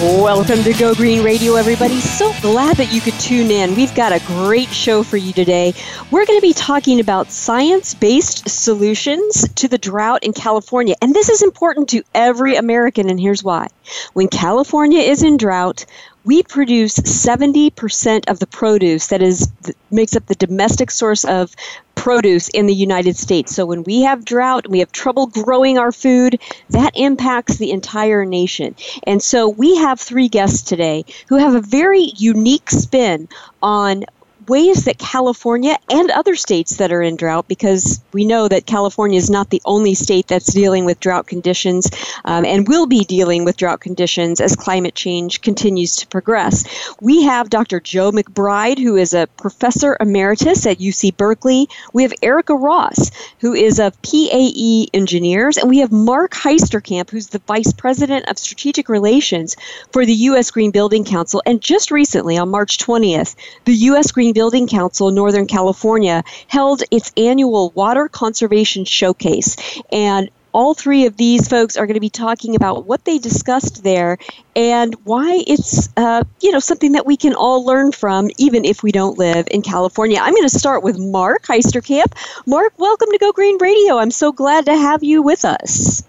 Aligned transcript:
Welcome 0.00 0.64
to 0.64 0.72
Go 0.72 0.92
Green 0.92 1.22
Radio, 1.22 1.54
everybody. 1.54 2.00
So 2.00 2.32
glad 2.40 2.78
that 2.78 2.92
you 2.92 3.00
could 3.00 3.14
tune 3.20 3.52
in. 3.52 3.76
We've 3.76 3.94
got 3.94 4.12
a 4.12 4.18
great 4.26 4.68
show 4.70 5.04
for 5.04 5.16
you 5.16 5.32
today. 5.32 5.72
We're 6.10 6.26
going 6.26 6.36
to 6.36 6.42
be 6.42 6.52
talking 6.52 6.98
about 6.98 7.30
science 7.30 7.94
based 7.94 8.48
solutions 8.48 9.48
to 9.50 9.68
the 9.68 9.78
drought 9.78 10.24
in 10.24 10.32
California. 10.32 10.96
And 11.00 11.14
this 11.14 11.28
is 11.28 11.42
important 11.42 11.90
to 11.90 12.02
every 12.12 12.56
American, 12.56 13.08
and 13.08 13.20
here's 13.20 13.44
why. 13.44 13.68
When 14.14 14.26
California 14.26 14.98
is 14.98 15.22
in 15.22 15.36
drought, 15.36 15.86
we 16.24 16.42
produce 16.42 16.94
70% 16.98 18.28
of 18.28 18.38
the 18.38 18.46
produce 18.46 19.08
that 19.08 19.22
is 19.22 19.52
makes 19.90 20.16
up 20.16 20.26
the 20.26 20.34
domestic 20.34 20.90
source 20.90 21.24
of 21.24 21.54
produce 21.94 22.48
in 22.48 22.66
the 22.66 22.74
United 22.74 23.16
States. 23.16 23.54
So 23.54 23.66
when 23.66 23.84
we 23.84 24.02
have 24.02 24.24
drought, 24.24 24.68
we 24.68 24.80
have 24.80 24.92
trouble 24.92 25.26
growing 25.26 25.78
our 25.78 25.92
food, 25.92 26.40
that 26.70 26.92
impacts 26.96 27.56
the 27.56 27.70
entire 27.70 28.24
nation. 28.24 28.74
And 29.06 29.22
so 29.22 29.48
we 29.48 29.76
have 29.76 30.00
three 30.00 30.28
guests 30.28 30.62
today 30.62 31.04
who 31.28 31.36
have 31.36 31.54
a 31.54 31.60
very 31.60 32.12
unique 32.16 32.70
spin 32.70 33.28
on 33.62 34.04
ways 34.48 34.84
that 34.84 34.98
California 34.98 35.78
and 35.90 36.10
other 36.10 36.36
states 36.36 36.76
that 36.76 36.92
are 36.92 37.02
in 37.02 37.16
drought, 37.16 37.48
because 37.48 38.00
we 38.12 38.24
know 38.24 38.48
that 38.48 38.66
California 38.66 39.18
is 39.18 39.30
not 39.30 39.50
the 39.50 39.62
only 39.64 39.94
state 39.94 40.26
that's 40.28 40.52
dealing 40.52 40.84
with 40.84 41.00
drought 41.00 41.26
conditions 41.26 41.90
um, 42.24 42.44
and 42.44 42.68
will 42.68 42.86
be 42.86 43.04
dealing 43.04 43.44
with 43.44 43.56
drought 43.56 43.80
conditions 43.80 44.40
as 44.40 44.56
climate 44.56 44.94
change 44.94 45.40
continues 45.40 45.96
to 45.96 46.06
progress. 46.08 46.64
We 47.00 47.22
have 47.22 47.50
Dr. 47.50 47.80
Joe 47.80 48.12
McBride, 48.12 48.78
who 48.78 48.96
is 48.96 49.14
a 49.14 49.26
professor 49.36 49.96
emeritus 50.00 50.66
at 50.66 50.78
UC 50.78 51.16
Berkeley. 51.16 51.68
We 51.92 52.02
have 52.02 52.12
Erica 52.22 52.54
Ross, 52.54 53.10
who 53.40 53.54
is 53.54 53.80
of 53.80 54.00
PAE 54.02 54.88
Engineers, 54.92 55.56
and 55.56 55.68
we 55.68 55.78
have 55.78 55.92
Marc 55.92 56.32
Heisterkamp, 56.32 57.10
who's 57.10 57.28
the 57.28 57.42
vice 57.46 57.72
president 57.72 58.28
of 58.28 58.38
strategic 58.38 58.88
relations 58.88 59.56
for 59.92 60.04
the 60.04 60.14
U.S. 60.28 60.50
Green 60.50 60.70
Building 60.70 61.04
Council. 61.04 61.42
And 61.46 61.60
just 61.60 61.90
recently, 61.90 62.36
on 62.36 62.50
March 62.50 62.78
20th, 62.78 63.34
the 63.64 63.74
U.S. 63.74 64.12
Green 64.12 64.33
Building 64.34 64.68
Council 64.68 65.10
Northern 65.10 65.46
California 65.46 66.22
held 66.48 66.82
its 66.90 67.12
annual 67.16 67.70
Water 67.70 68.08
Conservation 68.08 68.84
Showcase. 68.84 69.56
And 69.90 70.28
all 70.52 70.72
three 70.72 71.06
of 71.06 71.16
these 71.16 71.48
folks 71.48 71.76
are 71.76 71.86
going 71.86 71.94
to 71.94 72.00
be 72.00 72.10
talking 72.10 72.54
about 72.54 72.86
what 72.86 73.04
they 73.04 73.18
discussed 73.18 73.82
there 73.82 74.18
and 74.54 74.94
why 75.04 75.42
it's 75.46 75.88
uh, 75.96 76.22
you 76.40 76.52
know 76.52 76.60
something 76.60 76.92
that 76.92 77.04
we 77.04 77.16
can 77.16 77.34
all 77.34 77.66
learn 77.66 77.90
from 77.90 78.30
even 78.38 78.64
if 78.64 78.82
we 78.82 78.92
don't 78.92 79.18
live 79.18 79.48
in 79.50 79.62
california. 79.62 80.18
I'm 80.20 80.32
going 80.32 80.48
to 80.48 80.58
start 80.58 80.84
with 80.84 80.96
marc 80.96 81.44
heisterkamp 81.44 82.12
marc 82.46 82.78
welcome 82.78 83.10
to 83.10 83.18
go 83.18 83.32
green 83.32 83.58
radio. 83.60 83.98
I'm 83.98 84.12
so 84.12 84.30
glad 84.30 84.66
to 84.66 84.76
have 84.76 85.02
you 85.02 85.22
with 85.22 85.44
us. 85.44 86.04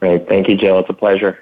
Great. 0.00 0.26
Thank 0.26 0.48
you 0.48 0.56
jill. 0.56 0.78
It's 0.78 0.88
a 0.88 0.94
pleasure 0.94 1.38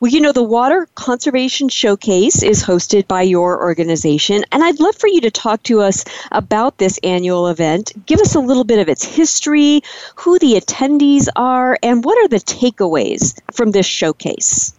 well, 0.00 0.10
you 0.10 0.20
know, 0.20 0.32
the 0.32 0.42
Water 0.42 0.88
Conservation 0.94 1.68
Showcase 1.68 2.42
is 2.42 2.62
hosted 2.62 3.06
by 3.06 3.22
your 3.22 3.62
organization, 3.62 4.44
and 4.52 4.62
I'd 4.62 4.80
love 4.80 4.96
for 4.96 5.08
you 5.08 5.20
to 5.22 5.30
talk 5.30 5.62
to 5.64 5.80
us 5.80 6.04
about 6.30 6.78
this 6.78 6.98
annual 7.02 7.48
event. 7.48 7.92
Give 8.06 8.20
us 8.20 8.34
a 8.34 8.40
little 8.40 8.64
bit 8.64 8.78
of 8.78 8.88
its 8.88 9.04
history, 9.04 9.82
who 10.16 10.38
the 10.38 10.54
attendees 10.54 11.28
are, 11.36 11.78
and 11.82 12.04
what 12.04 12.18
are 12.18 12.28
the 12.28 12.40
takeaways 12.40 13.38
from 13.52 13.70
this 13.70 13.86
showcase? 13.86 14.74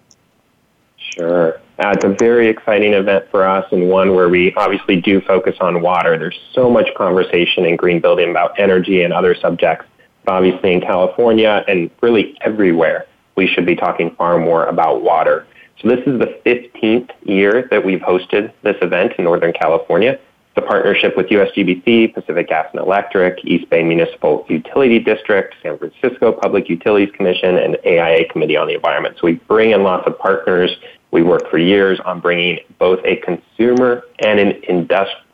Sure. 0.97 1.59
Uh, 1.79 1.89
it's 1.89 2.03
a 2.03 2.09
very 2.09 2.47
exciting 2.47 2.93
event 2.93 3.25
for 3.31 3.43
us 3.47 3.65
and 3.71 3.89
one 3.89 4.13
where 4.13 4.29
we 4.29 4.53
obviously 4.55 4.99
do 4.99 5.19
focus 5.21 5.55
on 5.59 5.81
water. 5.81 6.17
There's 6.17 6.39
so 6.53 6.69
much 6.69 6.93
conversation 6.95 7.65
in 7.65 7.75
green 7.75 7.99
building 7.99 8.29
about 8.29 8.59
energy 8.59 9.03
and 9.03 9.11
other 9.11 9.35
subjects, 9.35 9.85
obviously 10.27 10.73
in 10.73 10.81
California 10.81 11.65
and 11.67 11.89
really 12.01 12.37
everywhere 12.41 13.07
we 13.35 13.47
should 13.47 13.65
be 13.65 13.75
talking 13.75 14.15
far 14.15 14.37
more 14.37 14.65
about 14.65 15.01
water. 15.01 15.47
So 15.81 15.89
this 15.89 15.99
is 16.05 16.19
the 16.19 16.39
15th 16.45 17.09
year 17.23 17.67
that 17.71 17.83
we've 17.83 17.99
hosted 17.99 18.53
this 18.61 18.75
event 18.81 19.13
in 19.17 19.25
Northern 19.25 19.53
California. 19.53 20.19
The 20.55 20.61
partnership 20.61 21.17
with 21.17 21.27
USGBC, 21.27 22.13
Pacific 22.13 22.47
Gas 22.47 22.67
and 22.73 22.81
Electric, 22.81 23.43
East 23.43 23.67
Bay 23.71 23.83
Municipal 23.83 24.45
Utility 24.49 24.99
District, 24.99 25.55
San 25.63 25.79
Francisco 25.79 26.31
Public 26.31 26.69
Utilities 26.69 27.09
Commission, 27.15 27.57
and 27.57 27.77
AIA 27.83 28.29
Committee 28.29 28.55
on 28.55 28.67
the 28.67 28.75
Environment. 28.75 29.15
So 29.19 29.25
we 29.25 29.33
bring 29.33 29.71
in 29.71 29.81
lots 29.81 30.05
of 30.05 30.17
partners. 30.19 30.69
We 31.09 31.23
work 31.23 31.49
for 31.49 31.57
years 31.57 31.99
on 32.05 32.19
bringing 32.19 32.59
both 32.77 32.99
a 33.03 33.15
consumer 33.17 34.03
and 34.19 34.39
an 34.39 34.51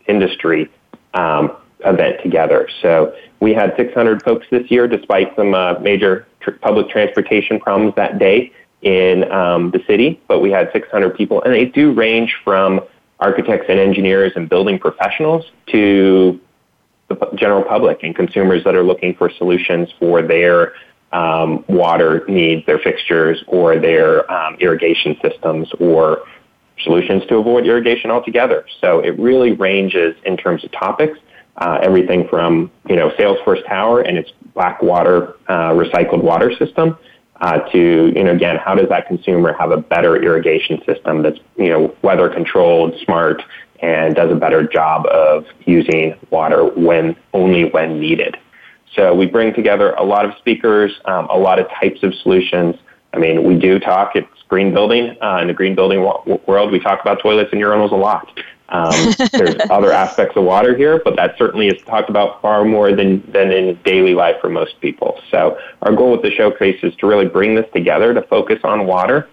industry 0.08 0.70
um, 1.14 1.58
event 1.86 2.18
together. 2.24 2.68
So 2.82 3.16
we 3.40 3.54
had 3.54 3.74
600 3.78 4.24
folks 4.24 4.46
this 4.52 4.70
year, 4.70 4.88
despite 4.88 5.36
some 5.36 5.54
uh, 5.54 5.80
major 5.80 6.28
tr- 6.40 6.52
public 6.52 6.90
transportation 6.90 7.60
problems 7.60 7.96
that 7.96 8.20
day 8.20 8.52
in 8.82 9.30
um, 9.32 9.72
the 9.72 9.84
city. 9.88 10.22
But 10.28 10.40
we 10.40 10.52
had 10.52 10.70
600 10.74 11.16
people, 11.16 11.42
and 11.44 11.54
they 11.54 11.66
do 11.66 11.94
range 11.94 12.36
from 12.44 12.82
architects 13.20 13.66
and 13.70 13.80
engineers 13.80 14.34
and 14.36 14.50
building 14.50 14.80
professionals 14.80 15.46
to 15.68 16.40
the 17.10 17.16
general 17.36 17.64
public 17.64 18.04
and 18.04 18.16
consumers 18.16 18.64
that 18.64 18.76
are 18.76 18.84
looking 18.84 19.16
for 19.16 19.30
solutions 19.32 19.90
for 20.00 20.22
their 20.22 20.74
um, 21.12 21.66
water 21.68 22.24
needs, 22.28 22.66
their 22.66 22.78
fixtures, 22.80 23.44
or 23.48 23.80
their 23.80 24.32
um, 24.32 24.56
irrigation 24.60 25.18
systems, 25.22 25.68
or 25.80 26.22
solutions 26.82 27.24
to 27.28 27.38
avoid 27.38 27.66
irrigation 27.66 28.12
altogether. 28.12 28.66
So 28.80 29.00
it 29.00 29.20
really 29.20 29.52
ranges 29.54 30.16
in 30.26 30.38
terms 30.38 30.64
of 30.64 30.72
topics 30.72 31.20
uh, 31.60 31.80
everything 31.82 32.28
from 32.28 32.72
you 32.88 32.96
know 32.96 33.10
Salesforce 33.12 33.66
Tower 33.68 34.02
and 34.02 34.18
its 34.18 34.32
black 34.54 34.82
water 34.82 35.36
uh, 35.48 35.72
recycled 35.72 36.24
water 36.24 36.56
system 36.58 36.98
uh, 37.42 37.60
to 37.72 38.12
you 38.16 38.24
know 38.24 38.32
again 38.32 38.58
how 38.58 38.76
does 38.76 38.90
that 38.90 39.08
consumer 39.08 39.54
have 39.54 39.72
a 39.72 39.78
better 39.78 40.22
irrigation 40.22 40.82
system 40.86 41.22
that's 41.22 41.40
you 41.58 41.70
know 41.70 41.96
weather 42.02 42.30
controlled, 42.30 42.96
smart, 43.04 43.42
and 43.82 44.16
does 44.16 44.32
a 44.32 44.36
better 44.36 44.68
job 44.68 45.06
of 45.08 45.46
using 45.66 46.16
water 46.30 46.66
when 46.66 47.16
only 47.34 47.70
when 47.70 48.00
needed. 48.00 48.38
So 48.96 49.14
we 49.14 49.28
bring 49.28 49.54
together 49.54 49.92
a 49.94 50.04
lot 50.04 50.26
of 50.26 50.34
speakers, 50.40 50.92
um, 51.06 51.28
a 51.30 51.38
lot 51.38 51.60
of 51.60 51.68
types 51.70 52.02
of 52.04 52.14
solutions. 52.16 52.76
I 53.14 53.18
mean, 53.18 53.44
we 53.44 53.58
do 53.58 53.80
talk. 53.80 54.16
It's 54.16 54.28
green 54.48 54.74
building 54.74 55.16
uh, 55.22 55.40
in 55.42 55.48
the 55.48 55.54
green 55.54 55.76
building 55.76 56.02
world. 56.48 56.72
We 56.72 56.80
talk 56.80 57.02
about 57.02 57.22
toilets 57.22 57.52
and 57.52 57.62
urinals 57.62 57.92
a 57.92 57.96
lot. 57.96 58.28
Um, 58.70 59.14
there's 59.32 59.56
other 59.70 59.92
aspects 59.92 60.38
of 60.38 60.44
water 60.44 60.78
here, 60.78 61.02
but 61.04 61.16
that 61.16 61.38
certainly 61.38 61.68
is 61.68 61.82
talked 61.84 62.10
about 62.10 62.42
far 62.42 62.64
more 62.64 62.96
than, 62.96 63.30
than 63.32 63.52
in 63.52 63.80
daily 63.84 64.14
life 64.14 64.36
for 64.40 64.50
most 64.50 64.80
people. 64.80 65.20
So 65.32 65.58
our 65.82 65.94
goal 65.94 66.12
with 66.12 66.22
the 66.22 66.32
showcase 66.32 66.80
is 66.84 66.96
to 66.98 67.08
really 67.08 67.28
bring 67.28 67.56
this 67.56 67.66
together 67.74 68.14
to 68.14 68.22
focus 68.24 68.60
on 68.64 68.86
water, 68.86 69.28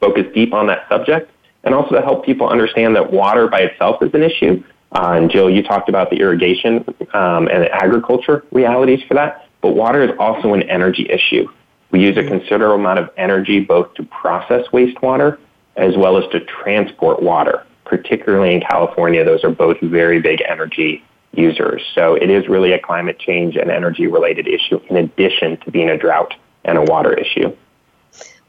focus 0.00 0.26
deep 0.34 0.52
on 0.52 0.66
that 0.66 0.88
subject, 0.88 1.30
and 1.64 1.74
also 1.74 1.94
to 1.94 2.02
help 2.02 2.24
people 2.24 2.48
understand 2.48 2.96
that 2.96 3.12
water 3.12 3.48
by 3.48 3.60
itself 3.60 4.02
is 4.02 4.12
an 4.14 4.22
issue. 4.22 4.62
Uh, 4.92 5.12
and 5.12 5.30
Jill, 5.30 5.50
you 5.50 5.62
talked 5.62 5.88
about 5.88 6.10
the 6.10 6.16
irrigation 6.16 6.84
um, 7.12 7.46
and 7.48 7.62
the 7.62 7.72
agriculture 7.72 8.44
realities 8.52 9.00
for 9.06 9.14
that, 9.14 9.48
but 9.60 9.72
water 9.72 10.02
is 10.02 10.10
also 10.18 10.54
an 10.54 10.62
energy 10.62 11.06
issue. 11.10 11.48
We 11.90 12.00
use 12.00 12.16
a 12.16 12.24
considerable 12.24 12.76
amount 12.76 12.98
of 12.98 13.10
energy 13.16 13.60
both 13.60 13.94
to 13.94 14.04
process 14.04 14.66
wastewater 14.72 15.38
as 15.76 15.96
well 15.96 16.16
as 16.18 16.28
to 16.32 16.40
transport 16.40 17.22
water 17.22 17.64
particularly 17.88 18.54
in 18.54 18.60
California, 18.60 19.24
those 19.24 19.42
are 19.44 19.50
both 19.50 19.80
very 19.80 20.20
big 20.20 20.42
energy 20.48 21.02
users. 21.32 21.82
So 21.94 22.14
it 22.14 22.30
is 22.30 22.48
really 22.48 22.72
a 22.72 22.78
climate 22.78 23.18
change 23.18 23.56
and 23.56 23.70
energy 23.70 24.06
related 24.06 24.46
issue 24.46 24.80
in 24.88 24.96
addition 24.96 25.56
to 25.58 25.70
being 25.70 25.88
a 25.88 25.96
drought 25.96 26.34
and 26.64 26.78
a 26.78 26.82
water 26.82 27.14
issue. 27.14 27.54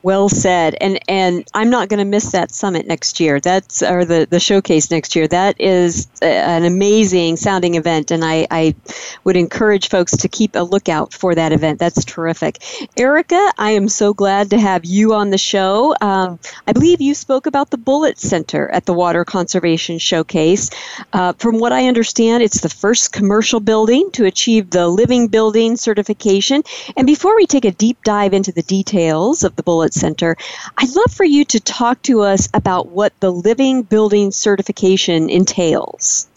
Well 0.02 0.30
said. 0.30 0.76
And 0.80 1.00
and 1.10 1.48
I'm 1.54 1.70
not 1.70 1.90
going 1.90 2.00
to 2.00 2.06
miss 2.06 2.32
that 2.32 2.52
summit 2.52 2.88
next 2.88 3.20
year. 3.20 3.40
That's 3.40 3.84
or 3.84 4.06
the 4.06 4.28
the 4.30 4.40
showcase 4.40 4.92
next 4.92 5.16
year. 5.16 5.28
That 5.28 5.60
is 5.60 6.08
an 6.22 6.64
amazing 6.64 7.38
sounding 7.38 7.76
event, 7.76 8.12
and 8.12 8.24
I 8.24 8.48
I 8.50 8.76
would 9.24 9.36
encourage 9.36 9.90
folks 9.90 10.18
to 10.18 10.28
keep 10.30 10.56
a 10.56 10.60
lookout 10.60 11.14
for 11.14 11.36
that 11.36 11.52
event. 11.52 11.80
That's 11.80 12.06
terrific. 12.06 12.60
Erica, 12.98 13.52
I 13.58 13.72
am 13.72 13.90
so 13.90 14.14
glad 14.14 14.52
to 14.52 14.58
have 14.58 14.86
you 14.86 15.14
on 15.14 15.32
the 15.32 15.38
show. 15.38 15.96
Um, 16.02 16.40
I 16.66 16.74
believe 16.74 17.02
you 17.02 17.14
spoke 17.14 17.46
about 17.46 17.70
the 17.70 17.78
Bullitt 17.78 18.20
Center 18.20 18.70
at 18.70 18.86
the 18.86 18.94
Water 18.94 19.26
Conservation 19.26 20.00
Showcase. 20.00 20.70
Uh, 21.12 21.34
from 21.34 21.60
what 21.60 21.74
I 21.74 21.88
understand, 21.88 22.44
it's 22.44 22.62
the 22.62 22.70
first 22.70 23.12
commercial 23.12 23.60
building 23.60 24.12
to 24.12 24.26
achieve 24.26 24.70
the 24.70 24.88
Living 24.88 25.28
Building 25.28 25.76
certification. 25.76 26.64
And 26.96 27.06
before 27.06 27.36
we 27.36 27.46
take 27.46 27.66
a 27.66 27.72
deep 27.72 28.04
dive 28.04 28.34
into 28.34 28.52
the 28.52 28.64
details 28.64 29.44
of 29.44 29.56
the 29.56 29.64
Center. 29.94 30.38
I'd 30.78 30.90
love 30.96 31.12
for 31.12 31.24
you 31.24 31.46
to 31.46 31.60
talk 31.60 32.02
to 32.04 32.22
us 32.22 32.48
about 32.54 32.88
what 32.90 33.14
the 33.20 33.32
Living 33.32 33.84
Building 33.84 34.32
certification 34.32 35.30
entails. 35.30 36.28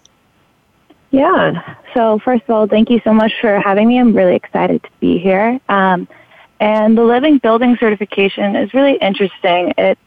Yeah. 1.10 1.76
So, 1.94 2.18
first 2.18 2.44
of 2.44 2.50
all, 2.50 2.66
thank 2.66 2.90
you 2.90 3.00
so 3.04 3.12
much 3.12 3.32
for 3.40 3.60
having 3.60 3.88
me. 3.88 3.98
I'm 3.98 4.14
really 4.14 4.34
excited 4.34 4.82
to 4.82 4.90
be 5.00 5.18
here. 5.18 5.60
Um, 5.68 6.08
And 6.60 6.96
the 6.96 7.02
Living 7.02 7.38
Building 7.38 7.76
certification 7.76 8.54
is 8.54 8.72
really 8.72 8.94
interesting. 8.94 9.74
It 9.76 9.98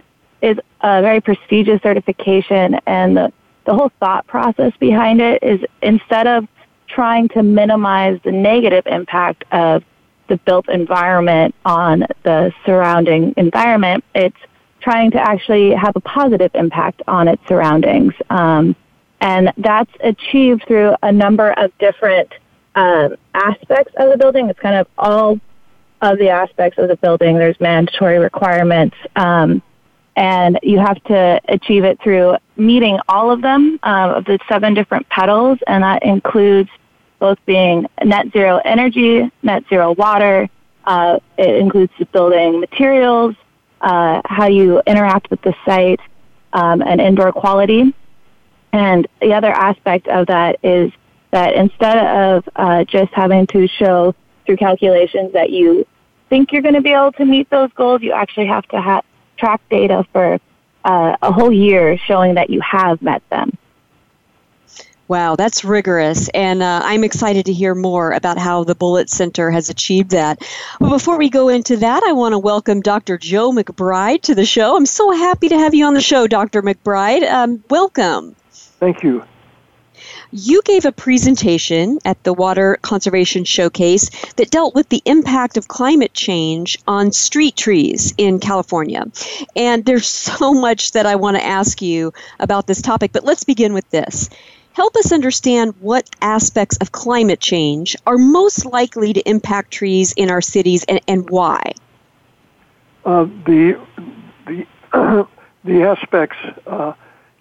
is 0.41 0.57
a 0.79 1.01
very 1.01 1.19
prestigious 1.19 1.81
certification, 1.81 2.79
and 2.87 3.17
the, 3.17 3.33
the 3.65 3.73
whole 3.73 3.91
thought 3.99 4.25
process 4.25 4.71
behind 4.79 5.19
it 5.19 5.43
is 5.43 5.59
instead 5.81 6.27
of 6.27 6.47
trying 6.87 7.27
to 7.29 7.43
minimize 7.43 8.21
the 8.23 8.31
negative 8.31 8.87
impact 8.87 9.43
of 9.51 9.83
the 10.27 10.37
built 10.37 10.69
environment 10.69 11.53
on 11.65 12.05
the 12.23 12.53
surrounding 12.65 13.33
environment, 13.37 14.03
it's 14.13 14.37
trying 14.81 15.11
to 15.11 15.19
actually 15.19 15.73
have 15.73 15.95
a 15.95 15.99
positive 15.99 16.51
impact 16.53 17.01
on 17.07 17.27
its 17.27 17.41
surroundings. 17.47 18.13
Um, 18.29 18.75
and 19.21 19.51
that's 19.57 19.91
achieved 20.01 20.65
through 20.67 20.95
a 21.01 21.11
number 21.11 21.51
of 21.51 21.75
different 21.79 22.31
um, 22.75 23.15
aspects 23.33 23.93
of 23.97 24.11
the 24.11 24.17
building. 24.17 24.49
It's 24.49 24.59
kind 24.59 24.75
of 24.75 24.87
all 24.97 25.39
of 26.01 26.19
the 26.19 26.29
aspects 26.29 26.77
of 26.77 26.87
the 26.87 26.97
building. 26.97 27.37
There's 27.37 27.59
mandatory 27.59 28.19
requirements, 28.19 28.95
um, 29.15 29.61
and 30.15 30.59
you 30.61 30.79
have 30.79 31.01
to 31.05 31.41
achieve 31.47 31.83
it 31.83 31.99
through 32.01 32.35
meeting 32.57 32.99
all 33.07 33.31
of 33.31 33.41
them 33.41 33.79
um, 33.83 34.11
of 34.11 34.25
the 34.25 34.39
seven 34.47 34.73
different 34.73 35.07
petals, 35.09 35.57
and 35.67 35.83
that 35.83 36.03
includes 36.03 36.69
both 37.19 37.37
being 37.45 37.87
net 38.03 38.27
zero 38.31 38.61
energy, 38.63 39.29
net 39.43 39.63
zero 39.69 39.93
water. 39.93 40.49
Uh, 40.83 41.19
it 41.37 41.55
includes 41.57 41.91
the 41.97 42.05
building 42.05 42.59
materials, 42.59 43.35
uh, 43.81 44.21
how 44.25 44.47
you 44.47 44.81
interact 44.85 45.29
with 45.29 45.41
the 45.41 45.53
site, 45.65 45.99
um, 46.53 46.81
and 46.81 47.01
indoor 47.01 47.31
quality. 47.31 47.93
And 48.71 49.07
the 49.21 49.33
other 49.33 49.51
aspect 49.51 50.07
of 50.07 50.27
that 50.27 50.59
is 50.63 50.91
that 51.31 51.53
instead 51.53 51.97
of 51.97 52.49
uh, 52.55 52.83
just 52.83 53.11
having 53.13 53.47
to 53.47 53.67
show 53.67 54.13
through 54.45 54.57
calculations 54.57 55.33
that 55.33 55.49
you 55.49 55.87
think 56.29 56.51
you're 56.51 56.61
going 56.61 56.75
to 56.75 56.81
be 56.81 56.91
able 56.91 57.11
to 57.13 57.25
meet 57.25 57.49
those 57.49 57.71
goals, 57.73 58.01
you 58.01 58.11
actually 58.11 58.47
have 58.47 58.67
to 58.67 58.81
ha- 58.81 59.01
track 59.37 59.61
data 59.69 60.05
for 60.11 60.39
uh, 60.83 61.15
a 61.21 61.31
whole 61.31 61.51
year 61.51 61.97
showing 61.97 62.35
that 62.35 62.49
you 62.49 62.61
have 62.61 63.01
met 63.01 63.21
them. 63.29 63.57
Wow, 65.07 65.35
that's 65.35 65.63
rigorous. 65.63 66.29
And 66.29 66.63
uh, 66.63 66.81
I'm 66.83 67.03
excited 67.03 67.45
to 67.45 67.53
hear 67.53 67.75
more 67.75 68.11
about 68.11 68.39
how 68.39 68.63
the 68.63 68.73
Bullitt 68.73 69.09
Center 69.09 69.51
has 69.51 69.69
achieved 69.69 70.11
that. 70.11 70.39
But 70.79 70.89
before 70.89 71.19
we 71.19 71.29
go 71.29 71.47
into 71.49 71.77
that, 71.77 72.01
I 72.03 72.13
want 72.13 72.33
to 72.33 72.39
welcome 72.39 72.81
Dr. 72.81 73.19
Joe 73.19 73.51
McBride 73.51 74.21
to 74.23 74.35
the 74.35 74.45
show. 74.45 74.75
I'm 74.75 74.87
so 74.87 75.11
happy 75.11 75.49
to 75.49 75.59
have 75.59 75.75
you 75.75 75.85
on 75.85 75.93
the 75.93 76.01
show, 76.01 76.25
Dr. 76.25 76.63
McBride. 76.63 77.29
Um, 77.31 77.63
welcome. 77.69 78.35
Thank 78.79 79.03
you. 79.03 79.23
You 80.31 80.61
gave 80.63 80.85
a 80.85 80.91
presentation 80.91 81.99
at 82.03 82.21
the 82.23 82.33
Water 82.33 82.77
Conservation 82.81 83.45
Showcase 83.45 84.09
that 84.35 84.49
dealt 84.49 84.75
with 84.75 84.89
the 84.89 85.01
impact 85.05 85.55
of 85.55 85.67
climate 85.67 86.13
change 86.13 86.77
on 86.87 87.11
street 87.11 87.55
trees 87.55 88.13
in 88.17 88.39
California. 88.39 89.05
And 89.55 89.85
there's 89.85 90.07
so 90.07 90.53
much 90.53 90.93
that 90.93 91.05
I 91.05 91.15
want 91.15 91.37
to 91.37 91.45
ask 91.45 91.81
you 91.81 92.11
about 92.39 92.67
this 92.67 92.81
topic, 92.81 93.11
but 93.13 93.23
let's 93.23 93.43
begin 93.43 93.73
with 93.73 93.89
this. 93.91 94.29
Help 94.75 94.97
us 94.97 95.13
understand 95.13 95.73
what 95.79 96.09
aspects 96.21 96.75
of 96.81 96.91
climate 96.91 97.39
change 97.39 97.95
are 98.05 98.17
most 98.17 98.65
likely 98.65 99.13
to 99.13 99.21
impact 99.21 99.71
trees 99.71 100.11
in 100.17 100.29
our 100.29 100.41
cities 100.41 100.83
and, 100.83 100.99
and 101.07 101.29
why. 101.29 101.71
Uh, 103.05 103.23
the 103.45 103.79
the 104.45 104.67
the 105.63 105.83
aspects 105.83 106.35
uh, 106.67 106.91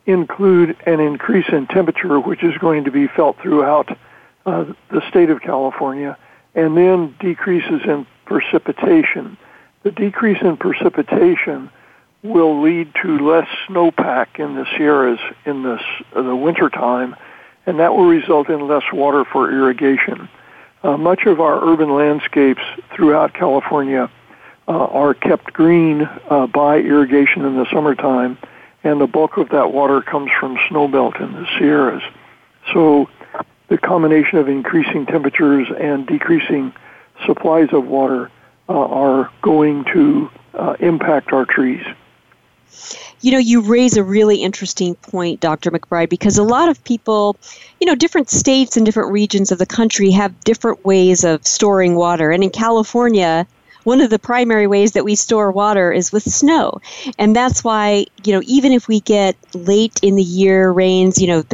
include 0.07 0.77
an 0.87 1.01
increase 1.01 1.49
in 1.49 1.67
temperature, 1.67 2.21
which 2.21 2.45
is 2.45 2.57
going 2.59 2.85
to 2.85 2.93
be 2.93 3.09
felt 3.09 3.37
throughout 3.41 3.99
uh, 4.47 4.67
the 4.91 5.03
state 5.09 5.29
of 5.29 5.41
California, 5.41 6.17
and 6.55 6.77
then 6.77 7.17
decreases 7.19 7.81
in 7.85 8.07
precipitation. 8.27 9.37
The 9.83 9.91
decrease 9.91 10.41
in 10.41 10.57
precipitation 10.57 11.69
will 12.25 12.63
lead 12.63 12.91
to 13.03 13.19
less 13.19 13.47
snowpack 13.69 14.41
in 14.41 14.55
the 14.55 14.67
Sierras 14.77 15.21
in 15.45 15.63
the, 15.63 15.79
the 16.15 16.35
wintertime, 16.35 17.15
and 17.67 17.79
that 17.79 17.95
will 17.95 18.07
result 18.07 18.49
in 18.49 18.67
less 18.67 18.83
water 18.93 19.25
for 19.27 19.53
irrigation. 19.53 20.29
Uh, 20.83 20.97
much 20.97 21.27
of 21.27 21.41
our 21.41 21.63
urban 21.63 21.95
landscapes 21.95 22.63
throughout 22.95 23.35
California 23.35 24.11
uh, 24.67 24.71
are 24.71 25.13
kept 25.13 25.53
green 25.53 26.09
uh, 26.31 26.47
by 26.47 26.79
irrigation 26.79 27.45
in 27.45 27.57
the 27.57 27.67
summertime, 27.71 28.39
and 28.83 29.01
the 29.01 29.07
bulk 29.07 29.37
of 29.37 29.51
that 29.51 29.73
water 29.73 30.01
comes 30.01 30.31
from 30.41 30.57
snowmelt 30.71 31.21
in 31.21 31.31
the 31.33 31.47
Sierras. 31.59 32.03
So 32.73 33.11
the 33.69 33.77
combination 33.77 34.39
of 34.39 34.49
increasing 34.49 35.05
temperatures 35.05 35.69
and 35.79 36.07
decreasing 36.07 36.73
supplies 37.27 37.69
of 37.73 37.87
water 37.87 38.31
uh, 38.67 38.73
are 38.73 39.31
going 39.43 39.85
to 39.93 40.31
uh, 40.55 40.77
impact 40.81 41.33
our 41.33 41.45
trees. 41.45 41.85
You 43.21 43.33
know, 43.33 43.39
you 43.39 43.61
raise 43.61 43.97
a 43.97 44.05
really 44.05 44.43
interesting 44.43 44.95
point, 44.97 45.41
Dr. 45.41 45.71
McBride, 45.71 46.11
because 46.11 46.39
a 46.39 46.43
lot 46.43 46.69
of 46.69 46.83
people, 46.85 47.37
you 47.81 47.87
know, 47.87 47.95
different 47.95 48.31
states 48.31 48.77
and 48.77 48.85
different 48.85 49.13
regions 49.13 49.53
of 49.53 49.59
the 49.59 49.67
country 49.67 50.11
have 50.11 50.39
different 50.41 50.85
ways 50.85 51.25
of 51.25 51.47
storing 51.47 51.97
water. 51.97 52.31
And 52.31 52.45
in 52.45 52.51
California, 52.51 53.47
one 53.85 54.01
of 54.01 54.11
the 54.11 54.19
primary 54.19 54.67
ways 54.67 54.93
that 54.93 55.05
we 55.05 55.15
store 55.15 55.53
water 55.53 55.93
is 55.93 56.11
with 56.11 56.25
snow. 56.25 56.81
And 57.19 57.37
that's 57.37 57.63
why, 57.63 58.07
you 58.25 58.33
know, 58.33 58.43
even 58.47 58.73
if 58.73 58.89
we 58.89 59.01
get 59.01 59.37
late 59.55 60.01
in 60.03 60.17
the 60.17 60.23
year 60.23 60.71
rains, 60.71 61.21
you 61.21 61.29
know, 61.29 61.45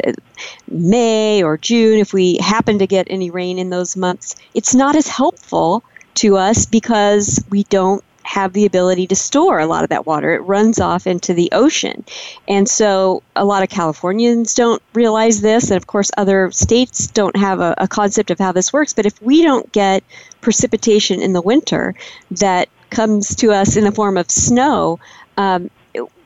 May 0.69 1.43
or 1.43 1.59
June, 1.59 1.99
if 1.99 2.13
we 2.13 2.37
happen 2.39 2.79
to 2.79 2.87
get 2.87 3.09
any 3.11 3.31
rain 3.31 3.59
in 3.59 3.71
those 3.71 3.97
months, 3.97 4.37
it's 4.55 4.75
not 4.75 4.97
as 4.97 5.09
helpful 5.09 5.85
to 6.15 6.37
us 6.37 6.67
because 6.67 7.45
we 7.51 7.65
don't 7.65 8.05
have 8.23 8.53
the 8.53 8.67
ability 8.67 9.07
to 9.09 9.17
store 9.17 9.59
a 9.59 9.67
lot 9.67 9.83
of 9.83 9.91
that 9.91 10.07
water. 10.07 10.35
It 10.35 10.41
runs 10.41 10.79
off 10.79 11.07
into 11.07 11.35
the 11.35 11.49
ocean. 11.53 12.05
And 12.49 12.69
so 12.69 13.23
a 13.35 13.45
lot 13.45 13.63
of 13.63 13.69
Californians 13.69 14.55
don't 14.55 14.83
realize 14.95 15.41
this. 15.41 15.71
And 15.71 15.77
of 15.77 15.87
course, 15.87 16.11
other 16.17 16.51
states 16.51 17.07
don't 17.07 17.37
have 17.37 17.61
a, 17.61 17.75
a 17.79 17.89
concept 17.89 18.31
of 18.31 18.39
how 18.39 18.53
this 18.53 18.73
works. 18.73 18.93
But 18.93 19.07
if 19.07 19.21
we 19.23 19.43
don't 19.43 19.71
get 19.73 20.05
precipitation 20.41 21.21
in 21.21 21.33
the 21.33 21.43
winter 21.43 21.95
that 22.31 22.69
comes 22.91 23.35
to 23.37 23.53
us 23.53 23.77
in 23.77 23.85
the 23.85 23.93
form 23.93 24.17
of 24.17 24.31
snow, 24.31 24.99
um, 25.37 25.71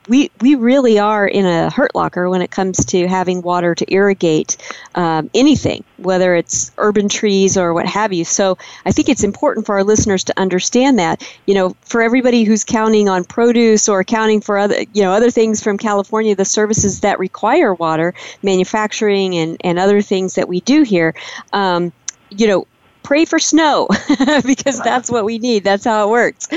we 0.09 0.31
we 0.41 0.55
really 0.55 0.99
are 0.99 1.27
in 1.27 1.47
a 1.47 1.71
hurt 1.71 1.95
locker 1.95 2.29
when 2.29 2.43
it 2.43 2.51
comes 2.51 2.85
to 2.87 3.07
having 3.07 3.43
water 3.43 3.75
to 3.75 3.93
irrigate 3.93 4.57
um, 4.95 5.31
anything, 5.35 5.85
whether 5.97 6.35
it's 6.35 6.71
urban 6.79 7.09
trees 7.09 7.57
or 7.57 7.73
what 7.73 7.87
have 7.87 8.13
you. 8.13 8.25
So 8.25 8.59
I 8.85 8.93
think 8.93 9.09
it's 9.09 9.25
important 9.25 9.67
for 9.67 9.77
our 9.77 9.85
listeners 9.85 10.25
to 10.25 10.39
understand 10.39 10.99
that. 10.99 11.27
You 11.47 11.55
know, 11.55 11.77
for 11.83 12.03
everybody 12.03 12.45
who's 12.45 12.65
counting 12.65 13.09
on 13.09 13.25
produce 13.25 13.89
or 13.89 14.01
accounting 14.01 14.41
for 14.41 14.59
other 14.59 14.83
you 14.93 15.03
know 15.03 15.13
other 15.13 15.31
things 15.31 15.63
from 15.63 15.79
California, 15.79 16.35
the 16.35 16.45
services 16.45 17.01
that 17.01 17.19
require 17.19 17.75
water, 17.75 18.15
manufacturing 18.43 19.35
and 19.37 19.57
and 19.63 19.79
other 19.79 20.03
things 20.03 20.35
that 20.35 20.49
we 20.49 20.61
do 20.61 20.83
here. 20.83 21.15
Um, 21.53 21.93
you 22.31 22.47
know, 22.47 22.67
pray 23.05 23.25
for 23.25 23.39
snow 23.39 23.89
because 24.45 24.81
that's 24.81 25.11
what 25.11 25.25
we 25.25 25.39
need. 25.39 25.63
That's 25.63 25.85
how 25.85 26.09
it 26.09 26.11
works. 26.11 26.49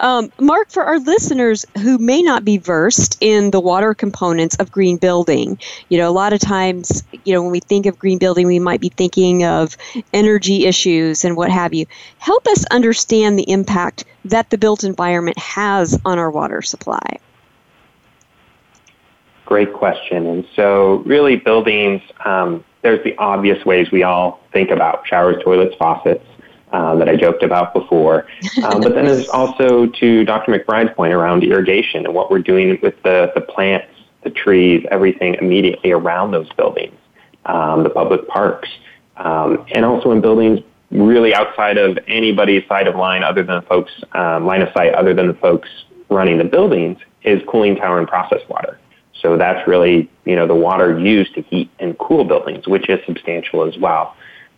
Um, 0.00 0.30
Marc, 0.40 0.70
for 0.70 0.84
our 0.84 0.98
listeners 0.98 1.64
who 1.78 1.98
may 1.98 2.22
not 2.22 2.44
be 2.44 2.58
versed 2.58 3.16
in 3.20 3.50
the 3.50 3.60
water 3.60 3.94
components 3.94 4.56
of 4.56 4.70
green 4.70 4.96
building, 4.96 5.58
you 5.88 5.98
know, 5.98 6.08
a 6.08 6.12
lot 6.12 6.32
of 6.32 6.40
times, 6.40 7.02
you 7.24 7.32
know, 7.32 7.42
when 7.42 7.50
we 7.50 7.60
think 7.60 7.86
of 7.86 7.98
green 7.98 8.18
building, 8.18 8.46
we 8.46 8.58
might 8.58 8.80
be 8.80 8.88
thinking 8.88 9.44
of 9.44 9.76
energy 10.12 10.66
issues 10.66 11.24
and 11.24 11.36
what 11.36 11.50
have 11.50 11.74
you. 11.74 11.86
Help 12.18 12.46
us 12.46 12.64
understand 12.66 13.38
the 13.38 13.50
impact 13.50 14.04
that 14.24 14.50
the 14.50 14.58
built 14.58 14.84
environment 14.84 15.38
has 15.38 15.98
on 16.04 16.18
our 16.18 16.30
water 16.30 16.62
supply. 16.62 17.18
Great 19.46 19.72
question. 19.74 20.26
And 20.26 20.46
so, 20.56 21.02
really, 21.06 21.36
buildings, 21.36 22.00
um, 22.24 22.64
there's 22.82 23.02
the 23.04 23.16
obvious 23.18 23.64
ways 23.64 23.90
we 23.90 24.02
all 24.02 24.40
think 24.52 24.70
about 24.70 25.06
showers, 25.06 25.42
toilets, 25.44 25.74
faucets. 25.76 26.24
Uh, 26.72 26.96
that 26.96 27.08
I 27.08 27.14
joked 27.14 27.44
about 27.44 27.72
before. 27.72 28.26
Um, 28.64 28.80
but 28.80 28.96
then 28.96 29.04
there's 29.04 29.28
also 29.28 29.86
to 29.86 30.24
Dr. 30.24 30.50
McBride's 30.50 30.92
point 30.96 31.12
around 31.12 31.44
irrigation 31.44 32.04
and 32.04 32.12
what 32.12 32.32
we're 32.32 32.40
doing 32.40 32.76
with 32.82 33.00
the, 33.04 33.30
the 33.36 33.42
plants, 33.42 33.86
the 34.24 34.30
trees, 34.30 34.84
everything 34.90 35.34
immediately 35.34 35.92
around 35.92 36.32
those 36.32 36.48
buildings, 36.54 36.96
um, 37.46 37.84
the 37.84 37.90
public 37.90 38.26
parks, 38.26 38.68
um, 39.18 39.64
and 39.72 39.84
also 39.84 40.10
in 40.10 40.20
buildings 40.20 40.58
really 40.90 41.32
outside 41.32 41.76
of 41.76 41.96
anybody's 42.08 42.66
side 42.66 42.88
of 42.88 42.96
line 42.96 43.22
other 43.22 43.44
than 43.44 43.62
folks, 43.62 43.92
um, 44.12 44.44
line 44.46 44.62
of 44.62 44.72
sight 44.72 44.94
other 44.94 45.14
than 45.14 45.28
the 45.28 45.34
folks 45.34 45.68
running 46.08 46.38
the 46.38 46.44
buildings 46.44 46.98
is 47.22 47.42
cooling 47.46 47.76
tower 47.76 47.98
and 47.98 48.08
process 48.08 48.40
water. 48.48 48.78
So 49.20 49.36
that's 49.36 49.66
really, 49.66 50.10
you 50.24 50.36
know, 50.36 50.46
the 50.46 50.54
water 50.54 50.98
used 50.98 51.34
to 51.34 51.42
heat 51.42 51.70
and 51.78 51.96
cool 51.98 52.24
buildings, 52.24 52.66
which 52.66 52.88
is 52.88 53.00
substantial 53.06 53.64
as 53.64 53.78
well. 53.78 54.14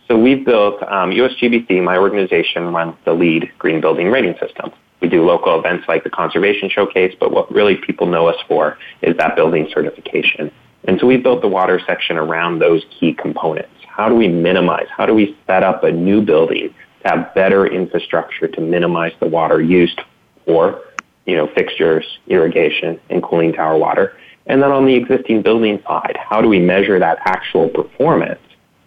So 0.09 0.17
we've 0.17 0.45
built, 0.45 0.81
um, 0.85 1.11
USGBC, 1.11 1.83
my 1.83 1.97
organization, 1.97 2.73
runs 2.73 2.95
the 3.05 3.13
LEED 3.13 3.51
green 3.59 3.81
building 3.81 4.11
rating 4.11 4.35
system. 4.39 4.71
We 5.01 5.09
do 5.09 5.25
local 5.25 5.59
events 5.59 5.87
like 5.89 6.05
the 6.05 6.11
Conservation 6.11 6.71
Showcase, 6.71 7.15
but 7.19 7.33
what 7.33 7.51
really 7.53 7.77
people 7.77 8.07
know 8.07 8.29
us 8.29 8.37
for 8.47 8.79
is 9.03 9.17
that 9.17 9.35
building 9.35 9.69
certification. 9.73 10.51
And 10.85 11.01
so 11.01 11.07
we 11.07 11.17
built 11.17 11.43
the 11.43 11.49
water 11.49 11.81
section 11.85 12.17
around 12.17 12.61
those 12.61 12.85
key 12.99 13.15
components. 13.15 13.71
How 13.89 14.09
do 14.09 14.15
we 14.15 14.29
minimize? 14.29 14.87
How 14.97 15.07
do 15.07 15.15
we 15.15 15.37
set 15.47 15.65
up 15.65 15.83
a 15.83 15.91
new 15.91 16.23
building 16.23 16.73
to 17.03 17.09
have 17.09 17.35
better 17.35 17.67
infrastructure 17.67 18.47
to 18.47 18.61
minimize 18.61 19.13
the 19.21 19.27
water 19.27 19.61
used 19.61 20.01
for, 20.45 20.81
you 21.27 21.37
know, 21.37 21.49
fixtures, 21.49 22.07
irrigation, 22.29 23.01
and 23.11 23.23
cooling 23.23 23.53
tower 23.53 23.77
water. 23.77 24.17
And 24.47 24.63
then 24.63 24.71
on 24.71 24.87
the 24.87 24.95
existing 24.95 25.43
building 25.43 25.83
side, 25.87 26.17
how 26.17 26.41
do 26.41 26.49
we 26.49 26.61
measure 26.61 27.01
that 27.01 27.19
actual 27.25 27.69
performance 27.69 28.39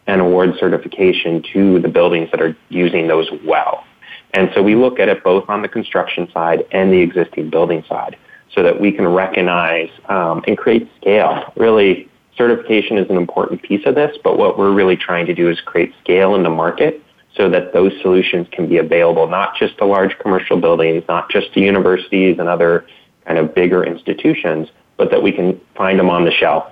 and 0.09 0.21
award 0.21 0.55
certification 0.59 1.43
to 1.53 1.79
the 1.79 1.87
buildings 1.87 2.29
that 2.31 2.41
are 2.41 2.57
using 2.69 3.07
those 3.07 3.29
well? 3.45 3.85
And 4.33 4.49
so 4.53 4.61
we 4.61 4.75
look 4.75 4.99
at 4.99 5.07
it 5.07 5.23
both 5.23 5.49
on 5.49 5.61
the 5.61 5.67
construction 5.67 6.29
side 6.31 6.65
and 6.71 6.91
the 6.91 6.99
existing 6.99 7.49
building 7.49 7.83
side 7.87 8.17
so 8.53 8.63
that 8.63 8.79
we 8.79 8.91
can 8.91 9.07
recognize 9.07 9.89
um, 10.07 10.43
and 10.47 10.57
create 10.57 10.89
scale. 10.99 11.53
Really, 11.55 12.09
certification 12.35 12.97
is 12.97 13.09
an 13.09 13.17
important 13.17 13.61
piece 13.61 13.85
of 13.85 13.95
this, 13.95 14.17
but 14.23 14.37
what 14.37 14.57
we're 14.57 14.73
really 14.73 14.95
trying 14.95 15.25
to 15.27 15.35
do 15.35 15.49
is 15.49 15.59
create 15.61 15.93
scale 16.01 16.35
in 16.35 16.43
the 16.43 16.49
market 16.49 17.03
so 17.35 17.49
that 17.49 17.73
those 17.73 17.93
solutions 18.01 18.47
can 18.51 18.67
be 18.67 18.77
available 18.77 19.27
not 19.27 19.55
just 19.55 19.77
to 19.77 19.85
large 19.85 20.17
commercial 20.19 20.59
buildings, 20.59 21.03
not 21.07 21.29
just 21.29 21.53
to 21.53 21.59
universities 21.59 22.37
and 22.39 22.49
other 22.49 22.85
kind 23.25 23.37
of 23.37 23.53
bigger 23.53 23.83
institutions, 23.83 24.69
but 24.97 25.11
that 25.11 25.21
we 25.21 25.31
can 25.31 25.59
find 25.75 25.99
them 25.99 26.09
on 26.09 26.25
the 26.25 26.31
shelf 26.31 26.65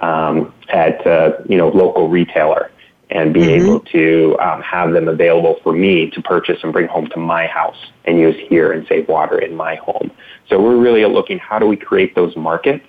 um, 0.00 0.52
at 0.68 1.06
uh, 1.06 1.32
you 1.48 1.56
know 1.56 1.68
local 1.68 2.08
retailer 2.08 2.70
and 3.12 3.34
be 3.34 3.40
mm-hmm. 3.40 3.66
able 3.66 3.80
to 3.80 4.36
um, 4.40 4.62
have 4.62 4.92
them 4.92 5.06
available 5.06 5.58
for 5.62 5.72
me 5.72 6.10
to 6.10 6.22
purchase 6.22 6.58
and 6.62 6.72
bring 6.72 6.88
home 6.88 7.06
to 7.08 7.18
my 7.18 7.46
house 7.46 7.76
and 8.04 8.18
use 8.18 8.36
here 8.48 8.72
and 8.72 8.86
save 8.88 9.06
water 9.06 9.38
in 9.38 9.54
my 9.54 9.76
home. 9.76 10.10
So 10.48 10.60
we're 10.60 10.76
really 10.76 11.04
looking 11.04 11.38
how 11.38 11.58
do 11.58 11.66
we 11.66 11.76
create 11.76 12.14
those 12.14 12.34
markets 12.36 12.86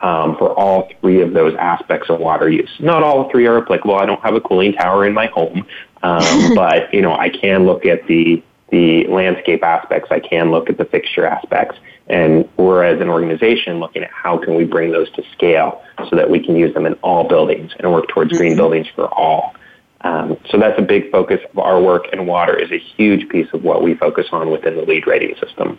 um, 0.00 0.36
for 0.36 0.52
all 0.52 0.88
three 1.00 1.20
of 1.20 1.32
those 1.32 1.54
aspects 1.56 2.08
of 2.08 2.20
water 2.20 2.48
use. 2.48 2.70
Not 2.78 3.02
all 3.02 3.30
three 3.30 3.46
are 3.46 3.58
applicable. 3.58 3.96
I 3.96 4.06
don't 4.06 4.22
have 4.22 4.34
a 4.34 4.40
cooling 4.40 4.72
tower 4.72 5.06
in 5.06 5.12
my 5.12 5.26
home, 5.26 5.66
um, 6.02 6.54
but 6.54 6.92
you 6.94 7.02
know 7.02 7.12
I 7.12 7.28
can 7.28 7.66
look 7.66 7.84
at 7.84 8.06
the 8.06 8.42
the 8.70 9.06
landscape 9.08 9.62
aspects. 9.64 10.08
I 10.10 10.20
can 10.20 10.50
look 10.50 10.70
at 10.70 10.78
the 10.78 10.84
fixture 10.84 11.26
aspects, 11.26 11.78
and 12.06 12.48
we're 12.56 12.84
as 12.84 13.00
an 13.00 13.08
organization 13.08 13.80
looking 13.80 14.02
at 14.02 14.10
how 14.10 14.38
can 14.38 14.54
we 14.54 14.64
bring 14.64 14.92
those 14.92 15.10
to 15.12 15.22
scale 15.32 15.82
so 16.08 16.16
that 16.16 16.30
we 16.30 16.40
can 16.40 16.54
use 16.54 16.72
them 16.74 16.86
in 16.86 16.94
all 16.94 17.26
buildings 17.26 17.72
and 17.78 17.90
work 17.92 18.08
towards 18.08 18.30
mm-hmm. 18.30 18.38
green 18.38 18.56
buildings 18.56 18.86
for 18.94 19.08
all. 19.08 19.54
Um, 20.02 20.36
so 20.50 20.58
that's 20.58 20.78
a 20.78 20.82
big 20.82 21.10
focus 21.10 21.40
of 21.50 21.58
our 21.58 21.80
work, 21.80 22.06
and 22.12 22.26
water 22.26 22.56
is 22.56 22.70
a 22.70 22.78
huge 22.78 23.28
piece 23.28 23.48
of 23.52 23.64
what 23.64 23.82
we 23.82 23.94
focus 23.94 24.26
on 24.30 24.50
within 24.50 24.76
the 24.76 24.82
LEED 24.82 25.06
rating 25.06 25.34
system. 25.36 25.78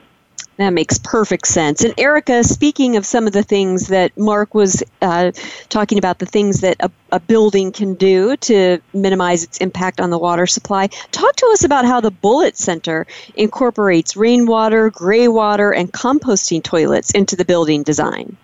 That 0.59 0.73
makes 0.73 0.97
perfect 0.97 1.47
sense. 1.47 1.85
And 1.85 1.97
Erica, 1.97 2.43
speaking 2.43 2.97
of 2.97 3.05
some 3.05 3.25
of 3.25 3.31
the 3.31 3.43
things 3.43 3.88
that 3.88 4.17
Marc 4.17 4.53
was 4.53 4.83
uh, 5.01 5.31
talking 5.69 5.97
about, 5.97 6.19
the 6.19 6.25
things 6.25 6.59
that 6.59 6.75
a, 6.81 6.91
a, 7.13 7.19
building 7.21 7.71
can 7.71 7.93
do 7.93 8.35
to 8.35 8.79
minimize 8.93 9.41
its 9.41 9.59
impact 9.59 10.01
on 10.01 10.09
the 10.09 10.17
water 10.17 10.45
supply, 10.45 10.88
talk 11.11 11.33
to 11.38 11.49
us 11.53 11.63
about 11.63 11.85
how 11.85 12.01
the 12.01 12.11
Bullitt 12.11 12.57
Center 12.57 13.07
incorporates 13.35 14.17
rainwater, 14.17 14.89
gray 14.89 15.29
water, 15.29 15.71
and 15.71 15.93
composting 15.93 16.61
toilets 16.61 17.09
into 17.11 17.38
the 17.38 17.45
building 17.45 17.81
design. 17.81 18.35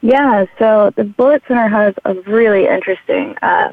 Yeah, 0.00 0.46
so 0.58 0.92
the 0.96 1.04
Bullitt 1.04 1.44
Center 1.46 1.68
has 1.68 1.94
a 2.04 2.14
really 2.22 2.66
interesting 2.66 3.36
uh, 3.40 3.72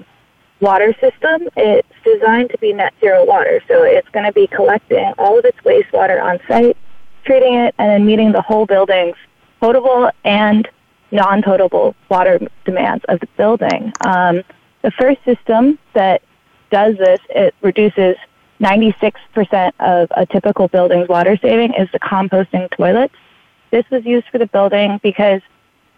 water 0.62 0.94
system. 1.00 1.48
It's 1.56 1.88
designed 2.04 2.50
to 2.52 2.58
be 2.58 2.74
net 2.74 2.94
zero 3.00 3.26
water, 3.26 3.62
so 3.68 3.84
it's 3.84 4.10
going 4.10 4.26
to 4.26 4.34
be 4.34 4.48
collecting 4.48 5.14
all 5.18 5.38
of 5.38 5.46
its 5.46 5.58
wastewater 5.60 6.22
on 6.22 6.40
site, 6.48 6.78
treating 7.26 7.56
it, 7.56 7.76
and 7.78 7.90
then 7.90 8.06
meeting 8.06 8.32
the 8.32 8.42
whole 8.42 8.66
building's 8.66 9.16
potable 9.60 10.10
and 10.24 10.68
non-potable 11.12 11.96
water 12.10 12.40
demands 12.66 13.04
of 13.10 13.20
the 13.20 13.28
building. 13.38 13.92
Um, 14.06 14.44
the 14.82 14.92
first 14.92 15.24
system 15.26 15.80
that 15.94 16.22
does 16.72 16.98
this, 16.98 17.20
it 17.30 17.56
reduces 17.62 18.16
96% 18.62 19.72
of 19.80 20.08
a 20.16 20.26
typical 20.26 20.68
building's 20.68 21.08
water 21.08 21.38
saving 21.42 21.74
is 21.74 21.90
the 21.92 22.00
composting 22.00 22.70
toilets. 22.76 23.16
This 23.72 23.86
was 23.90 24.06
used 24.06 24.28
for 24.32 24.38
the 24.38 24.48
building 24.48 25.00
because 25.02 25.42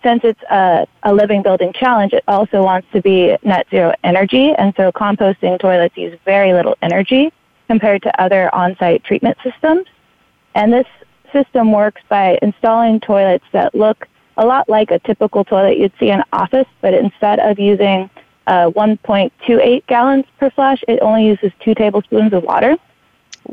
since 0.03 0.22
it's 0.24 0.41
a, 0.43 0.88
a 1.03 1.13
living 1.13 1.43
building 1.43 1.74
challenge, 1.74 2.13
it 2.13 2.24
also 2.27 2.63
wants 2.63 2.88
to 2.93 3.01
be 3.01 3.38
net 3.43 3.67
zero 3.70 3.93
energy. 4.03 4.53
And 4.53 4.74
so 4.75 4.91
composting 4.91 5.60
toilets 5.60 5.96
use 5.98 6.17
very 6.25 6.53
little 6.53 6.77
energy 6.81 7.31
compared 7.67 8.01
to 8.03 8.22
other 8.22 8.53
on-site 8.53 9.03
treatment 9.03 9.38
systems. 9.43 9.86
And 10.55 10.74
this 10.74 10.88
system 11.31 11.72
works 11.72 12.01
by 12.10 12.38
installing 12.41 13.00
toilets 13.00 13.46
that 13.53 13.74
look 13.74 14.08
a 14.38 14.46
lot 14.46 14.67
like 14.67 14.91
a 14.91 15.00
typical 15.00 15.43
toilet 15.43 15.77
you'd 15.77 15.93
see 16.00 16.10
in 16.10 16.20
an 16.20 16.25
office, 16.34 16.67
but 16.81 16.93
instead 16.93 17.39
of 17.39 17.60
using 17.60 18.10
uh, 18.48 18.70
1.28 18.72 19.86
gallons 19.88 20.25
per 20.39 20.50
flush, 20.50 20.84
it 20.88 21.00
only 21.01 21.27
uses 21.27 21.51
two 21.60 21.75
tablespoons 21.75 22.34
of 22.34 22.43
water. 22.43 22.75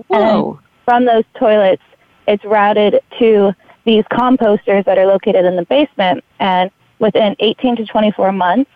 Whoa. 0.08 0.50
And 0.50 0.58
from 0.84 1.04
those 1.04 1.24
toilets, 1.38 1.82
it's 2.26 2.44
routed 2.44 3.00
to 3.18 3.54
these 3.84 4.04
composters 4.04 4.84
that 4.84 4.98
are 4.98 5.06
located 5.06 5.44
in 5.44 5.56
the 5.56 5.64
basement, 5.64 6.24
and 6.38 6.70
within 6.98 7.36
18 7.38 7.76
to 7.76 7.86
24 7.86 8.32
months, 8.32 8.70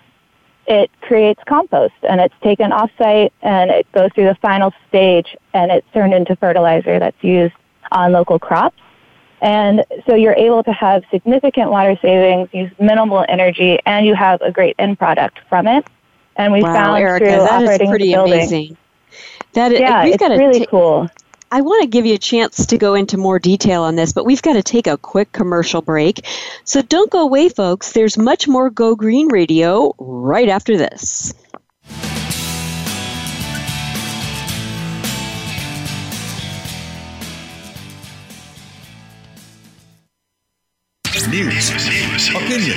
it 0.66 0.90
creates 1.00 1.40
compost 1.46 1.94
and 2.08 2.20
it's 2.20 2.34
taken 2.42 2.72
off 2.72 2.90
site 2.96 3.32
and 3.42 3.70
it 3.70 3.90
goes 3.92 4.10
through 4.14 4.26
the 4.26 4.36
final 4.36 4.72
stage 4.88 5.36
and 5.54 5.72
it's 5.72 5.86
turned 5.92 6.14
into 6.14 6.36
fertilizer 6.36 6.98
that's 6.98 7.22
used 7.22 7.54
on 7.90 8.12
local 8.12 8.38
crops. 8.38 8.76
And 9.40 9.84
so 10.06 10.14
you're 10.14 10.36
able 10.36 10.62
to 10.62 10.72
have 10.72 11.02
significant 11.10 11.70
water 11.70 11.98
savings, 12.00 12.48
use 12.52 12.70
minimal 12.78 13.24
energy, 13.28 13.80
and 13.84 14.06
you 14.06 14.14
have 14.14 14.40
a 14.40 14.52
great 14.52 14.76
end 14.78 14.98
product 14.98 15.40
from 15.48 15.66
it. 15.66 15.84
And 16.36 16.52
we 16.52 16.62
wow, 16.62 16.72
found 16.72 17.02
Erica, 17.02 17.24
through 17.24 17.38
that 17.38 17.62
operating 17.62 17.86
is 17.88 17.90
pretty 17.90 18.06
the 18.06 18.12
building. 18.12 18.34
amazing. 18.34 18.76
That 19.54 19.72
yeah, 19.72 20.04
we've 20.04 20.14
it's 20.14 20.22
really 20.22 20.60
ta- 20.60 20.70
cool. 20.70 21.10
I 21.54 21.60
want 21.60 21.82
to 21.82 21.86
give 21.86 22.06
you 22.06 22.14
a 22.14 22.18
chance 22.18 22.64
to 22.64 22.78
go 22.78 22.94
into 22.94 23.18
more 23.18 23.38
detail 23.38 23.82
on 23.82 23.94
this, 23.94 24.14
but 24.14 24.24
we've 24.24 24.40
got 24.40 24.54
to 24.54 24.62
take 24.62 24.86
a 24.86 24.96
quick 24.96 25.32
commercial 25.32 25.82
break. 25.82 26.26
So 26.64 26.80
don't 26.80 27.10
go 27.10 27.20
away, 27.20 27.50
folks. 27.50 27.92
There's 27.92 28.16
much 28.16 28.48
more 28.48 28.70
Go 28.70 28.96
Green 28.96 29.28
Radio 29.30 29.94
right 29.98 30.48
after 30.48 30.78
this. 30.78 31.34
News, 41.28 41.70
opinion, 42.30 42.76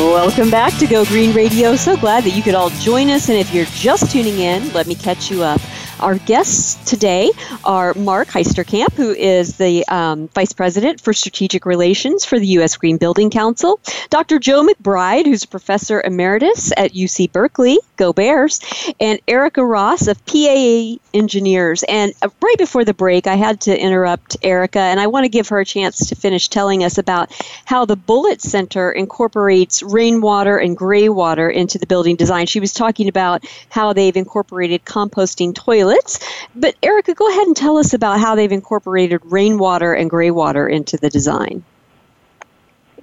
Welcome 0.00 0.50
back 0.50 0.78
to 0.78 0.86
Go 0.86 1.04
Green 1.04 1.34
Radio. 1.34 1.76
So 1.76 1.94
glad 1.94 2.24
that 2.24 2.30
you 2.30 2.42
could 2.42 2.54
all 2.54 2.70
join 2.70 3.10
us. 3.10 3.28
And 3.28 3.36
if 3.36 3.52
you're 3.52 3.66
just 3.66 4.10
tuning 4.10 4.38
in, 4.38 4.72
let 4.72 4.86
me 4.86 4.94
catch 4.94 5.30
you 5.30 5.42
up. 5.42 5.60
Our 6.00 6.16
guests 6.16 6.88
today 6.88 7.30
are 7.62 7.92
Marc 7.92 8.28
Heisterkamp, 8.28 8.94
who 8.94 9.10
is 9.10 9.58
the 9.58 9.86
um, 9.88 10.28
Vice 10.28 10.54
President 10.54 10.98
for 10.98 11.12
Strategic 11.12 11.66
Relations 11.66 12.24
for 12.24 12.38
the 12.38 12.46
U.S. 12.46 12.78
Green 12.78 12.96
Building 12.96 13.28
Council, 13.28 13.78
Dr. 14.08 14.38
Joe 14.38 14.66
McBride, 14.66 15.26
who's 15.26 15.44
a 15.44 15.48
Professor 15.48 16.00
Emeritus 16.00 16.72
at 16.74 16.92
UC 16.92 17.32
Berkeley, 17.32 17.78
go 17.96 18.14
Bears, 18.14 18.60
and 18.98 19.20
Erica 19.28 19.62
Ross 19.62 20.06
of 20.06 20.24
PAE 20.24 20.98
Engineers. 21.12 21.82
And 21.86 22.14
uh, 22.22 22.30
right 22.40 22.58
before 22.58 22.86
the 22.86 22.94
break, 22.94 23.26
I 23.26 23.34
had 23.34 23.60
to 23.62 23.78
interrupt 23.78 24.38
Erica, 24.42 24.80
and 24.80 24.98
I 24.98 25.06
want 25.06 25.24
to 25.24 25.28
give 25.28 25.48
her 25.48 25.60
a 25.60 25.66
chance 25.66 26.06
to 26.08 26.14
finish 26.14 26.48
telling 26.48 26.82
us 26.82 26.96
about 26.96 27.30
how 27.66 27.84
the 27.84 27.96
Bullitt 27.96 28.40
Center 28.40 28.90
incorporates 28.90 29.82
rainwater 29.82 30.56
and 30.56 30.74
gray 30.74 31.10
water 31.10 31.50
into 31.50 31.78
the 31.78 31.86
building 31.86 32.16
design. 32.16 32.46
She 32.46 32.60
was 32.60 32.72
talking 32.72 33.06
about 33.06 33.44
how 33.68 33.92
they've 33.92 34.16
incorporated 34.16 34.86
composting 34.86 35.54
toilets 35.54 35.89
toilets. 35.90 36.18
But 36.54 36.76
Erica, 36.82 37.14
go 37.14 37.28
ahead 37.28 37.46
and 37.46 37.56
tell 37.56 37.76
us 37.76 37.94
about 37.94 38.20
how 38.20 38.34
they've 38.34 38.52
incorporated 38.52 39.20
rainwater 39.24 39.94
and 39.94 40.08
gray 40.10 40.30
water 40.30 40.68
into 40.68 40.96
the 40.96 41.10
design. 41.10 41.64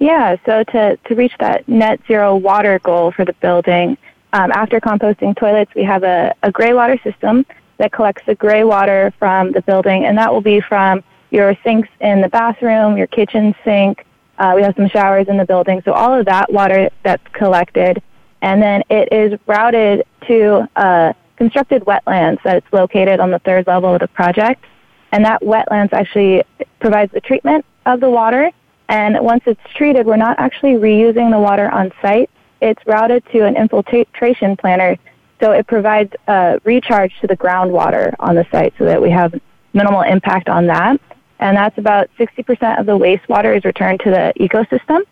Yeah, 0.00 0.36
so 0.46 0.62
to, 0.62 0.96
to 0.96 1.14
reach 1.14 1.32
that 1.40 1.66
net 1.68 2.00
zero 2.06 2.36
water 2.36 2.78
goal 2.78 3.10
for 3.10 3.24
the 3.24 3.32
building, 3.34 3.96
um, 4.32 4.52
after 4.52 4.80
composting 4.80 5.36
toilets, 5.36 5.74
we 5.74 5.82
have 5.82 6.04
a, 6.04 6.34
a 6.42 6.52
gray 6.52 6.72
water 6.72 6.98
system 7.02 7.44
that 7.78 7.92
collects 7.92 8.22
the 8.26 8.34
gray 8.34 8.64
water 8.64 9.12
from 9.18 9.52
the 9.52 9.62
building, 9.62 10.04
and 10.04 10.16
that 10.18 10.32
will 10.32 10.40
be 10.40 10.60
from 10.60 11.02
your 11.30 11.56
sinks 11.64 11.88
in 12.00 12.20
the 12.20 12.28
bathroom, 12.28 12.96
your 12.96 13.06
kitchen 13.08 13.54
sink. 13.64 14.04
Uh, 14.38 14.52
we 14.54 14.62
have 14.62 14.74
some 14.76 14.88
showers 14.88 15.26
in 15.28 15.36
the 15.36 15.44
building, 15.44 15.82
so 15.84 15.92
all 15.92 16.14
of 16.14 16.26
that 16.26 16.52
water 16.52 16.90
that's 17.02 17.26
collected, 17.32 18.00
and 18.40 18.62
then 18.62 18.82
it 18.88 19.12
is 19.12 19.38
routed 19.46 20.04
to 20.28 20.68
uh, 20.76 21.12
constructed 21.38 21.84
wetlands 21.84 22.42
that 22.42 22.56
it's 22.56 22.72
located 22.72 23.20
on 23.20 23.30
the 23.30 23.38
third 23.38 23.66
level 23.66 23.94
of 23.94 24.00
the 24.00 24.08
project. 24.08 24.64
And 25.12 25.24
that 25.24 25.40
wetlands 25.40 25.92
actually 25.92 26.44
provides 26.80 27.12
the 27.12 27.20
treatment 27.20 27.64
of 27.86 28.00
the 28.00 28.10
water. 28.10 28.50
And 28.88 29.18
once 29.20 29.44
it's 29.46 29.60
treated, 29.74 30.04
we're 30.04 30.16
not 30.16 30.38
actually 30.38 30.74
reusing 30.74 31.30
the 31.30 31.38
water 31.38 31.70
on 31.70 31.92
site. 32.02 32.28
It's 32.60 32.84
routed 32.86 33.24
to 33.32 33.46
an 33.46 33.56
infiltration 33.56 34.56
planter. 34.56 34.98
So 35.40 35.52
it 35.52 35.66
provides 35.66 36.12
a 36.26 36.60
recharge 36.64 37.12
to 37.20 37.26
the 37.28 37.36
groundwater 37.36 38.14
on 38.18 38.34
the 38.34 38.46
site 38.50 38.74
so 38.76 38.84
that 38.84 39.00
we 39.00 39.10
have 39.10 39.32
minimal 39.72 40.02
impact 40.02 40.48
on 40.48 40.66
that. 40.66 41.00
And 41.38 41.56
that's 41.56 41.78
about 41.78 42.10
60% 42.18 42.80
of 42.80 42.86
the 42.86 42.98
wastewater 42.98 43.56
is 43.56 43.64
returned 43.64 44.00
to 44.00 44.10
the 44.10 44.32
ecosystem. 44.40 45.02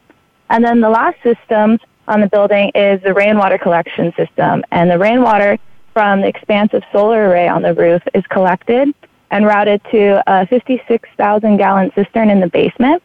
And 0.50 0.64
then 0.64 0.80
the 0.80 0.90
last 0.90 1.23
system 1.23 1.78
on 2.09 2.21
the 2.21 2.26
building 2.26 2.73
is 2.75 3.01
the 3.03 3.14
rainwater 3.14 3.59
collection 3.59 4.12
system. 4.16 4.64
And 4.72 4.90
the 4.90 4.98
rainwater 4.98 5.59
from 5.96 6.20
the 6.20 6.28
expansive 6.28 6.82
solar 6.92 7.30
array 7.30 7.48
on 7.48 7.62
the 7.62 7.72
roof 7.72 8.02
is 8.12 8.22
collected 8.26 8.92
and 9.30 9.46
routed 9.46 9.80
to 9.90 10.22
a 10.26 10.46
56,000 10.46 11.56
gallon 11.56 11.90
cistern 11.94 12.28
in 12.28 12.38
the 12.38 12.48
basement. 12.48 13.02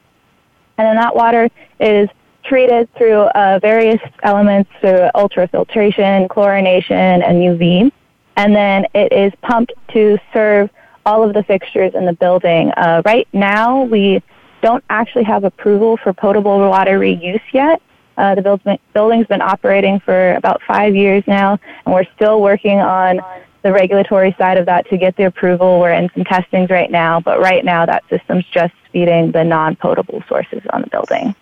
And 0.77 0.85
then 0.85 0.97
that 0.97 1.15
water 1.15 1.47
is 1.79 2.09
treated 2.43 2.93
through 2.95 3.21
uh, 3.29 3.59
various 3.61 4.01
elements 4.23 4.69
through 4.81 5.07
ultrafiltration, 5.15 6.27
chlorination, 6.27 7.25
and 7.25 7.37
UV. 7.37 7.93
And 8.35 8.53
then 8.53 8.85
it 8.93 9.13
is 9.13 9.31
pumped 9.41 9.71
to 9.93 10.17
serve 10.33 10.69
all 11.05 11.23
of 11.23 11.33
the 11.33 11.43
fixtures 11.43 11.93
in 11.95 12.05
the 12.05 12.13
building. 12.13 12.71
Uh, 12.71 13.03
right 13.05 13.25
now, 13.31 13.83
we 13.83 14.21
don't 14.61 14.83
actually 14.89 15.23
have 15.23 15.45
approval 15.45 15.95
for 15.95 16.11
potable 16.11 16.59
water 16.59 16.99
reuse 16.99 17.39
yet, 17.53 17.81
uh, 18.21 18.35
the 18.35 18.79
building's 18.93 19.25
been 19.25 19.41
operating 19.41 19.99
for 19.99 20.33
about 20.35 20.61
five 20.67 20.95
years 20.95 21.23
now, 21.25 21.59
and 21.85 21.93
we're 21.93 22.05
still 22.15 22.39
working 22.39 22.79
on 22.79 23.19
the 23.63 23.71
regulatory 23.71 24.35
side 24.37 24.57
of 24.57 24.67
that 24.67 24.87
to 24.89 24.97
get 24.97 25.15
the 25.17 25.23
approval. 25.23 25.79
We're 25.79 25.93
in 25.93 26.09
some 26.13 26.23
testings 26.25 26.69
right 26.69 26.91
now, 26.91 27.19
but 27.19 27.39
right 27.39 27.65
now 27.65 27.85
that 27.87 28.03
system's 28.09 28.45
just 28.45 28.73
feeding 28.91 29.31
the 29.31 29.43
non-potable 29.43 30.23
sources 30.27 30.61
on 30.71 30.81
the 30.81 30.87
building. 30.89 31.33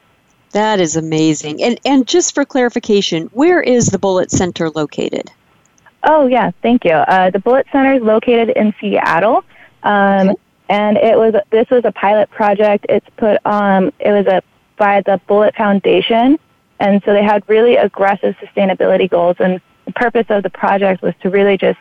That 0.52 0.80
is 0.80 0.96
amazing. 0.96 1.62
And 1.62 1.80
and 1.86 2.08
just 2.08 2.34
for 2.34 2.46
clarification, 2.46 3.28
where 3.34 3.62
is 3.62 3.88
the 3.88 4.00
Bullitt 4.00 4.32
Center 4.32 4.70
located? 4.70 5.30
Oh 6.04 6.28
yeah, 6.28 6.52
thank 6.62 6.86
you. 6.86 6.94
Uh, 6.94 7.30
the 7.30 7.40
Bullitt 7.40 7.68
Center 7.74 7.94
is 7.94 8.02
located 8.02 8.50
in 8.50 8.74
Seattle, 8.80 9.44
um, 9.84 10.30
okay. 10.30 10.40
and 10.70 10.98
it 10.98 11.18
was 11.18 11.36
this 11.50 11.70
was 11.70 11.84
a 11.84 11.92
pilot 11.92 12.32
project. 12.32 12.86
It's 12.88 13.06
put 13.18 13.46
um, 13.46 13.92
it 14.00 14.12
was 14.12 14.26
a 14.28 14.42
by 14.78 15.02
the 15.02 15.20
Bullitt 15.28 15.56
Foundation, 15.56 16.40
and 16.80 17.02
so 17.04 17.14
they 17.14 17.24
had 17.24 17.44
really 17.48 17.76
aggressive 17.76 18.36
sustainability 18.38 19.10
goals. 19.10 19.38
And 19.40 19.62
the 19.86 19.92
purpose 19.94 20.28
of 20.30 20.44
the 20.44 20.50
project 20.50 21.02
was 21.02 21.14
to 21.22 21.30
really 21.30 21.58
just 21.58 21.80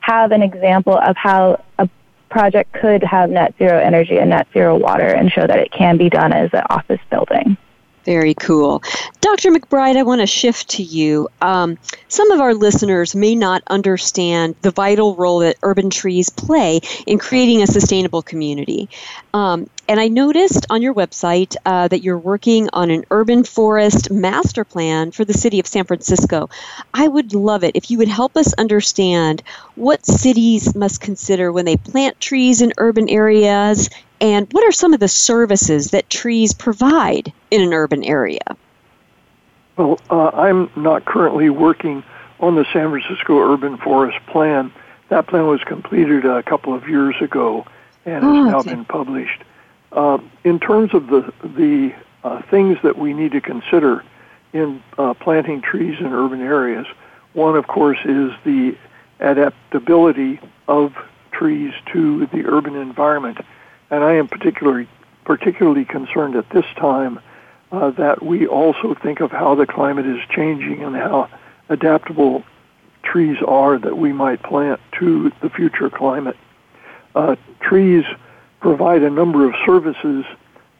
have 0.00 0.32
an 0.32 0.42
example 0.42 0.96
of 0.96 1.16
how 1.16 1.62
a 1.78 1.88
project 2.30 2.72
could 2.72 3.02
have 3.02 3.30
net 3.30 3.54
zero 3.58 3.78
energy 3.78 4.18
and 4.18 4.30
net 4.30 4.46
zero 4.52 4.76
water 4.76 5.06
and 5.06 5.30
show 5.30 5.46
that 5.46 5.58
it 5.58 5.70
can 5.72 5.96
be 5.96 6.08
done 6.08 6.32
as 6.32 6.50
an 6.52 6.62
office 6.70 7.00
building. 7.10 7.56
Very 8.04 8.34
cool. 8.34 8.82
Dr. 9.20 9.50
McBride, 9.50 9.96
I 9.96 10.02
want 10.04 10.22
to 10.22 10.26
shift 10.26 10.70
to 10.70 10.82
you. 10.82 11.28
Um, 11.42 11.76
some 12.08 12.30
of 12.30 12.40
our 12.40 12.54
listeners 12.54 13.14
may 13.14 13.34
not 13.34 13.62
understand 13.66 14.56
the 14.62 14.70
vital 14.70 15.14
role 15.16 15.40
that 15.40 15.56
urban 15.62 15.90
trees 15.90 16.30
play 16.30 16.80
in 17.06 17.18
creating 17.18 17.62
a 17.62 17.66
sustainable 17.66 18.22
community. 18.22 18.88
Um, 19.34 19.68
and 19.90 19.98
I 19.98 20.06
noticed 20.06 20.66
on 20.70 20.82
your 20.82 20.94
website 20.94 21.56
uh, 21.66 21.88
that 21.88 22.04
you're 22.04 22.16
working 22.16 22.68
on 22.72 22.92
an 22.92 23.04
urban 23.10 23.42
forest 23.42 24.08
master 24.08 24.62
plan 24.62 25.10
for 25.10 25.24
the 25.24 25.32
city 25.32 25.58
of 25.58 25.66
San 25.66 25.84
Francisco. 25.84 26.48
I 26.94 27.08
would 27.08 27.34
love 27.34 27.64
it 27.64 27.74
if 27.74 27.90
you 27.90 27.98
would 27.98 28.06
help 28.06 28.36
us 28.36 28.54
understand 28.54 29.42
what 29.74 30.06
cities 30.06 30.76
must 30.76 31.00
consider 31.00 31.50
when 31.50 31.64
they 31.64 31.76
plant 31.76 32.20
trees 32.20 32.62
in 32.62 32.72
urban 32.78 33.08
areas 33.08 33.90
and 34.20 34.46
what 34.52 34.62
are 34.62 34.70
some 34.70 34.94
of 34.94 35.00
the 35.00 35.08
services 35.08 35.90
that 35.90 36.08
trees 36.08 36.54
provide 36.54 37.32
in 37.50 37.60
an 37.60 37.74
urban 37.74 38.04
area? 38.04 38.44
Well, 39.76 39.98
uh, 40.08 40.28
I'm 40.28 40.70
not 40.76 41.04
currently 41.04 41.50
working 41.50 42.04
on 42.38 42.54
the 42.54 42.64
San 42.72 42.90
Francisco 42.90 43.40
Urban 43.40 43.76
Forest 43.76 44.24
Plan. 44.28 44.72
That 45.08 45.26
plan 45.26 45.48
was 45.48 45.64
completed 45.64 46.26
a 46.26 46.44
couple 46.44 46.74
of 46.74 46.88
years 46.88 47.16
ago 47.20 47.66
and 48.06 48.24
oh, 48.24 48.44
has 48.44 48.52
now 48.52 48.58
okay. 48.60 48.70
been 48.70 48.84
published. 48.84 49.42
Uh, 49.92 50.18
in 50.44 50.60
terms 50.60 50.94
of 50.94 51.08
the 51.08 51.32
the 51.42 51.94
uh, 52.22 52.42
things 52.42 52.78
that 52.82 52.98
we 52.98 53.12
need 53.12 53.32
to 53.32 53.40
consider 53.40 54.04
in 54.52 54.82
uh, 54.98 55.14
planting 55.14 55.62
trees 55.62 55.98
in 56.00 56.12
urban 56.12 56.40
areas, 56.40 56.86
one, 57.32 57.56
of 57.56 57.66
course, 57.66 57.98
is 58.04 58.32
the 58.44 58.76
adaptability 59.20 60.40
of 60.68 60.94
trees 61.32 61.72
to 61.92 62.26
the 62.26 62.44
urban 62.46 62.76
environment 62.76 63.38
and 63.90 64.04
I 64.04 64.14
am 64.14 64.28
particularly 64.28 64.88
particularly 65.24 65.84
concerned 65.84 66.36
at 66.36 66.48
this 66.50 66.64
time 66.76 67.20
uh, 67.72 67.90
that 67.90 68.22
we 68.22 68.46
also 68.46 68.94
think 68.94 69.20
of 69.20 69.30
how 69.30 69.54
the 69.54 69.66
climate 69.66 70.06
is 70.06 70.18
changing 70.30 70.82
and 70.82 70.96
how 70.96 71.28
adaptable 71.68 72.42
trees 73.02 73.38
are 73.46 73.78
that 73.78 73.96
we 73.96 74.12
might 74.12 74.42
plant 74.42 74.80
to 74.98 75.30
the 75.40 75.50
future 75.50 75.90
climate. 75.90 76.36
Uh, 77.14 77.36
trees 77.60 78.04
provide 78.60 79.02
a 79.02 79.10
number 79.10 79.48
of 79.48 79.54
services 79.66 80.24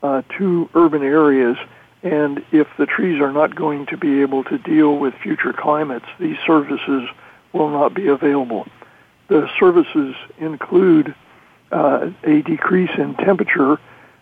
uh, 0.03 0.23
to 0.39 0.69
urban 0.75 1.03
areas, 1.03 1.57
and 2.03 2.45
if 2.53 2.69
the 2.79 2.87
trees 2.87 3.21
are 3.21 3.33
not 3.33 3.55
going 3.55 3.87
to 3.87 3.97
be 3.97 4.21
able 4.23 4.45
to 4.45 4.59
deal 4.59 4.97
with 4.97 5.15
future 5.15 5.53
climates, 5.53 6.07
these 6.19 6.37
services 6.47 7.09
will 7.53 7.71
not 7.71 7.95
be 7.95 8.07
available. 8.09 8.67
The 9.29 9.49
services 9.59 10.15
include 10.39 11.15
uh, 11.73 12.11
a 12.25 12.43
decrease 12.43 12.91
in 12.97 13.15
temperature, 13.15 13.79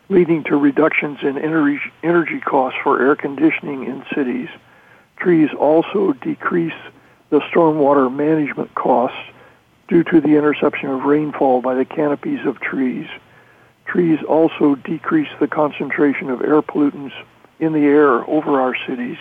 leading 0.09 0.45
to 0.45 0.57
reductions 0.57 1.19
in 1.23 1.39
energy, 1.39 1.81
energy 2.03 2.41
costs 2.41 2.79
for 2.83 3.01
air 3.01 3.17
conditioning 3.17 3.85
in 3.85 4.05
cities. 4.15 4.49
Trees 5.17 5.51
also 5.59 6.13
decrease 6.13 6.75
the 7.31 7.41
stormwater 7.41 8.15
management 8.15 8.75
costs 8.75 9.19
due 9.89 10.05
to 10.05 10.21
the 10.21 10.37
interception 10.37 10.91
of 10.91 11.05
rainfall 11.05 11.61
by 11.61 11.75
the 11.75 11.85
canopies 11.85 12.45
of 12.47 12.61
trees. 12.61 13.07
Trees 13.89 14.19
also 14.23 14.75
decrease 14.75 15.31
the 15.41 15.49
concentration 15.49 16.29
of 16.31 16.43
air 16.43 16.61
pollutants 16.61 17.15
in 17.59 17.73
the 17.73 17.81
air 17.81 18.29
over 18.29 18.61
our 18.61 18.77
cities, 18.87 19.17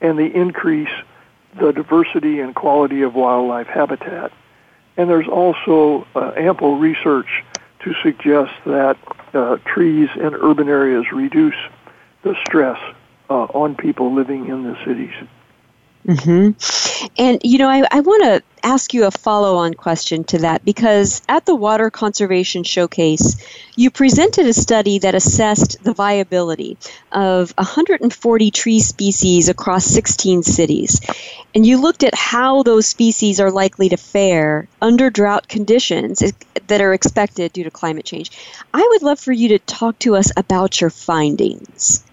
and 0.00 0.18
they 0.18 0.26
increase 0.26 0.90
the 1.58 1.72
diversity 1.72 2.40
and 2.40 2.54
quality 2.54 3.02
of 3.02 3.14
wildlife 3.14 3.68
habitat. 3.68 4.32
And 4.96 5.08
there's 5.08 5.28
also 5.28 6.06
uh, 6.14 6.32
ample 6.36 6.76
research 6.76 7.44
to 7.84 7.94
suggest 8.02 8.52
that 8.66 8.98
uh, 9.32 9.58
trees 9.64 10.08
in 10.16 10.34
urban 10.34 10.68
areas 10.68 11.06
reduce 11.12 11.56
the 12.22 12.34
stress 12.46 12.78
uh, 13.30 13.44
on 13.44 13.76
people 13.76 14.12
living 14.12 14.48
in 14.48 14.64
the 14.64 14.76
cities. 14.84 15.14
Mm-hmm. 16.06 17.10
And, 17.18 17.40
you 17.42 17.58
know, 17.58 17.68
I, 17.68 17.86
I 17.90 18.00
want 18.00 18.24
to 18.24 18.42
ask 18.62 18.94
you 18.94 19.04
a 19.04 19.10
follow 19.10 19.56
on 19.56 19.74
question 19.74 20.24
to 20.24 20.38
that 20.38 20.64
because 20.64 21.22
at 21.28 21.44
the 21.44 21.54
Water 21.54 21.90
Conservation 21.90 22.62
Showcase, 22.62 23.36
you 23.76 23.90
presented 23.90 24.46
a 24.46 24.52
study 24.52 24.98
that 25.00 25.14
assessed 25.14 25.82
the 25.82 25.92
viability 25.92 26.76
of 27.12 27.52
140 27.56 28.50
tree 28.50 28.80
species 28.80 29.48
across 29.48 29.84
16 29.86 30.42
cities. 30.42 31.00
And 31.54 31.64
you 31.64 31.80
looked 31.80 32.04
at 32.04 32.14
how 32.14 32.62
those 32.62 32.86
species 32.86 33.40
are 33.40 33.50
likely 33.50 33.90
to 33.90 33.96
fare 33.96 34.66
under 34.82 35.10
drought 35.10 35.48
conditions 35.48 36.22
that 36.66 36.80
are 36.80 36.94
expected 36.94 37.52
due 37.52 37.64
to 37.64 37.70
climate 37.70 38.04
change. 38.04 38.30
I 38.72 38.86
would 38.92 39.02
love 39.02 39.20
for 39.20 39.32
you 39.32 39.48
to 39.48 39.58
talk 39.58 39.98
to 40.00 40.16
us 40.16 40.32
about 40.36 40.80
your 40.80 40.90
findings. 40.90 42.04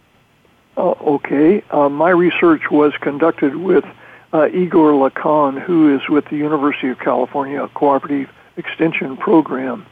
Uh, 0.77 0.91
okay. 0.91 1.63
Uh, 1.69 1.89
my 1.89 2.09
research 2.09 2.69
was 2.71 2.93
conducted 3.01 3.55
with 3.55 3.85
uh, 4.33 4.47
Igor 4.47 4.93
Lacan, 4.93 5.61
who 5.61 5.95
is 5.95 6.07
with 6.07 6.25
the 6.29 6.37
University 6.37 6.89
of 6.89 6.99
California 6.99 7.67
Cooperative 7.73 8.29
Extension 8.57 9.17
Program. 9.17 9.85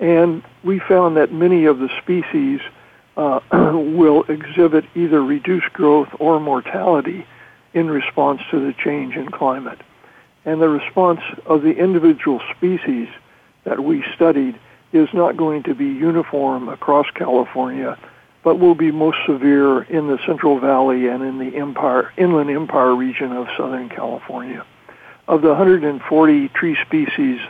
And 0.00 0.42
we 0.62 0.78
found 0.78 1.16
that 1.16 1.32
many 1.32 1.66
of 1.66 1.78
the 1.78 1.90
species 2.00 2.60
uh, 3.16 3.40
will 3.52 4.24
exhibit 4.24 4.84
either 4.94 5.22
reduced 5.22 5.72
growth 5.72 6.08
or 6.18 6.40
mortality 6.40 7.26
in 7.74 7.90
response 7.90 8.40
to 8.50 8.60
the 8.60 8.72
change 8.72 9.16
in 9.16 9.30
climate. 9.30 9.80
And 10.44 10.60
the 10.60 10.68
response 10.68 11.20
of 11.46 11.62
the 11.62 11.72
individual 11.76 12.40
species 12.56 13.08
that 13.64 13.82
we 13.82 14.04
studied 14.14 14.58
is 14.92 15.08
not 15.12 15.36
going 15.36 15.64
to 15.64 15.74
be 15.74 15.86
uniform 15.86 16.68
across 16.68 17.06
California 17.14 17.98
but 18.44 18.60
will 18.60 18.74
be 18.74 18.92
most 18.92 19.16
severe 19.26 19.82
in 19.84 20.06
the 20.06 20.18
Central 20.26 20.60
Valley 20.60 21.08
and 21.08 21.22
in 21.22 21.38
the 21.38 21.56
Empire, 21.56 22.12
Inland 22.18 22.50
Empire 22.50 22.94
region 22.94 23.32
of 23.32 23.48
Southern 23.56 23.88
California. 23.88 24.64
Of 25.26 25.40
the 25.40 25.48
140 25.48 26.48
tree 26.48 26.76
species 26.86 27.40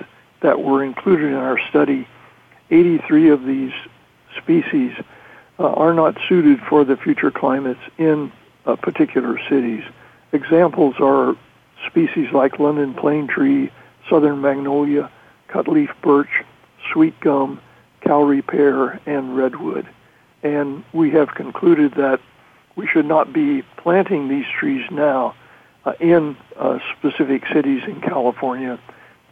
that 0.41 0.63
were 0.63 0.85
included 0.85 1.27
in 1.27 1.35
our 1.35 1.59
study, 1.69 2.07
83 2.71 3.31
of 3.31 3.45
these 3.45 3.73
species 4.41 4.93
uh, 5.59 5.65
are 5.65 5.93
not 5.93 6.17
suited 6.29 6.61
for 6.69 6.85
the 6.85 6.97
future 6.97 7.33
climates 7.33 7.81
in 7.99 8.33
uh, 8.65 8.77
particular 8.77 9.39
cities. 9.51 9.83
Examples 10.33 10.95
are 11.01 11.35
species 11.89 12.29
like 12.33 12.61
London 12.61 12.95
plane 12.95 13.27
tree, 13.27 13.73
southern 14.09 14.41
magnolia, 14.41 15.11
cutleaf 15.49 15.89
birch, 16.03 16.45
sweet 16.93 17.19
gum, 17.21 17.61
Callery 18.01 18.47
pear, 18.47 19.01
and 19.07 19.37
redwood 19.37 19.89
and 20.45 20.85
we 20.93 21.11
have 21.11 21.35
concluded 21.35 21.95
that 21.95 22.21
we 22.77 22.87
should 22.87 23.07
not 23.07 23.33
be 23.33 23.63
planting 23.79 24.29
these 24.29 24.47
trees 24.61 24.85
now 24.91 25.35
uh, 25.85 25.95
in 25.99 26.37
uh, 26.57 26.79
specific 26.97 27.43
cities 27.53 27.83
in 27.87 28.01
California 28.01 28.79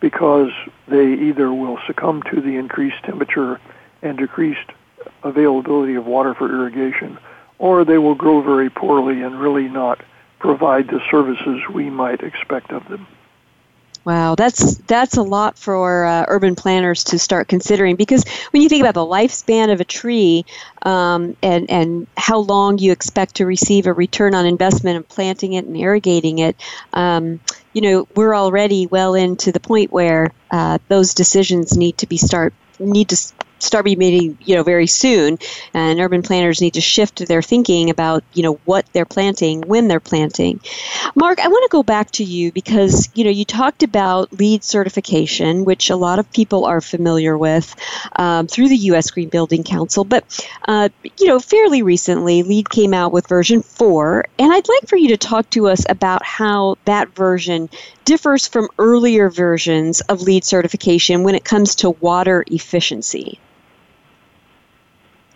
because 0.01 0.51
they 0.89 1.13
either 1.13 1.53
will 1.53 1.79
succumb 1.87 2.23
to 2.23 2.41
the 2.41 2.57
increased 2.57 3.03
temperature 3.05 3.61
and 4.01 4.19
decreased 4.19 4.71
availability 5.23 5.95
of 5.95 6.07
water 6.07 6.35
for 6.35 6.49
irrigation, 6.49 7.19
or 7.59 7.85
they 7.85 7.99
will 7.99 8.15
grow 8.15 8.43
very 8.43 8.71
poorly 8.71 9.23
and 9.23 9.39
really 9.39 9.69
not 9.69 10.01
provide 10.41 10.89
the 10.89 11.01
services 11.11 11.63
we 11.73 11.89
might 11.89 12.23
expect 12.23 12.73
of 12.73 12.89
them. 12.89 13.07
Wow, 14.05 14.35
that's 14.35 14.79
that's 14.79 15.17
a 15.17 15.23
lot 15.23 15.57
for 15.57 16.05
uh, 16.05 16.25
urban 16.27 16.57
planners 16.57 17.05
to 17.05 17.21
start 17.21 17.47
considering 17.47 17.95
because 17.95 18.25
when 18.51 18.61
you 18.61 18.69
think 18.69 18.81
about 18.83 18.95
the 18.95 19.07
lifespan 19.07 19.73
of 19.73 19.81
a 19.81 19.85
tree 19.85 20.45
um, 20.83 21.37
and 21.41 21.71
and 21.71 22.09
how 22.17 22.39
long 22.39 22.79
you 22.79 22.91
expect 22.91 23.37
to 23.37 23.47
receive 23.47 23.87
a 23.87 23.93
return 23.93 24.35
on 24.35 24.45
investment 24.45 24.97
of 24.99 25.09
planting 25.09 25.53
it 25.53 25.67
and 25.67 25.77
irrigating 25.77 26.39
it, 26.39 26.57
um, 26.93 27.39
you 27.75 27.81
know 27.81 28.09
we're 28.17 28.35
already 28.35 28.87
well 28.89 29.15
into 29.15 29.53
the 29.53 29.61
point 29.61 29.93
where 29.93 30.33
uh, 30.51 30.79
those 30.89 31.15
decisions 31.15 31.77
need 31.77 31.97
to 31.99 32.09
be 32.09 32.17
start 32.17 32.55
need 32.81 33.09
to 33.11 33.17
start 33.63 33.85
being 33.85 33.99
made, 33.99 34.37
you 34.47 34.55
know, 34.55 34.63
very 34.63 34.87
soon. 34.87 35.39
And 35.75 36.01
urban 36.01 36.23
planners 36.23 36.61
need 36.61 36.75
to 36.75 36.81
shift 36.81 37.27
their 37.27 37.43
thinking 37.43 37.91
about, 37.91 38.25
you 38.35 38.43
know, 38.43 38.55
what 38.65 38.87
they're 38.93 39.05
planting, 39.05 39.63
when 39.63 39.89
they're 39.89 40.01
planting. 40.01 40.61
Marc, 41.15 41.39
I 41.39 41.49
want 41.49 41.63
to 41.65 41.73
go 41.73 41.83
back 41.83 42.11
to 42.13 42.25
you 42.25 42.53
because, 42.53 43.09
you 43.15 43.25
know, 43.25 43.31
you 43.31 43.45
talked 43.45 43.83
about 43.83 44.33
LEED 44.33 44.65
certification, 44.65 45.65
which 45.65 45.91
a 45.91 45.97
lot 45.97 46.19
of 46.19 46.31
people 46.33 46.65
are 46.65 46.81
familiar 46.81 47.37
with 47.39 47.75
um, 48.17 48.47
through 48.47 48.69
the 48.69 48.77
U.S. 48.77 49.11
Green 49.11 49.29
Building 49.29 49.63
Council. 49.65 50.05
But, 50.05 50.47
uh, 50.67 50.89
you 51.19 51.27
know, 51.27 51.39
fairly 51.39 51.83
recently, 51.83 52.43
LEED 52.43 52.71
came 52.71 52.95
out 52.95 53.13
with 53.13 53.29
version 53.29 53.63
4. 53.63 54.27
And 54.39 54.53
I'd 54.53 54.69
like 54.69 54.89
for 54.89 54.97
you 54.97 55.09
to 55.09 55.17
talk 55.17 55.49
to 55.51 55.69
us 55.69 55.85
about 55.89 56.25
how 56.25 56.77
that 56.85 57.15
version 57.15 57.69
differs 58.05 58.47
from 58.47 58.69
earlier 58.79 59.31
versions 59.31 60.01
of 60.03 60.23
LEED 60.23 60.45
certification 60.45 61.23
when 61.23 61.35
it 61.35 61.45
comes 61.45 61.77
to 61.77 61.91
water 61.91 62.45
efficiency. 62.49 63.39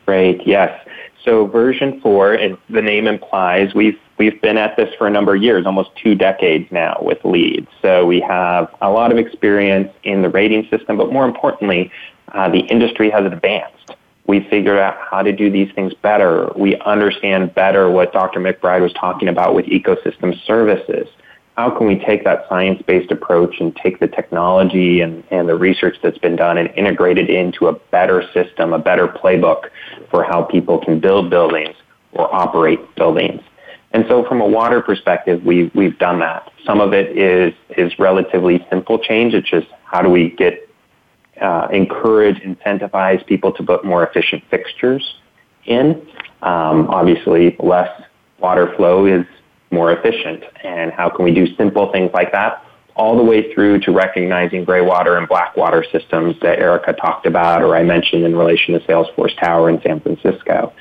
Great, 0.06 0.46
yes. 0.46 0.86
So 1.24 1.46
version 1.46 2.00
four, 2.00 2.34
and 2.34 2.56
the 2.70 2.80
name 2.80 3.08
implies 3.08 3.74
we've 3.74 3.98
we've 4.18 4.40
been 4.40 4.56
at 4.56 4.76
this 4.76 4.94
for 4.96 5.08
a 5.08 5.10
number 5.10 5.34
of 5.34 5.42
years, 5.42 5.66
almost 5.66 5.90
two 5.96 6.14
decades 6.14 6.70
now 6.70 6.96
with 7.02 7.18
LEED. 7.24 7.66
So 7.82 8.06
we 8.06 8.20
have 8.20 8.72
a 8.80 8.88
lot 8.88 9.10
of 9.10 9.18
experience 9.18 9.92
in 10.04 10.22
the 10.22 10.30
rating 10.30 10.68
system, 10.70 10.96
but 10.96 11.12
more 11.12 11.24
importantly, 11.24 11.90
uh, 12.32 12.48
the 12.48 12.60
industry 12.60 13.10
has 13.10 13.26
advanced. 13.26 13.96
We 14.28 14.40
figured 14.48 14.78
out 14.78 14.96
how 14.98 15.22
to 15.22 15.32
do 15.32 15.50
these 15.50 15.72
things 15.74 15.92
better. 15.94 16.52
We 16.56 16.76
understand 16.80 17.54
better 17.54 17.90
what 17.90 18.12
Dr. 18.12 18.40
McBride 18.40 18.80
was 18.80 18.92
talking 18.92 19.28
about 19.28 19.54
with 19.54 19.66
ecosystem 19.66 20.40
services 20.44 21.08
how 21.56 21.70
can 21.70 21.86
we 21.86 21.98
take 21.98 22.22
that 22.24 22.46
science-based 22.48 23.10
approach 23.10 23.60
and 23.60 23.74
take 23.76 23.98
the 23.98 24.06
technology 24.06 25.00
and, 25.00 25.24
and 25.30 25.48
the 25.48 25.54
research 25.54 25.96
that's 26.02 26.18
been 26.18 26.36
done 26.36 26.58
and 26.58 26.68
integrate 26.76 27.16
it 27.16 27.30
into 27.30 27.66
a 27.66 27.72
better 27.72 28.22
system, 28.34 28.74
a 28.74 28.78
better 28.78 29.08
playbook 29.08 29.70
for 30.10 30.22
how 30.22 30.42
people 30.42 30.78
can 30.78 31.00
build 31.00 31.30
buildings 31.30 31.74
or 32.12 32.32
operate 32.34 32.78
buildings. 32.96 33.40
And 33.92 34.04
so 34.06 34.24
from 34.24 34.42
a 34.42 34.46
water 34.46 34.82
perspective, 34.82 35.42
we, 35.44 35.70
we've 35.74 35.98
done 35.98 36.18
that. 36.20 36.52
Some 36.66 36.80
of 36.80 36.92
it 36.92 37.16
is, 37.16 37.54
is 37.70 37.98
relatively 37.98 38.66
simple 38.68 38.98
change. 38.98 39.32
It's 39.32 39.48
just 39.48 39.68
how 39.84 40.02
do 40.02 40.10
we 40.10 40.30
get, 40.30 40.68
uh, 41.40 41.68
encourage, 41.72 42.36
incentivize 42.42 43.24
people 43.26 43.52
to 43.52 43.62
put 43.62 43.82
more 43.82 44.06
efficient 44.06 44.42
fixtures 44.50 45.14
in. 45.64 46.06
Um, 46.42 46.90
obviously, 46.90 47.56
less 47.58 48.02
water 48.38 48.74
flow 48.76 49.06
is 49.06 49.24
more 49.70 49.92
efficient. 49.92 50.44
And 50.62 50.92
how 50.92 51.08
can 51.08 51.24
we 51.24 51.34
do 51.34 51.54
simple 51.56 51.92
things 51.92 52.10
like 52.12 52.32
that? 52.32 52.64
All 52.94 53.16
the 53.16 53.22
way 53.22 53.52
through 53.52 53.80
to 53.80 53.92
recognizing 53.92 54.64
gray 54.64 54.80
water 54.80 55.18
and 55.18 55.28
black 55.28 55.56
water 55.56 55.84
systems 55.92 56.36
that 56.40 56.58
Erica 56.58 56.94
talked 56.94 57.26
about 57.26 57.62
or 57.62 57.76
I 57.76 57.82
mentioned 57.82 58.24
in 58.24 58.34
relation 58.34 58.74
to 58.74 58.80
Salesforce 58.86 59.38
Tower 59.38 59.68
in 59.68 59.80
San 59.82 60.00
Francisco. 60.00 60.72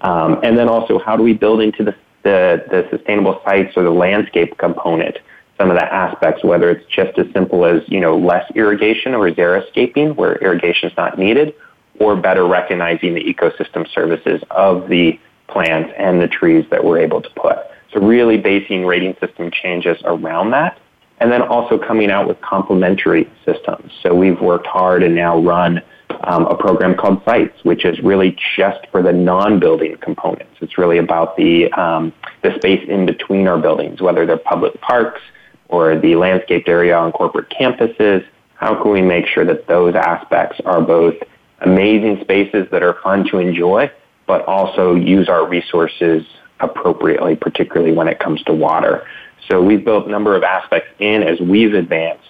Um, 0.00 0.40
and 0.42 0.56
then 0.56 0.68
also, 0.68 0.98
how 0.98 1.16
do 1.16 1.22
we 1.22 1.32
build 1.32 1.60
into 1.60 1.82
the, 1.82 1.94
the, 2.22 2.64
the 2.70 2.88
sustainable 2.90 3.40
sites 3.44 3.76
or 3.76 3.82
the 3.82 3.90
landscape 3.90 4.56
component 4.58 5.18
some 5.58 5.70
of 5.70 5.76
the 5.76 5.84
aspects, 5.84 6.42
whether 6.42 6.70
it's 6.70 6.84
just 6.86 7.16
as 7.18 7.26
simple 7.32 7.64
as, 7.64 7.82
you 7.86 8.00
know, 8.00 8.16
less 8.16 8.50
irrigation 8.54 9.14
or 9.14 9.30
xeriscaping 9.30 10.16
where 10.16 10.36
irrigation 10.36 10.90
is 10.90 10.96
not 10.96 11.18
needed, 11.18 11.54
or 12.00 12.16
better 12.16 12.46
recognizing 12.46 13.14
the 13.14 13.22
ecosystem 13.22 13.88
services 13.92 14.42
of 14.50 14.88
the 14.88 15.18
plants 15.46 15.92
and 15.96 16.20
the 16.20 16.26
trees 16.26 16.64
that 16.70 16.84
we're 16.84 16.98
able 16.98 17.22
to 17.22 17.30
put. 17.30 17.58
So 17.94 18.00
really 18.00 18.36
basing 18.36 18.84
rating 18.84 19.14
system 19.20 19.50
changes 19.50 19.96
around 20.04 20.50
that. 20.50 20.78
And 21.20 21.30
then 21.30 21.42
also 21.42 21.78
coming 21.78 22.10
out 22.10 22.26
with 22.26 22.40
complementary 22.40 23.30
systems. 23.44 23.92
So 24.02 24.14
we've 24.14 24.40
worked 24.40 24.66
hard 24.66 25.02
and 25.04 25.14
now 25.14 25.38
run 25.38 25.80
um, 26.24 26.46
a 26.46 26.56
program 26.56 26.96
called 26.96 27.22
Sites, 27.24 27.56
which 27.62 27.84
is 27.84 27.98
really 28.00 28.36
just 28.56 28.86
for 28.90 29.00
the 29.00 29.12
non-building 29.12 29.98
components. 30.02 30.56
It's 30.60 30.76
really 30.76 30.98
about 30.98 31.36
the 31.36 31.72
um, 31.72 32.12
the 32.42 32.54
space 32.56 32.84
in 32.88 33.06
between 33.06 33.46
our 33.46 33.58
buildings, 33.58 34.02
whether 34.02 34.26
they're 34.26 34.36
public 34.36 34.78
parks 34.80 35.20
or 35.68 35.98
the 35.98 36.16
landscaped 36.16 36.68
area 36.68 36.96
on 36.96 37.12
corporate 37.12 37.48
campuses. 37.48 38.26
How 38.56 38.80
can 38.82 38.90
we 38.90 39.00
make 39.00 39.26
sure 39.26 39.44
that 39.44 39.66
those 39.66 39.94
aspects 39.94 40.60
are 40.64 40.82
both 40.82 41.14
amazing 41.60 42.20
spaces 42.22 42.66
that 42.70 42.82
are 42.82 42.98
fun 43.02 43.24
to 43.30 43.38
enjoy, 43.38 43.90
but 44.26 44.44
also 44.46 44.94
use 44.94 45.28
our 45.28 45.46
resources 45.46 46.24
appropriately, 46.60 47.36
particularly 47.36 47.92
when 47.92 48.08
it 48.08 48.18
comes 48.18 48.42
to 48.44 48.52
water. 48.52 49.06
So 49.48 49.62
we've 49.62 49.84
built 49.84 50.06
a 50.06 50.10
number 50.10 50.34
of 50.36 50.42
aspects 50.42 50.88
in 50.98 51.22
as 51.22 51.40
we've 51.40 51.74
advanced. 51.74 52.22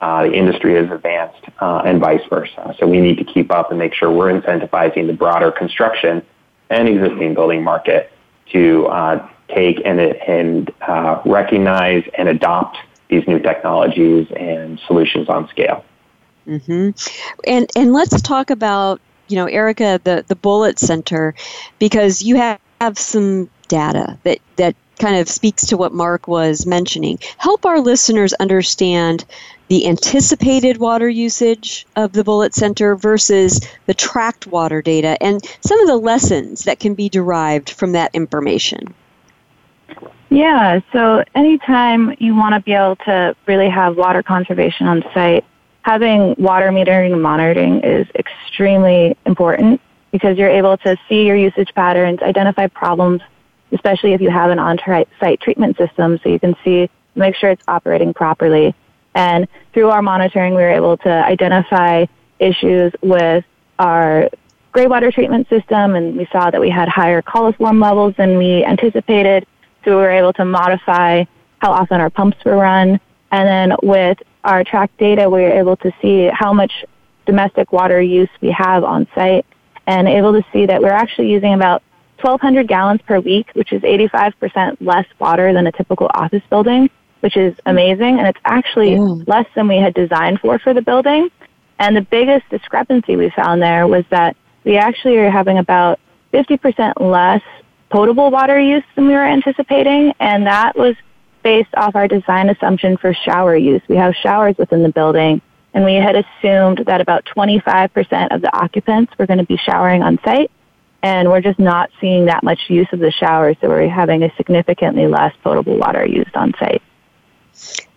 Uh, 0.00 0.24
the 0.24 0.32
industry 0.32 0.74
has 0.76 0.90
advanced 0.90 1.44
uh, 1.60 1.82
and 1.84 2.00
vice 2.00 2.22
versa. 2.30 2.74
So 2.78 2.86
we 2.86 3.00
need 3.00 3.18
to 3.18 3.24
keep 3.24 3.52
up 3.52 3.70
and 3.70 3.78
make 3.78 3.92
sure 3.92 4.10
we're 4.10 4.32
incentivizing 4.32 5.06
the 5.06 5.12
broader 5.12 5.52
construction 5.52 6.22
and 6.70 6.88
existing 6.88 7.34
building 7.34 7.62
market 7.62 8.10
to 8.52 8.86
uh, 8.86 9.28
take 9.48 9.82
and, 9.84 10.00
and 10.00 10.72
uh, 10.80 11.20
recognize 11.26 12.04
and 12.16 12.28
adopt 12.28 12.78
these 13.08 13.26
new 13.26 13.40
technologies 13.40 14.26
and 14.36 14.80
solutions 14.86 15.28
on 15.28 15.48
scale. 15.48 15.84
Mm-hmm. 16.46 16.90
And 17.46 17.70
and 17.76 17.92
let's 17.92 18.22
talk 18.22 18.50
about 18.50 19.00
you 19.28 19.36
know 19.36 19.46
Erica 19.46 20.00
the 20.02 20.24
the 20.26 20.36
Bullitt 20.36 20.78
Center 20.78 21.34
because 21.78 22.22
you 22.22 22.36
have, 22.36 22.58
have 22.80 22.98
some 22.98 23.50
data 23.70 24.18
that 24.24 24.38
that 24.56 24.74
kind 24.98 25.16
of 25.16 25.28
speaks 25.28 25.64
to 25.66 25.78
what 25.78 25.94
Marc 25.94 26.28
was 26.28 26.66
mentioning. 26.66 27.18
Help 27.38 27.64
our 27.64 27.80
listeners 27.80 28.34
understand 28.34 29.24
the 29.68 29.86
anticipated 29.86 30.76
water 30.76 31.08
usage 31.08 31.86
of 31.96 32.12
the 32.12 32.22
Bullitt 32.22 32.54
Center 32.54 32.96
versus 32.96 33.66
the 33.86 33.94
tracked 33.94 34.46
water 34.46 34.82
data 34.82 35.16
and 35.22 35.42
some 35.60 35.80
of 35.80 35.86
the 35.86 35.96
lessons 35.96 36.64
that 36.64 36.80
can 36.80 36.94
be 36.94 37.08
derived 37.08 37.70
from 37.70 37.92
that 37.92 38.14
information. 38.14 38.92
Yeah, 40.28 40.80
so 40.92 41.24
anytime 41.34 42.14
you 42.18 42.36
want 42.36 42.54
to 42.54 42.60
be 42.60 42.72
able 42.72 42.96
to 42.96 43.34
really 43.46 43.70
have 43.70 43.96
water 43.96 44.22
conservation 44.22 44.86
on 44.86 45.02
site, 45.14 45.44
having 45.82 46.34
water 46.36 46.68
metering 46.68 47.12
and 47.12 47.22
monitoring 47.22 47.80
is 47.80 48.06
extremely 48.14 49.16
important 49.24 49.80
because 50.12 50.36
you're 50.36 50.50
able 50.50 50.76
to 50.78 50.96
see 51.08 51.26
your 51.26 51.36
usage 51.36 51.72
patterns, 51.74 52.20
identify 52.22 52.66
problems, 52.66 53.22
especially 53.72 54.12
if 54.12 54.20
you 54.20 54.30
have 54.30 54.50
an 54.50 54.58
on-site 54.58 55.40
treatment 55.40 55.76
system, 55.76 56.18
so 56.22 56.28
you 56.28 56.38
can 56.38 56.54
see, 56.64 56.88
make 57.14 57.34
sure 57.34 57.50
it's 57.50 57.64
operating 57.68 58.12
properly. 58.14 58.74
And 59.14 59.48
through 59.72 59.90
our 59.90 60.02
monitoring, 60.02 60.54
we 60.54 60.62
were 60.62 60.70
able 60.70 60.96
to 60.98 61.10
identify 61.10 62.06
issues 62.38 62.92
with 63.02 63.44
our 63.78 64.28
graywater 64.72 65.12
treatment 65.12 65.48
system, 65.48 65.96
and 65.96 66.16
we 66.16 66.26
saw 66.30 66.50
that 66.50 66.60
we 66.60 66.70
had 66.70 66.88
higher 66.88 67.22
coliform 67.22 67.82
levels 67.82 68.14
than 68.16 68.38
we 68.38 68.64
anticipated. 68.64 69.46
So 69.84 69.90
we 69.92 69.96
were 69.96 70.10
able 70.10 70.32
to 70.34 70.44
modify 70.44 71.24
how 71.58 71.72
often 71.72 72.00
our 72.00 72.10
pumps 72.10 72.38
were 72.44 72.56
run. 72.56 73.00
And 73.32 73.48
then 73.48 73.76
with 73.82 74.18
our 74.44 74.64
track 74.64 74.90
data, 74.98 75.28
we 75.28 75.42
were 75.42 75.52
able 75.52 75.76
to 75.78 75.92
see 76.00 76.30
how 76.32 76.52
much 76.52 76.72
domestic 77.26 77.72
water 77.72 78.00
use 78.00 78.28
we 78.40 78.50
have 78.50 78.84
on 78.84 79.06
site 79.14 79.44
and 79.86 80.08
able 80.08 80.32
to 80.32 80.44
see 80.52 80.66
that 80.66 80.80
we're 80.82 80.88
actually 80.88 81.30
using 81.30 81.54
about 81.54 81.82
1,200 82.22 82.68
gallons 82.68 83.00
per 83.02 83.20
week, 83.20 83.50
which 83.54 83.72
is 83.72 83.82
85% 83.82 84.76
less 84.80 85.06
water 85.18 85.52
than 85.52 85.66
a 85.66 85.72
typical 85.72 86.10
office 86.14 86.42
building, 86.50 86.90
which 87.20 87.36
is 87.36 87.54
amazing. 87.66 88.18
And 88.18 88.26
it's 88.26 88.40
actually 88.44 88.92
yeah. 88.92 89.16
less 89.26 89.46
than 89.54 89.68
we 89.68 89.76
had 89.76 89.94
designed 89.94 90.40
for 90.40 90.58
for 90.58 90.74
the 90.74 90.82
building. 90.82 91.30
And 91.78 91.96
the 91.96 92.02
biggest 92.02 92.48
discrepancy 92.50 93.16
we 93.16 93.30
found 93.30 93.62
there 93.62 93.86
was 93.86 94.04
that 94.10 94.36
we 94.64 94.76
actually 94.76 95.16
are 95.16 95.30
having 95.30 95.58
about 95.58 95.98
50% 96.32 97.00
less 97.00 97.42
potable 97.90 98.30
water 98.30 98.60
use 98.60 98.84
than 98.94 99.06
we 99.06 99.14
were 99.14 99.24
anticipating, 99.24 100.12
and 100.20 100.46
that 100.46 100.76
was 100.76 100.94
based 101.42 101.74
off 101.76 101.96
our 101.96 102.06
design 102.06 102.50
assumption 102.50 102.96
for 102.96 103.14
shower 103.14 103.56
use. 103.56 103.82
We 103.88 103.96
have 103.96 104.14
showers 104.14 104.56
within 104.58 104.82
the 104.82 104.90
building, 104.90 105.40
and 105.74 105.84
we 105.84 105.94
had 105.94 106.16
assumed 106.16 106.84
that 106.86 107.00
about 107.00 107.24
25% 107.36 108.34
of 108.34 108.42
the 108.42 108.54
occupants 108.56 109.12
were 109.18 109.26
going 109.26 109.38
to 109.38 109.46
be 109.46 109.56
showering 109.56 110.02
on 110.02 110.18
site, 110.24 110.50
and 111.02 111.28
we're 111.28 111.40
just 111.40 111.58
not 111.58 111.90
seeing 112.00 112.26
that 112.26 112.42
much 112.42 112.60
use 112.68 112.88
of 112.92 113.00
the 113.00 113.10
showers, 113.10 113.56
so 113.60 113.68
we're 113.68 113.88
having 113.88 114.22
a 114.22 114.34
significantly 114.36 115.06
less 115.06 115.34
potable 115.42 115.76
water 115.76 116.04
used 116.04 116.34
on 116.34 116.52
site. 116.58 116.82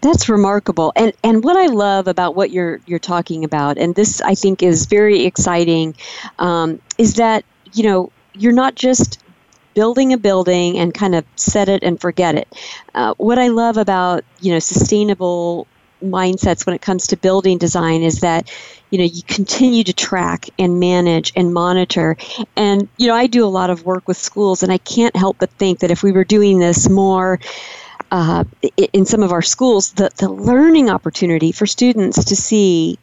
That's 0.02 0.28
remarkable. 0.28 0.92
And 0.96 1.14
and 1.24 1.44
what 1.44 1.56
I 1.56 1.68
love 1.68 2.08
about 2.08 2.36
what 2.36 2.52
you're 2.52 2.82
you're 2.86 3.00
talking 3.00 3.44
about, 3.44 3.78
and 3.78 3.96
this 3.96 4.22
I 4.22 4.36
think 4.36 4.62
is 4.62 4.86
very 4.86 5.26
exciting, 5.26 5.96
um, 6.40 6.82
is 6.98 7.16
that 7.16 7.46
you 7.74 7.84
know 7.84 8.12
you're 8.34 8.52
not 8.52 8.76
just 8.76 9.20
building 9.74 10.14
a 10.14 10.18
building 10.18 10.78
and 10.78 10.94
kind 10.94 11.16
of 11.16 11.26
set 11.36 11.70
it 11.70 11.84
and 11.84 12.00
forget 12.00 12.36
it. 12.36 12.48
Uh, 12.94 13.14
what 13.18 13.40
I 13.40 13.48
love 13.48 13.78
about 13.78 14.24
you 14.42 14.52
know 14.52 14.60
sustainable 14.60 15.68
mindsets 16.04 16.66
when 16.66 16.76
it 16.76 16.82
comes 16.82 17.08
to 17.08 17.18
building 17.18 17.58
design 17.58 18.04
is 18.04 18.20
that 18.22 18.52
you 18.90 18.98
know 18.98 19.04
you 19.06 19.24
continue 19.24 19.84
to 19.84 19.94
track 19.94 20.50
and 20.60 20.80
manage 20.80 21.34
and 21.36 21.54
monitor. 21.54 22.18
And 22.56 22.88
you 22.98 23.08
know 23.08 23.16
i 23.16 23.28
do 23.28 23.46
a 23.46 23.48
lot 23.48 23.70
of 23.70 23.86
work 23.86 24.08
with 24.08 24.18
schools 24.18 24.64
and 24.64 24.72
i 24.72 24.78
can't 24.78 25.16
help 25.16 25.38
but 25.40 25.50
think 25.52 25.80
that 25.80 25.92
if 25.92 26.04
we 26.04 26.12
were 26.12 26.24
doing 26.24 26.60
this 26.60 26.90
more 26.90 27.40
uh, 28.12 28.44
in 28.92 29.06
some 29.06 29.24
of 29.24 29.32
our 29.32 29.42
schools 29.42 29.94
the, 29.94 30.10
the 30.18 30.30
learning 30.30 30.90
opportunity 30.90 31.52
for 31.52 31.66
students 31.66 32.26
to 32.26 32.36
see 32.36 33.00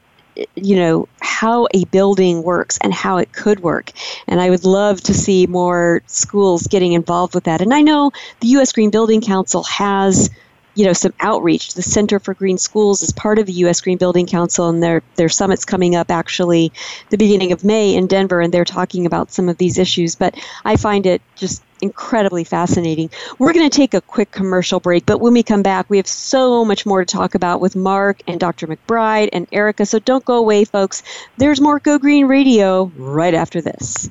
you 0.55 0.77
know 0.77 1.09
how 1.21 1.67
a 1.75 1.85
building 1.87 2.43
works 2.43 2.79
and 2.81 2.95
how 2.95 3.19
it 3.19 3.33
could 3.33 3.61
work. 3.61 3.93
And 4.27 4.41
i 4.41 4.51
would 4.51 4.65
love 4.65 5.01
to 5.03 5.15
see 5.15 5.47
more 5.47 6.03
schools 6.07 6.67
getting 6.67 6.93
involved 6.93 7.35
with 7.35 7.45
that. 7.45 7.61
And 7.61 7.75
i 7.75 7.83
know 7.83 8.13
the 8.41 8.49
us 8.49 8.73
green 8.73 8.91
building 8.91 9.21
council 9.21 9.63
has 9.65 10.31
you 10.75 10.87
know 10.87 10.93
some 10.93 11.13
outreach 11.21 11.75
the 11.75 11.83
center 11.83 12.19
for 12.19 12.35
green 12.35 12.59
schools 12.59 13.03
is 13.03 13.13
part 13.13 13.39
of 13.39 13.47
the 13.47 13.53
us 13.53 13.81
green 13.81 13.99
building 13.99 14.27
council 14.27 14.69
and 14.69 14.83
their 14.83 15.03
their 15.17 15.29
summits 15.29 15.65
coming 15.65 15.95
up 15.95 16.11
actually 16.11 16.73
the 17.11 17.17
beginning 17.17 17.53
of 17.53 17.65
may 17.65 17.95
in 17.95 18.07
denver 18.07 18.41
and 18.41 18.53
they're 18.53 18.65
talking 18.65 19.07
about 19.07 19.31
some 19.31 19.49
of 19.49 19.59
these 19.59 19.79
issues 19.79 20.15
but 20.15 20.35
i 20.65 20.77
find 20.77 21.07
it 21.07 21.23
just 21.37 21.63
incredibly 21.83 22.45
fascinating. 22.45 23.11
We're 23.39 23.53
going 23.53 23.69
to 23.69 23.75
take 23.75 23.95
a 23.95 24.01
quick 24.01 24.31
commercial 24.31 24.81
break, 24.81 25.07
but 25.07 25.19
when 25.19 25.33
we 25.33 25.43
come 25.43 25.63
back, 25.63 25.89
we 25.89 25.97
have 25.97 26.07
so 26.07 26.65
much 26.65 26.85
more 26.87 27.05
to 27.05 27.07
talk 27.07 27.35
about 27.35 27.61
with 27.61 27.77
Marc 27.77 28.23
and 28.27 28.39
Dr. 28.39 28.67
McBride 28.67 29.31
and 29.33 29.47
Erica. 29.53 29.87
So 29.87 29.99
don't 29.99 30.25
go 30.25 30.37
away, 30.37 30.65
folks. 30.65 31.03
There's 31.39 31.61
more 31.61 31.79
Go 31.79 31.99
Green 31.99 32.27
Radio 32.27 32.93
right 32.97 33.35
after 33.35 33.61
this. 33.61 34.11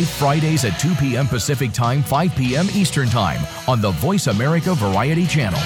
live 0.01 0.09
Fridays 0.09 0.65
at 0.65 0.79
2 0.79 0.95
p.m. 0.95 1.27
Pacific 1.27 1.71
Time, 1.73 2.01
5 2.01 2.35
p.m. 2.35 2.65
Eastern 2.73 3.07
Time 3.07 3.39
on 3.67 3.81
the 3.81 3.91
Voice 3.91 4.25
America 4.27 4.73
Variety 4.73 5.27
Channel. 5.27 5.59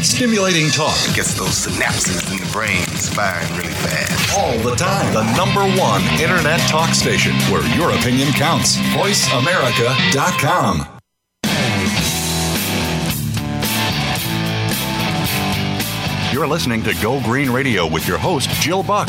Stimulating 0.00 0.68
talk. 0.70 0.96
Gets 1.14 1.34
those 1.34 1.66
synapses 1.66 2.28
in 2.30 2.38
the 2.44 2.50
brain 2.52 2.84
firing 3.14 3.48
really 3.56 3.72
fast. 3.72 4.36
All 4.36 4.58
the 4.68 4.74
time. 4.74 5.14
The 5.14 5.22
number 5.36 5.62
one 5.80 6.02
internet 6.20 6.58
talk 6.68 6.92
station 6.94 7.32
where 7.52 7.64
your 7.76 7.92
opinion 7.92 8.32
counts. 8.32 8.76
VoiceAmerica.com. 8.76 10.88
You're 16.32 16.48
listening 16.48 16.82
to 16.82 16.92
Go 17.00 17.22
Green 17.22 17.48
Radio 17.48 17.86
with 17.88 18.08
your 18.08 18.18
host, 18.18 18.50
Jill 18.60 18.82
Buck. 18.82 19.08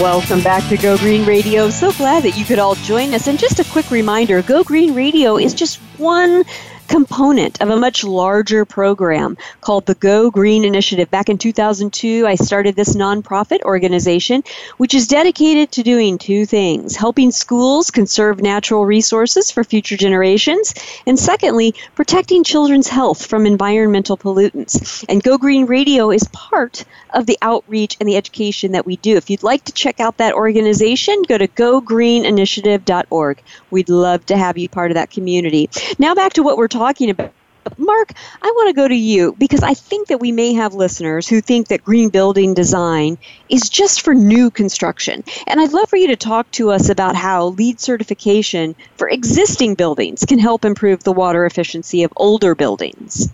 Welcome 0.00 0.42
back 0.42 0.68
to 0.70 0.76
Go 0.76 0.98
Green 0.98 1.24
Radio. 1.24 1.70
So 1.70 1.92
glad 1.92 2.24
that 2.24 2.36
you 2.36 2.44
could 2.44 2.58
all 2.58 2.74
join 2.74 3.14
us. 3.14 3.28
And 3.28 3.38
just 3.38 3.60
a 3.60 3.64
quick 3.64 3.92
reminder 3.92 4.42
Go 4.42 4.64
Green 4.64 4.92
Radio 4.92 5.36
is 5.36 5.54
just 5.54 5.76
one 5.98 6.44
component 6.88 7.60
of 7.60 7.70
a 7.70 7.76
much 7.76 8.04
larger 8.04 8.64
program 8.64 9.36
called 9.60 9.86
the 9.86 9.94
Go 9.94 10.30
Green 10.30 10.64
Initiative. 10.64 11.10
Back 11.10 11.28
in 11.28 11.38
2002, 11.38 12.26
I 12.26 12.34
started 12.34 12.76
this 12.76 12.94
nonprofit 12.96 13.62
organization, 13.62 14.42
which 14.76 14.94
is 14.94 15.06
dedicated 15.06 15.72
to 15.72 15.82
doing 15.82 16.18
two 16.18 16.46
things 16.46 16.96
helping 16.96 17.30
schools 17.30 17.90
conserve 17.90 18.40
natural 18.40 18.86
resources 18.86 19.50
for 19.50 19.64
future 19.64 19.96
generations, 19.96 20.74
and 21.06 21.18
secondly, 21.18 21.74
protecting 21.94 22.44
children's 22.44 22.88
health 22.88 23.26
from 23.26 23.46
environmental 23.46 24.16
pollutants. 24.16 25.04
And 25.08 25.22
Go 25.22 25.38
Green 25.38 25.66
Radio 25.66 26.10
is 26.10 26.24
part 26.32 26.84
of 27.12 27.26
the 27.26 27.38
outreach 27.42 27.96
and 28.00 28.08
the 28.08 28.16
education 28.16 28.72
that 28.72 28.86
we 28.86 28.96
do. 28.96 29.16
If 29.16 29.30
you'd 29.30 29.42
like 29.42 29.64
to 29.64 29.72
check 29.72 30.00
out 30.00 30.18
that 30.18 30.34
organization, 30.34 31.22
go 31.28 31.38
to 31.38 31.48
gogreeninitiative.org. 31.48 33.42
We'd 33.70 33.88
love 33.88 34.26
to 34.26 34.36
have 34.36 34.58
you 34.58 34.68
part 34.68 34.90
of 34.90 34.96
that 34.96 35.10
community. 35.10 35.70
Now, 35.98 36.14
back 36.14 36.34
to 36.34 36.42
what 36.42 36.56
we're 36.56 36.68
talking 36.74 37.10
about. 37.10 37.32
Marc, 37.78 38.12
I 38.42 38.52
want 38.56 38.68
to 38.68 38.74
go 38.74 38.86
to 38.86 38.94
you 38.94 39.34
because 39.38 39.62
I 39.62 39.72
think 39.72 40.08
that 40.08 40.20
we 40.20 40.32
may 40.32 40.52
have 40.52 40.74
listeners 40.74 41.26
who 41.26 41.40
think 41.40 41.68
that 41.68 41.82
green 41.82 42.10
building 42.10 42.52
design 42.52 43.16
is 43.48 43.70
just 43.70 44.02
for 44.02 44.14
new 44.14 44.50
construction. 44.50 45.24
And 45.46 45.58
I'd 45.58 45.72
love 45.72 45.88
for 45.88 45.96
you 45.96 46.08
to 46.08 46.16
talk 46.16 46.50
to 46.52 46.70
us 46.70 46.90
about 46.90 47.16
how 47.16 47.46
LEED 47.46 47.80
certification 47.80 48.74
for 48.96 49.08
existing 49.08 49.76
buildings 49.76 50.26
can 50.26 50.38
help 50.38 50.66
improve 50.66 51.04
the 51.04 51.12
water 51.12 51.46
efficiency 51.46 52.02
of 52.02 52.12
older 52.16 52.54
buildings. 52.54 53.32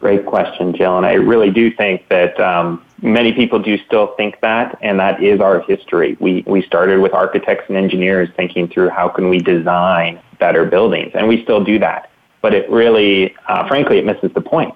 Great 0.00 0.26
question, 0.26 0.74
Jill. 0.74 0.98
And 0.98 1.06
I 1.06 1.14
really 1.14 1.50
do 1.50 1.70
think 1.72 2.08
that 2.08 2.38
um, 2.38 2.84
many 3.02 3.32
people 3.32 3.58
do 3.58 3.76
still 3.84 4.14
think 4.16 4.40
that, 4.40 4.78
and 4.80 4.98
that 5.00 5.22
is 5.22 5.40
our 5.40 5.60
history. 5.60 6.16
We, 6.20 6.44
we 6.46 6.62
started 6.62 7.00
with 7.00 7.12
architects 7.12 7.64
and 7.68 7.76
engineers 7.76 8.28
thinking 8.36 8.68
through 8.68 8.90
how 8.90 9.08
can 9.08 9.28
we 9.28 9.38
design 9.38 10.20
better 10.38 10.64
buildings, 10.64 11.10
and 11.14 11.28
we 11.28 11.42
still 11.42 11.62
do 11.62 11.78
that. 11.80 12.10
But 12.40 12.54
it 12.54 12.70
really, 12.70 13.34
uh, 13.48 13.66
frankly, 13.68 13.98
it 13.98 14.04
misses 14.04 14.30
the 14.34 14.40
point 14.40 14.74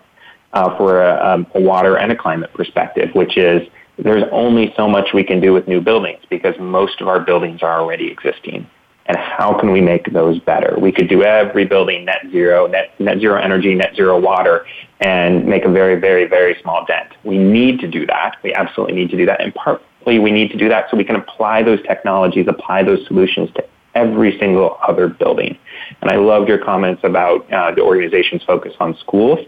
uh, 0.52 0.76
for 0.76 1.02
a, 1.02 1.46
a 1.54 1.60
water 1.60 1.96
and 1.96 2.12
a 2.12 2.16
climate 2.16 2.52
perspective, 2.52 3.10
which 3.14 3.36
is 3.36 3.62
there's 3.98 4.24
only 4.30 4.74
so 4.76 4.88
much 4.88 5.08
we 5.14 5.24
can 5.24 5.40
do 5.40 5.52
with 5.52 5.66
new 5.66 5.80
buildings 5.80 6.20
because 6.28 6.54
most 6.60 7.00
of 7.00 7.08
our 7.08 7.20
buildings 7.20 7.62
are 7.62 7.80
already 7.80 8.10
existing 8.10 8.68
and 9.08 9.16
how 9.16 9.58
can 9.58 9.72
we 9.72 9.80
make 9.80 10.12
those 10.12 10.38
better? 10.40 10.76
We 10.78 10.92
could 10.92 11.08
do 11.08 11.22
every 11.22 11.64
building 11.64 12.04
net 12.04 12.22
zero, 12.30 12.66
net, 12.66 12.98
net 13.00 13.20
zero 13.20 13.40
energy, 13.40 13.74
net 13.74 13.94
zero 13.94 14.18
water, 14.18 14.66
and 15.00 15.46
make 15.46 15.64
a 15.64 15.70
very, 15.70 15.98
very, 16.00 16.26
very 16.26 16.56
small 16.62 16.84
dent. 16.86 17.12
We 17.24 17.38
need 17.38 17.80
to 17.80 17.88
do 17.88 18.06
that. 18.06 18.36
We 18.42 18.52
absolutely 18.54 18.96
need 18.96 19.10
to 19.10 19.16
do 19.16 19.26
that. 19.26 19.40
And 19.40 19.54
partly 19.54 20.18
we 20.18 20.30
need 20.30 20.50
to 20.50 20.56
do 20.56 20.68
that 20.68 20.90
so 20.90 20.96
we 20.96 21.04
can 21.04 21.16
apply 21.16 21.62
those 21.62 21.82
technologies, 21.82 22.46
apply 22.48 22.82
those 22.82 23.06
solutions 23.06 23.50
to 23.54 23.64
every 23.94 24.38
single 24.38 24.78
other 24.86 25.08
building. 25.08 25.58
And 26.00 26.10
I 26.10 26.16
loved 26.16 26.48
your 26.48 26.58
comments 26.58 27.02
about 27.04 27.50
uh, 27.52 27.74
the 27.74 27.82
organization's 27.82 28.42
focus 28.44 28.74
on 28.78 28.96
schools. 28.98 29.38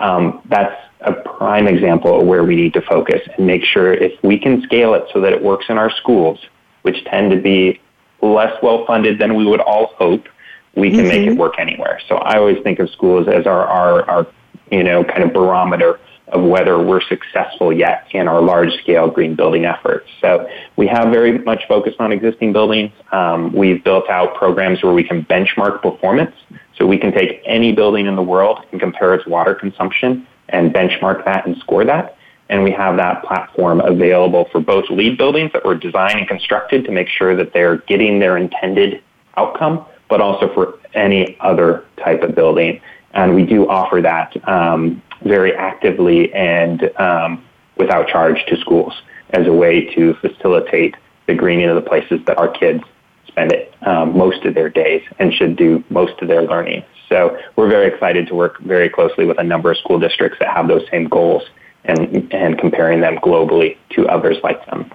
Um, 0.00 0.42
that's 0.48 0.74
a 1.00 1.12
prime 1.12 1.66
example 1.66 2.20
of 2.20 2.26
where 2.26 2.44
we 2.44 2.56
need 2.56 2.74
to 2.74 2.82
focus 2.82 3.20
and 3.36 3.46
make 3.46 3.64
sure 3.64 3.92
if 3.94 4.12
we 4.22 4.38
can 4.38 4.62
scale 4.62 4.94
it 4.94 5.04
so 5.12 5.20
that 5.20 5.32
it 5.32 5.42
works 5.42 5.66
in 5.68 5.78
our 5.78 5.90
schools, 5.90 6.38
which 6.82 7.04
tend 7.04 7.30
to 7.30 7.40
be 7.40 7.80
less 8.20 8.52
well 8.62 8.84
funded 8.86 9.18
than 9.18 9.34
we 9.34 9.44
would 9.44 9.60
all 9.60 9.94
hope, 9.96 10.26
we 10.74 10.90
can 10.90 11.00
mm-hmm. 11.00 11.08
make 11.08 11.22
it 11.22 11.30
mm-hmm. 11.30 11.38
work 11.38 11.54
anywhere. 11.58 12.00
So 12.08 12.16
I 12.16 12.36
always 12.38 12.62
think 12.62 12.78
of 12.78 12.90
schools 12.90 13.28
as 13.28 13.46
our, 13.46 13.66
our, 13.66 14.10
our, 14.10 14.26
you 14.70 14.82
know, 14.82 15.04
kind 15.04 15.22
of 15.22 15.32
barometer 15.32 16.00
of 16.28 16.42
whether 16.42 16.78
we're 16.78 17.00
successful 17.00 17.72
yet 17.72 18.06
in 18.10 18.28
our 18.28 18.42
large 18.42 18.70
scale 18.82 19.08
green 19.08 19.34
building 19.34 19.64
efforts. 19.64 20.08
So 20.20 20.46
we 20.76 20.86
have 20.86 21.10
very 21.10 21.38
much 21.38 21.66
focused 21.66 21.98
on 22.00 22.12
existing 22.12 22.52
buildings. 22.52 22.92
Um, 23.12 23.50
we've 23.54 23.82
built 23.82 24.10
out 24.10 24.34
programs 24.34 24.82
where 24.82 24.92
we 24.92 25.04
can 25.04 25.24
benchmark 25.24 25.80
performance. 25.80 26.34
So 26.76 26.86
we 26.86 26.98
can 26.98 27.12
take 27.12 27.42
any 27.46 27.72
building 27.72 28.06
in 28.06 28.14
the 28.14 28.22
world 28.22 28.64
and 28.72 28.80
compare 28.80 29.14
its 29.14 29.26
water 29.26 29.54
consumption 29.54 30.26
and 30.50 30.72
benchmark 30.72 31.24
that 31.24 31.46
and 31.46 31.56
score 31.58 31.84
that 31.84 32.17
and 32.48 32.62
we 32.62 32.70
have 32.70 32.96
that 32.96 33.22
platform 33.24 33.80
available 33.80 34.48
for 34.50 34.60
both 34.60 34.88
LEED 34.90 35.18
buildings 35.18 35.52
that 35.52 35.64
were 35.64 35.74
designed 35.74 36.18
and 36.18 36.28
constructed 36.28 36.84
to 36.84 36.90
make 36.90 37.08
sure 37.08 37.36
that 37.36 37.52
they're 37.52 37.78
getting 37.78 38.18
their 38.18 38.36
intended 38.36 39.02
outcome, 39.36 39.84
but 40.08 40.20
also 40.20 40.52
for 40.54 40.78
any 40.94 41.36
other 41.40 41.84
type 42.02 42.22
of 42.22 42.34
building. 42.34 42.80
And 43.12 43.34
we 43.34 43.44
do 43.44 43.68
offer 43.68 44.00
that 44.02 44.36
um, 44.48 45.02
very 45.22 45.54
actively 45.54 46.32
and 46.32 46.90
um, 46.98 47.44
without 47.76 48.08
charge 48.08 48.44
to 48.46 48.56
schools 48.58 48.94
as 49.30 49.46
a 49.46 49.52
way 49.52 49.94
to 49.94 50.14
facilitate 50.14 50.96
the 51.26 51.34
greening 51.34 51.68
of 51.68 51.76
the 51.76 51.88
places 51.88 52.20
that 52.26 52.38
our 52.38 52.48
kids 52.48 52.82
spend 53.26 53.52
it 53.52 53.74
um, 53.82 54.16
most 54.16 54.44
of 54.44 54.54
their 54.54 54.70
days 54.70 55.02
and 55.18 55.34
should 55.34 55.56
do 55.56 55.84
most 55.90 56.20
of 56.22 56.28
their 56.28 56.42
learning. 56.42 56.82
So 57.08 57.38
we're 57.56 57.68
very 57.68 57.92
excited 57.92 58.26
to 58.28 58.34
work 58.34 58.58
very 58.60 58.88
closely 58.88 59.24
with 59.26 59.38
a 59.38 59.44
number 59.44 59.70
of 59.70 59.78
school 59.78 59.98
districts 59.98 60.38
that 60.40 60.48
have 60.54 60.68
those 60.68 60.82
same 60.90 61.08
goals 61.08 61.42
and, 61.88 62.32
and 62.32 62.58
comparing 62.58 63.00
them 63.00 63.16
globally 63.16 63.76
to 63.90 64.06
others 64.08 64.36
like 64.42 64.64
them. 64.66 64.90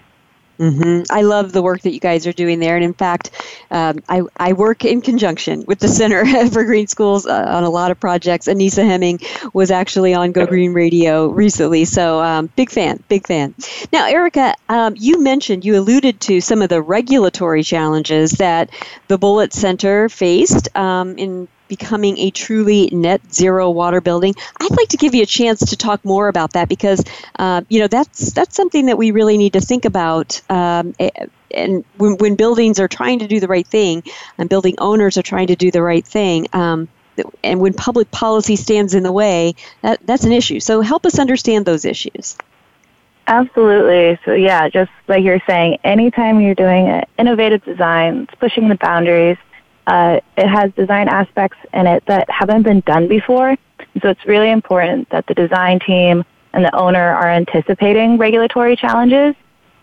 Mm-hmm. 0.60 1.12
I 1.12 1.24
love 1.24 1.52
the 1.52 1.64
work 1.64 1.82
that 1.82 1.94
you 1.94 2.00
guys 2.00 2.28
are 2.28 2.32
doing 2.32 2.60
there. 2.60 2.76
And 2.76 2.86
in 2.86 2.94
fact, 2.94 3.32
um, 3.72 4.00
I, 4.08 4.22
I 4.38 4.54
work 4.54 4.86
in 4.86 5.02
conjunction 5.02 5.66
with 5.68 5.80
the 5.80 5.88
Center 5.88 6.26
for 6.52 6.64
Green 6.64 6.88
Schools 6.88 7.26
uh, 7.26 7.46
on 7.48 7.64
a 7.64 7.70
lot 7.70 7.92
of 7.92 8.00
projects. 8.00 8.48
Anisa 8.48 8.86
Heming 8.86 9.20
was 9.54 9.72
actually 9.72 10.14
on 10.14 10.32
Go 10.32 10.46
Green 10.46 10.74
Radio 10.74 11.28
recently. 11.28 11.86
So, 11.86 12.22
um, 12.22 12.48
big 12.56 12.70
fan, 12.70 13.04
big 13.08 13.26
fan. 13.26 13.56
Now, 13.92 14.08
Erica, 14.08 14.54
um, 14.70 14.94
you 14.98 15.22
mentioned, 15.22 15.66
you 15.66 15.78
alluded 15.78 16.22
to 16.22 16.40
some 16.40 16.62
of 16.62 16.70
the 16.70 16.82
regulatory 16.82 17.64
challenges 17.64 18.34
that 18.34 18.70
the 19.08 19.18
Bullitt 19.18 19.54
Center 19.54 20.08
faced 20.08 20.76
um, 20.78 21.18
in 21.18 21.48
becoming 21.78 22.18
a 22.20 22.30
truly 22.30 22.88
net 22.92 23.22
zero 23.34 23.70
water 23.72 24.00
building. 24.00 24.36
I'd 24.60 24.78
like 24.78 24.90
to 24.90 24.98
give 24.98 25.16
you 25.16 25.24
a 25.24 25.26
chance 25.26 25.60
to 25.72 25.76
talk 25.76 26.06
more 26.06 26.28
about 26.28 26.54
that 26.54 26.70
because 26.70 27.04
uh, 27.40 27.62
you 27.68 27.80
know 27.80 27.88
that's 27.88 28.32
that's 28.34 28.56
something 28.56 28.86
that 28.86 28.98
we 28.98 29.10
really 29.12 29.38
need 29.38 29.54
to 29.54 29.62
think 29.62 29.86
about. 29.86 30.40
Um, 30.52 30.94
and 31.52 31.84
when, 31.98 32.18
when, 32.18 32.36
buildings 32.36 32.80
are 32.80 32.88
trying 32.88 33.20
to 33.20 33.28
do 33.28 33.40
the 33.40 33.48
right 33.48 33.66
thing, 33.66 34.04
and 34.38 34.50
building 34.50 34.76
owners 34.78 35.18
are 35.18 35.24
trying 35.24 35.48
to 35.48 35.56
do 35.56 35.72
the 35.72 35.82
right 35.82 36.06
thing. 36.06 36.48
Um, 36.54 36.88
and 37.44 37.60
when 37.60 37.74
public 37.74 38.10
policy 38.12 38.56
stands 38.56 38.94
in 38.94 39.04
the 39.04 39.12
way, 39.12 39.56
that, 39.82 40.00
that's 40.06 40.24
an 40.24 40.32
issue. 40.32 40.60
So 40.60 40.82
help 40.82 41.06
us 41.06 41.20
understand 41.20 41.66
those 41.66 41.86
issues. 41.86 42.38
Absolutely. 43.28 44.20
So 44.26 44.34
yeah, 44.34 44.68
just 44.68 44.92
like 45.08 45.24
you're 45.24 45.42
saying, 45.48 45.78
anytime 45.84 46.42
you're 46.42 46.56
doing 46.56 46.88
an 46.88 47.06
innovative 47.20 47.64
design, 47.64 48.24
it's 48.24 48.36
pushing 48.40 48.68
the 48.68 48.76
boundaries, 48.76 49.38
uh, 49.88 50.19
it 50.38 50.48
has 50.48 50.72
design 50.74 51.08
aspects 51.10 51.58
in 51.74 51.88
it 51.88 52.04
that 52.06 52.30
haven't 52.30 52.63
been 52.63 52.82
done 52.82 53.08
before. 53.08 53.56
So 54.02 54.10
it's 54.10 54.26
really 54.26 54.50
important 54.50 55.10
that 55.10 55.28
the 55.28 55.34
design 55.34 55.80
team 55.80 56.24
and 56.53 56.64
the 56.64 56.76
owner 56.76 57.14
are 57.14 57.30
anticipating 57.30 58.18
regulatory 58.18 58.76
challenges. 58.76 59.36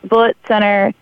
Bullitt 0.04 0.36
Center 0.48 0.92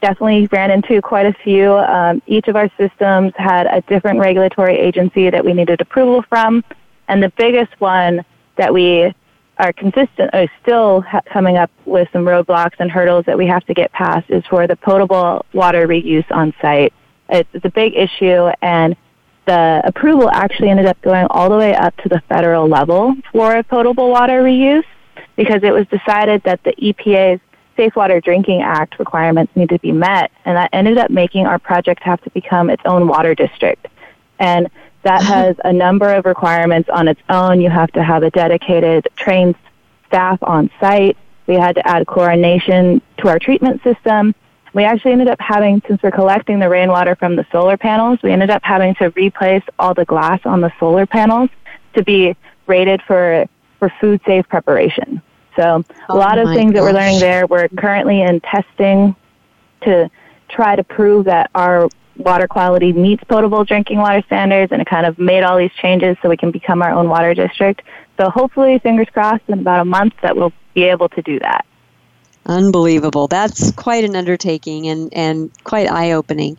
definitely 0.00 0.46
ran 0.52 0.70
into 0.70 1.00
quite 1.00 1.26
a 1.26 1.32
few. 1.32 1.72
Um, 1.74 2.22
each 2.26 2.46
of 2.48 2.56
our 2.56 2.70
systems 2.78 3.32
had 3.36 3.66
a 3.66 3.80
different 3.82 4.20
regulatory 4.20 4.78
agency 4.78 5.30
that 5.30 5.44
we 5.44 5.54
needed 5.54 5.80
approval 5.80 6.22
from, 6.28 6.62
and 7.08 7.22
the 7.22 7.32
biggest 7.36 7.80
one 7.80 8.24
that 8.56 8.72
we 8.72 9.14
are 9.58 9.72
consistent 9.72 10.30
or 10.32 10.46
still 10.62 11.00
ha- 11.02 11.20
coming 11.32 11.56
up 11.56 11.70
with 11.86 12.08
some 12.12 12.24
roadblocks 12.24 12.74
and 12.78 12.90
hurdles 12.90 13.24
that 13.26 13.38
we 13.38 13.46
have 13.46 13.64
to 13.66 13.74
get 13.74 13.92
past 13.92 14.28
is 14.28 14.44
for 14.46 14.66
the 14.66 14.76
potable 14.76 15.44
water 15.52 15.86
reuse 15.86 16.28
on 16.30 16.52
site. 16.60 16.92
It's, 17.34 17.48
it's 17.52 17.64
a 17.64 17.70
big 17.70 17.94
issue, 17.94 18.50
and 18.62 18.96
the 19.46 19.82
approval 19.84 20.30
actually 20.30 20.70
ended 20.70 20.86
up 20.86 21.00
going 21.02 21.26
all 21.30 21.50
the 21.50 21.56
way 21.56 21.74
up 21.74 21.96
to 21.98 22.08
the 22.08 22.22
federal 22.28 22.68
level 22.68 23.14
for 23.32 23.62
potable 23.64 24.10
water 24.10 24.42
reuse 24.42 24.84
because 25.36 25.62
it 25.62 25.72
was 25.72 25.86
decided 25.88 26.42
that 26.44 26.62
the 26.62 26.72
EPA's 26.72 27.40
Safe 27.76 27.94
Water 27.96 28.20
Drinking 28.20 28.62
Act 28.62 28.98
requirements 28.98 29.54
need 29.56 29.68
to 29.70 29.78
be 29.80 29.92
met, 29.92 30.30
and 30.44 30.56
that 30.56 30.70
ended 30.72 30.96
up 30.96 31.10
making 31.10 31.46
our 31.46 31.58
project 31.58 32.02
have 32.04 32.20
to 32.22 32.30
become 32.30 32.70
its 32.70 32.82
own 32.84 33.08
water 33.08 33.34
district. 33.34 33.88
And 34.38 34.68
that 35.02 35.22
uh-huh. 35.22 35.34
has 35.34 35.56
a 35.64 35.72
number 35.72 36.14
of 36.14 36.24
requirements 36.24 36.88
on 36.88 37.08
its 37.08 37.20
own. 37.28 37.60
You 37.60 37.70
have 37.70 37.90
to 37.92 38.02
have 38.02 38.22
a 38.22 38.30
dedicated 38.30 39.08
trained 39.16 39.56
staff 40.06 40.38
on 40.42 40.70
site. 40.80 41.16
We 41.46 41.56
had 41.56 41.74
to 41.74 41.86
add 41.86 42.06
chlorination 42.06 43.02
to 43.18 43.28
our 43.28 43.38
treatment 43.38 43.82
system 43.82 44.34
We 44.74 44.84
actually 44.84 45.12
ended 45.12 45.28
up 45.28 45.40
having, 45.40 45.80
since 45.86 46.02
we're 46.02 46.10
collecting 46.10 46.58
the 46.58 46.68
rainwater 46.68 47.14
from 47.14 47.36
the 47.36 47.46
solar 47.52 47.76
panels, 47.76 48.18
we 48.22 48.32
ended 48.32 48.50
up 48.50 48.62
having 48.64 48.94
to 48.96 49.10
replace 49.10 49.62
all 49.78 49.94
the 49.94 50.04
glass 50.04 50.40
on 50.44 50.60
the 50.60 50.72
solar 50.80 51.06
panels 51.06 51.48
to 51.94 52.02
be 52.02 52.36
rated 52.66 53.00
for, 53.02 53.46
for 53.78 53.92
food 54.00 54.20
safe 54.26 54.48
preparation. 54.48 55.22
So 55.56 55.84
a 56.08 56.12
oh 56.12 56.16
lot 56.16 56.38
of 56.38 56.48
things 56.48 56.72
gosh. 56.72 56.74
that 56.74 56.82
we're 56.82 56.92
learning 56.92 57.20
there, 57.20 57.46
we're 57.46 57.68
currently 57.68 58.22
in 58.22 58.40
testing 58.40 59.14
to 59.82 60.10
try 60.48 60.74
to 60.74 60.82
prove 60.82 61.26
that 61.26 61.50
our 61.54 61.88
water 62.16 62.48
quality 62.48 62.92
meets 62.92 63.22
potable 63.24 63.64
drinking 63.64 63.98
water 63.98 64.22
standards 64.26 64.72
and 64.72 64.80
it 64.82 64.88
kind 64.88 65.06
of 65.06 65.18
made 65.18 65.44
all 65.44 65.56
these 65.56 65.72
changes 65.80 66.16
so 66.22 66.28
we 66.28 66.36
can 66.36 66.50
become 66.50 66.82
our 66.82 66.90
own 66.90 67.08
water 67.08 67.32
district. 67.34 67.82
So 68.18 68.30
hopefully, 68.30 68.78
fingers 68.80 69.08
crossed, 69.12 69.42
in 69.48 69.60
about 69.60 69.80
a 69.80 69.84
month 69.84 70.14
that 70.22 70.36
we'll 70.36 70.52
be 70.74 70.84
able 70.84 71.08
to 71.10 71.22
do 71.22 71.38
that. 71.40 71.64
Unbelievable. 72.46 73.26
That's 73.26 73.70
quite 73.72 74.04
an 74.04 74.16
undertaking 74.16 74.88
and, 74.88 75.14
and 75.14 75.50
quite 75.64 75.90
eye 75.90 76.12
opening. 76.12 76.58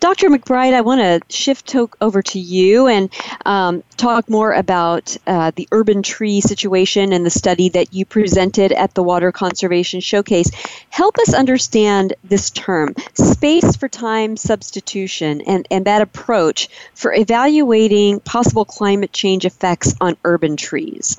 Dr. 0.00 0.28
McBride, 0.28 0.74
I 0.74 0.80
want 0.80 1.00
to 1.00 1.20
shift 1.34 1.68
to, 1.68 1.88
over 2.00 2.20
to 2.22 2.40
you 2.40 2.88
and 2.88 3.10
um, 3.46 3.84
talk 3.96 4.28
more 4.28 4.52
about 4.52 5.16
uh, 5.28 5.52
the 5.54 5.68
urban 5.70 6.02
tree 6.02 6.40
situation 6.40 7.12
and 7.12 7.24
the 7.24 7.30
study 7.30 7.68
that 7.70 7.94
you 7.94 8.04
presented 8.04 8.72
at 8.72 8.94
the 8.94 9.04
Water 9.04 9.30
Conservation 9.30 10.00
Showcase. 10.00 10.50
Help 10.88 11.16
us 11.18 11.32
understand 11.32 12.14
this 12.24 12.50
term, 12.50 12.96
space 13.14 13.76
for 13.76 13.88
time 13.88 14.36
substitution, 14.36 15.42
and, 15.42 15.66
and 15.70 15.84
that 15.84 16.02
approach 16.02 16.68
for 16.94 17.14
evaluating 17.14 18.18
possible 18.18 18.64
climate 18.64 19.12
change 19.12 19.44
effects 19.44 19.94
on 20.00 20.16
urban 20.24 20.56
trees. 20.56 21.16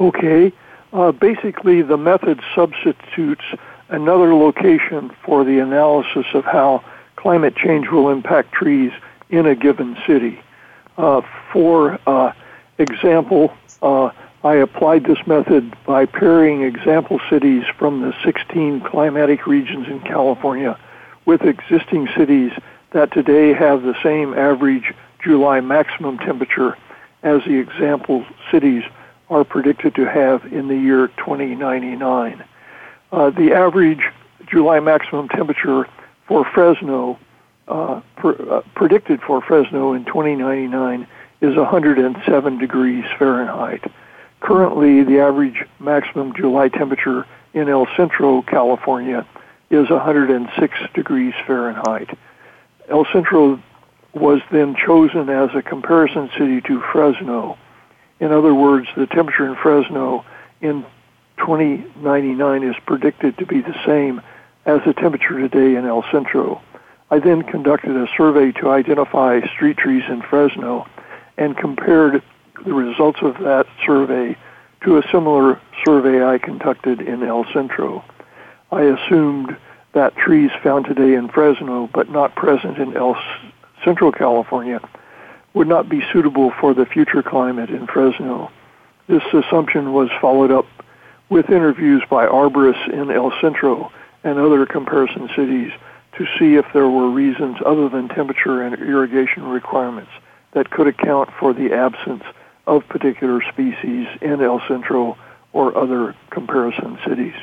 Okay. 0.00 0.52
Uh, 0.96 1.12
basically, 1.12 1.82
the 1.82 1.98
method 1.98 2.40
substitutes 2.54 3.44
another 3.90 4.34
location 4.34 5.10
for 5.22 5.44
the 5.44 5.58
analysis 5.58 6.24
of 6.32 6.42
how 6.46 6.82
climate 7.16 7.54
change 7.54 7.90
will 7.90 8.08
impact 8.08 8.50
trees 8.50 8.90
in 9.28 9.44
a 9.44 9.54
given 9.54 9.94
city. 10.06 10.40
Uh, 10.96 11.20
for 11.52 12.00
uh, 12.06 12.32
example, 12.78 13.52
uh, 13.82 14.10
I 14.42 14.54
applied 14.54 15.04
this 15.04 15.18
method 15.26 15.76
by 15.84 16.06
pairing 16.06 16.62
example 16.62 17.20
cities 17.28 17.64
from 17.76 18.00
the 18.00 18.14
16 18.24 18.80
climatic 18.80 19.46
regions 19.46 19.88
in 19.88 20.00
California 20.00 20.78
with 21.26 21.42
existing 21.42 22.08
cities 22.16 22.52
that 22.92 23.12
today 23.12 23.52
have 23.52 23.82
the 23.82 24.02
same 24.02 24.32
average 24.32 24.94
July 25.22 25.60
maximum 25.60 26.16
temperature 26.16 26.74
as 27.22 27.44
the 27.44 27.58
example 27.58 28.24
cities 28.50 28.82
are 29.28 29.44
predicted 29.44 29.94
to 29.96 30.04
have 30.04 30.44
in 30.52 30.68
the 30.68 30.76
year 30.76 31.08
2099. 31.08 32.44
Uh, 33.12 33.30
the 33.30 33.52
average 33.52 34.02
July 34.46 34.80
maximum 34.80 35.28
temperature 35.28 35.88
for 36.26 36.44
Fresno, 36.44 37.18
uh, 37.68 38.00
uh, 38.22 38.62
predicted 38.74 39.20
for 39.20 39.40
Fresno 39.42 39.92
in 39.92 40.04
2099, 40.04 41.06
is 41.40 41.56
107 41.56 42.58
degrees 42.58 43.04
Fahrenheit. 43.18 43.90
Currently, 44.40 45.02
the 45.04 45.20
average 45.20 45.64
maximum 45.80 46.34
July 46.34 46.68
temperature 46.68 47.26
in 47.52 47.68
El 47.68 47.86
Centro, 47.96 48.42
California, 48.42 49.26
is 49.70 49.90
106 49.90 50.78
degrees 50.94 51.34
Fahrenheit. 51.46 52.16
El 52.88 53.04
Centro 53.12 53.60
was 54.14 54.40
then 54.50 54.76
chosen 54.76 55.28
as 55.28 55.50
a 55.54 55.62
comparison 55.62 56.30
city 56.38 56.60
to 56.62 56.80
Fresno 56.92 57.58
in 58.20 58.32
other 58.32 58.54
words, 58.54 58.88
the 58.96 59.06
temperature 59.06 59.46
in 59.46 59.56
Fresno 59.56 60.24
in 60.60 60.84
2099 61.38 62.62
is 62.62 62.76
predicted 62.86 63.36
to 63.38 63.46
be 63.46 63.60
the 63.60 63.76
same 63.84 64.22
as 64.64 64.80
the 64.84 64.94
temperature 64.94 65.38
today 65.38 65.76
in 65.76 65.84
El 65.84 66.04
Centro. 66.10 66.62
I 67.10 67.18
then 67.18 67.42
conducted 67.42 67.94
a 67.94 68.08
survey 68.16 68.52
to 68.52 68.70
identify 68.70 69.40
street 69.54 69.76
trees 69.76 70.02
in 70.08 70.22
Fresno 70.22 70.88
and 71.36 71.56
compared 71.56 72.22
the 72.64 72.72
results 72.72 73.20
of 73.22 73.38
that 73.38 73.66
survey 73.84 74.36
to 74.82 74.98
a 74.98 75.02
similar 75.12 75.60
survey 75.84 76.24
I 76.24 76.38
conducted 76.38 77.00
in 77.00 77.22
El 77.22 77.44
Centro. 77.52 78.02
I 78.72 78.82
assumed 78.82 79.56
that 79.92 80.16
trees 80.16 80.50
found 80.62 80.86
today 80.86 81.14
in 81.14 81.28
Fresno 81.28 81.88
but 81.92 82.10
not 82.10 82.34
present 82.34 82.78
in 82.78 82.96
El 82.96 83.16
Centro, 83.84 84.10
California 84.10 84.80
would 85.56 85.66
not 85.66 85.88
be 85.88 86.04
suitable 86.12 86.52
for 86.60 86.74
the 86.74 86.84
future 86.84 87.22
climate 87.22 87.70
in 87.70 87.86
Fresno. 87.86 88.50
This 89.06 89.22
assumption 89.32 89.94
was 89.94 90.10
followed 90.20 90.50
up 90.50 90.66
with 91.30 91.48
interviews 91.48 92.02
by 92.10 92.26
arborists 92.26 92.92
in 92.92 93.10
El 93.10 93.32
Centro 93.40 93.90
and 94.22 94.38
other 94.38 94.66
comparison 94.66 95.30
cities 95.34 95.72
to 96.18 96.26
see 96.38 96.56
if 96.56 96.66
there 96.74 96.90
were 96.90 97.08
reasons 97.08 97.56
other 97.64 97.88
than 97.88 98.06
temperature 98.08 98.60
and 98.60 98.74
irrigation 98.74 99.44
requirements 99.44 100.10
that 100.52 100.68
could 100.68 100.88
account 100.88 101.30
for 101.40 101.54
the 101.54 101.72
absence 101.72 102.22
of 102.66 102.86
particular 102.88 103.40
species 103.50 104.06
in 104.20 104.42
El 104.42 104.60
Centro 104.68 105.16
or 105.54 105.74
other 105.74 106.14
comparison 106.28 106.98
cities. 107.08 107.34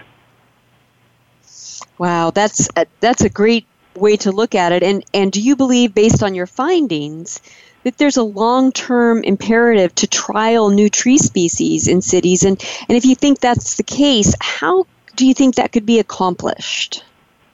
Wow, 1.97 2.29
that's 2.29 2.69
a, 2.75 2.85
that's 2.99 3.23
a 3.23 3.29
great 3.29 3.65
way 3.95 4.17
to 4.17 4.31
look 4.31 4.53
at 4.53 4.71
it. 4.71 4.83
And 4.83 5.03
and 5.15 5.31
do 5.31 5.41
you 5.41 5.55
believe, 5.55 5.95
based 5.95 6.21
on 6.21 6.35
your 6.35 6.47
findings, 6.47 7.41
that 7.83 7.97
there's 7.97 8.17
a 8.17 8.23
long-term 8.23 9.23
imperative 9.23 9.93
to 9.95 10.07
trial 10.07 10.69
new 10.69 10.89
tree 10.89 11.17
species 11.17 11.87
in 11.87 12.01
cities. 12.01 12.43
And 12.43 12.61
and 12.87 12.97
if 12.97 13.05
you 13.05 13.15
think 13.15 13.39
that's 13.39 13.75
the 13.75 13.83
case 13.83 14.33
how 14.39 14.85
do 15.15 15.27
you 15.27 15.33
think 15.33 15.55
that 15.55 15.71
could 15.71 15.85
be 15.85 15.99
accomplished? 15.99 17.03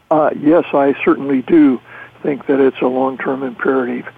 Uh, 0.10 0.32
yes 0.40 0.66
i 0.74 0.96
certainly 1.04 1.42
do 1.42 1.82
think 2.24 2.48
that 2.48 2.60
it's 2.60 2.82
a 2.82 2.88
long-term 2.88 3.44
imperative. 3.44 4.12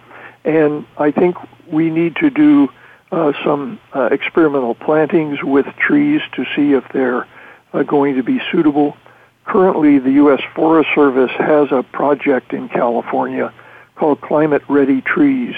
And 0.43 0.85
i 0.97 1.11
think 1.11 1.37
we 1.67 1.89
need 1.89 2.15
to 2.17 2.29
do 2.29 2.69
uh, 3.11 3.33
some 3.43 3.79
uh, 3.93 4.09
experimental 4.11 4.73
plantings 4.73 5.43
with 5.43 5.65
trees 5.77 6.21
to 6.33 6.45
see 6.55 6.73
if 6.73 6.87
they're 6.93 7.27
uh, 7.73 7.83
going 7.83 8.15
to 8.15 8.23
be 8.23 8.41
suitable. 8.51 8.95
Currently 9.43 9.99
the 9.99 10.11
u.s 10.11 10.41
forest 10.55 10.89
service 10.93 11.31
has 11.31 11.71
a 11.71 11.83
project 11.83 12.53
in 12.53 12.69
california 12.69 13.53
called 13.95 14.21
climate 14.21 14.63
ready 14.67 15.01
trees 15.01 15.55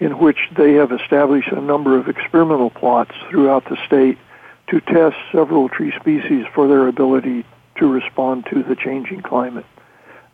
in 0.00 0.18
which 0.18 0.48
they 0.56 0.72
have 0.72 0.90
established 0.90 1.52
a 1.52 1.60
number 1.60 1.96
of 1.98 2.08
experimental 2.08 2.70
plots 2.70 3.12
throughout 3.28 3.64
the 3.68 3.76
state 3.86 4.18
to 4.68 4.80
test 4.80 5.16
several 5.30 5.68
tree 5.68 5.92
species 6.00 6.46
for 6.54 6.66
their 6.66 6.88
ability 6.88 7.44
to 7.76 7.86
respond 7.86 8.46
to 8.46 8.62
the 8.62 8.74
changing 8.74 9.20
climate. 9.20 9.66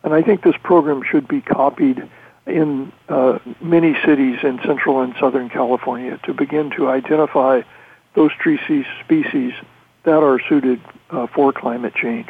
And 0.03 0.13
I 0.13 0.21
think 0.21 0.41
this 0.41 0.55
program 0.63 1.03
should 1.03 1.27
be 1.27 1.41
copied 1.41 2.07
in 2.45 2.93
uh, 3.09 3.39
many 3.59 3.93
cities 4.05 4.39
in 4.41 4.59
central 4.65 5.01
and 5.01 5.13
southern 5.19 5.49
California 5.49 6.17
to 6.23 6.33
begin 6.33 6.69
to 6.71 6.89
identify 6.89 7.61
those 8.13 8.31
tree 8.39 8.57
species 9.03 9.53
that 10.03 10.23
are 10.23 10.39
suited 10.47 10.79
uh, 11.09 11.27
for 11.27 11.51
climate 11.51 11.93
change. 11.93 12.29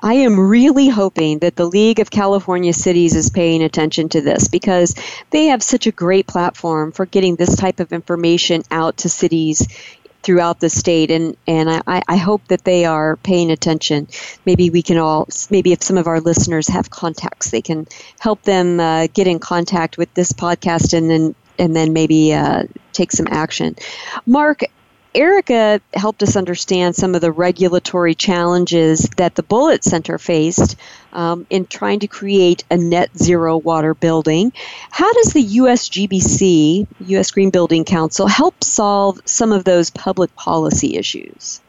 I 0.00 0.14
am 0.14 0.38
really 0.38 0.88
hoping 0.88 1.40
that 1.40 1.56
the 1.56 1.66
League 1.66 1.98
of 1.98 2.10
California 2.10 2.72
Cities 2.72 3.16
is 3.16 3.30
paying 3.30 3.62
attention 3.62 4.08
to 4.10 4.20
this 4.20 4.48
because 4.48 4.94
they 5.30 5.46
have 5.46 5.62
such 5.62 5.86
a 5.86 5.92
great 5.92 6.26
platform 6.26 6.92
for 6.92 7.04
getting 7.04 7.36
this 7.36 7.56
type 7.56 7.80
of 7.80 7.92
information 7.92 8.62
out 8.70 8.98
to 8.98 9.08
cities 9.08 9.66
throughout 10.22 10.60
the 10.60 10.70
state. 10.70 11.10
And 11.10 11.36
and 11.46 11.68
I, 11.68 12.02
I 12.06 12.16
hope 12.16 12.46
that 12.48 12.64
they 12.64 12.84
are 12.84 13.16
paying 13.16 13.50
attention. 13.50 14.08
Maybe 14.44 14.70
we 14.70 14.82
can 14.82 14.98
all 14.98 15.28
maybe 15.50 15.72
if 15.72 15.82
some 15.82 15.98
of 15.98 16.06
our 16.06 16.20
listeners 16.20 16.68
have 16.68 16.90
contacts 16.90 17.50
they 17.50 17.62
can 17.62 17.86
help 18.20 18.42
them 18.42 18.78
uh, 18.78 19.08
get 19.12 19.26
in 19.26 19.38
contact 19.38 19.98
with 19.98 20.12
this 20.14 20.32
podcast 20.32 20.96
and 20.96 21.10
then 21.10 21.34
and 21.58 21.74
then 21.74 21.92
maybe 21.92 22.32
uh, 22.32 22.64
take 22.92 23.10
some 23.10 23.26
action. 23.28 23.74
Marc 24.26 24.62
Erica 25.14 25.80
helped 25.94 26.22
us 26.22 26.36
understand 26.36 26.94
some 26.94 27.14
of 27.14 27.20
the 27.20 27.32
regulatory 27.32 28.14
challenges 28.14 29.08
that 29.16 29.34
the 29.34 29.42
Bullitt 29.42 29.82
Center 29.82 30.18
faced 30.18 30.76
um, 31.12 31.46
in 31.50 31.66
trying 31.66 32.00
to 32.00 32.06
create 32.06 32.64
a 32.70 32.76
net 32.76 33.16
zero 33.16 33.56
water 33.56 33.94
building. 33.94 34.52
How 34.90 35.12
does 35.14 35.32
the 35.32 35.44
USGBC, 35.44 36.86
U.S. 37.06 37.30
Green 37.30 37.50
Building 37.50 37.84
Council, 37.84 38.26
help 38.26 38.62
solve 38.62 39.20
some 39.24 39.50
of 39.50 39.64
those 39.64 39.90
public 39.90 40.34
policy 40.36 40.96
issues? 40.96 41.60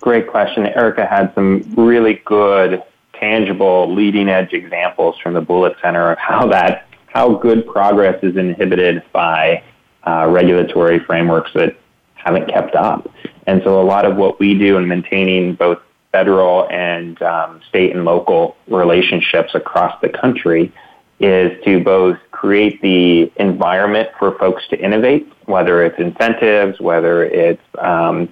Great 0.00 0.28
question. 0.28 0.66
Erica 0.66 1.04
had 1.04 1.34
some 1.34 1.62
really 1.76 2.22
good, 2.24 2.82
tangible, 3.14 3.92
leading 3.92 4.28
edge 4.28 4.52
examples 4.52 5.18
from 5.18 5.34
the 5.34 5.40
Bullitt 5.40 5.76
Center 5.82 6.12
of 6.12 6.18
how 6.18 6.46
that 6.46 6.86
how 7.08 7.34
good 7.34 7.66
progress 7.66 8.22
is 8.22 8.36
inhibited 8.36 9.02
by 9.10 9.62
uh, 10.06 10.26
regulatory 10.28 10.98
frameworks 11.00 11.50
that 11.54 11.76
haven't 12.14 12.48
kept 12.48 12.74
up. 12.74 13.08
And 13.46 13.62
so 13.64 13.80
a 13.80 13.84
lot 13.84 14.04
of 14.04 14.16
what 14.16 14.40
we 14.40 14.58
do 14.58 14.76
in 14.76 14.88
maintaining 14.88 15.54
both 15.54 15.78
federal 16.12 16.68
and 16.70 17.20
um, 17.22 17.60
state 17.68 17.94
and 17.94 18.04
local 18.04 18.56
relationships 18.68 19.54
across 19.54 20.00
the 20.00 20.08
country 20.08 20.72
is 21.20 21.52
to 21.64 21.82
both 21.82 22.18
create 22.30 22.80
the 22.82 23.30
environment 23.36 24.08
for 24.18 24.36
folks 24.38 24.62
to 24.68 24.78
innovate, 24.78 25.30
whether 25.46 25.82
it's 25.84 25.98
incentives, 25.98 26.78
whether 26.80 27.24
it's 27.24 27.62
um, 27.78 28.28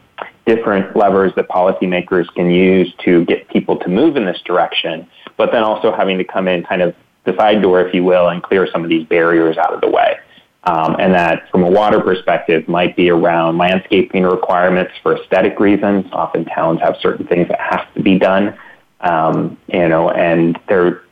different 0.46 0.94
levers 0.94 1.32
that 1.36 1.48
policymakers 1.48 2.26
can 2.34 2.50
use 2.50 2.92
to 3.04 3.24
get 3.24 3.48
people 3.48 3.78
to 3.78 3.88
move 3.88 4.16
in 4.16 4.26
this 4.26 4.40
direction, 4.42 5.06
but 5.36 5.50
then 5.52 5.62
also 5.62 5.94
having 5.94 6.18
to 6.18 6.24
come 6.24 6.46
in 6.48 6.62
kind 6.62 6.82
of 6.82 6.94
the 7.24 7.34
side 7.36 7.62
door, 7.62 7.80
if 7.80 7.94
you 7.94 8.04
will, 8.04 8.28
and 8.28 8.42
clear 8.42 8.68
some 8.70 8.82
of 8.82 8.90
these 8.90 9.06
barriers 9.06 9.56
out 9.56 9.72
of 9.72 9.80
the 9.80 9.88
way. 9.88 10.18
Um, 10.66 10.96
and 10.98 11.12
that, 11.12 11.50
from 11.50 11.62
a 11.62 11.70
water 11.70 12.00
perspective, 12.00 12.66
might 12.68 12.96
be 12.96 13.10
around 13.10 13.58
landscaping 13.58 14.22
requirements 14.22 14.92
for 15.02 15.16
aesthetic 15.16 15.60
reasons. 15.60 16.06
Often 16.12 16.46
towns 16.46 16.80
have 16.80 16.96
certain 17.02 17.26
things 17.26 17.48
that 17.48 17.60
have 17.60 17.92
to 17.94 18.02
be 18.02 18.18
done, 18.18 18.56
um, 19.00 19.58
you 19.68 19.88
know, 19.88 20.10
and 20.10 20.58
there 20.68 20.86
are 20.86 21.04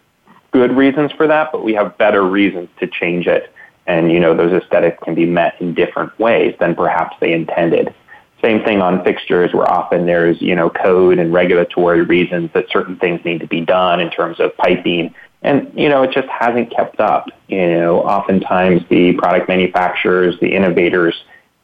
good 0.53 0.75
reasons 0.75 1.13
for 1.13 1.27
that, 1.27 1.53
but 1.53 1.63
we 1.65 1.75
have 1.75 1.99
better 1.99 2.23
reasons 2.23 2.71
to 2.81 2.87
change 2.87 3.27
it. 3.27 3.53
And 3.87 4.11
you 4.11 4.21
know, 4.21 4.35
those 4.35 4.53
aesthetics 4.53 4.99
can 5.03 5.15
be 5.15 5.27
met 5.27 5.61
in 5.61 5.75
different 5.75 6.19
ways 6.19 6.55
than 6.59 6.75
perhaps 6.75 7.17
they 7.21 7.33
intended. 7.33 7.95
Same 8.43 8.65
thing 8.65 8.81
on 8.81 9.05
fixtures, 9.05 9.53
where 9.53 9.71
often 9.71 10.07
there's 10.07 10.41
you 10.41 10.55
know 10.55 10.71
code 10.71 11.19
and 11.19 11.33
regulatory 11.33 12.03
reasons 12.03 12.51
that 12.55 12.67
certain 12.71 12.97
things 12.97 13.23
need 13.25 13.41
to 13.41 13.47
be 13.47 13.61
done 13.61 14.01
in 14.01 14.11
terms 14.11 14.41
of 14.41 14.57
piping 14.57 15.15
and, 15.43 15.73
you 15.75 15.89
know, 15.89 16.03
it 16.03 16.13
just 16.13 16.29
hasn't 16.29 16.75
kept 16.75 17.01
up. 17.01 17.27
You 17.49 17.67
know, 17.67 18.01
oftentimes 18.01 18.83
the 18.89 19.15
product 19.15 19.49
manufacturers, 19.49 20.39
the 20.41 20.55
innovators 20.55 21.15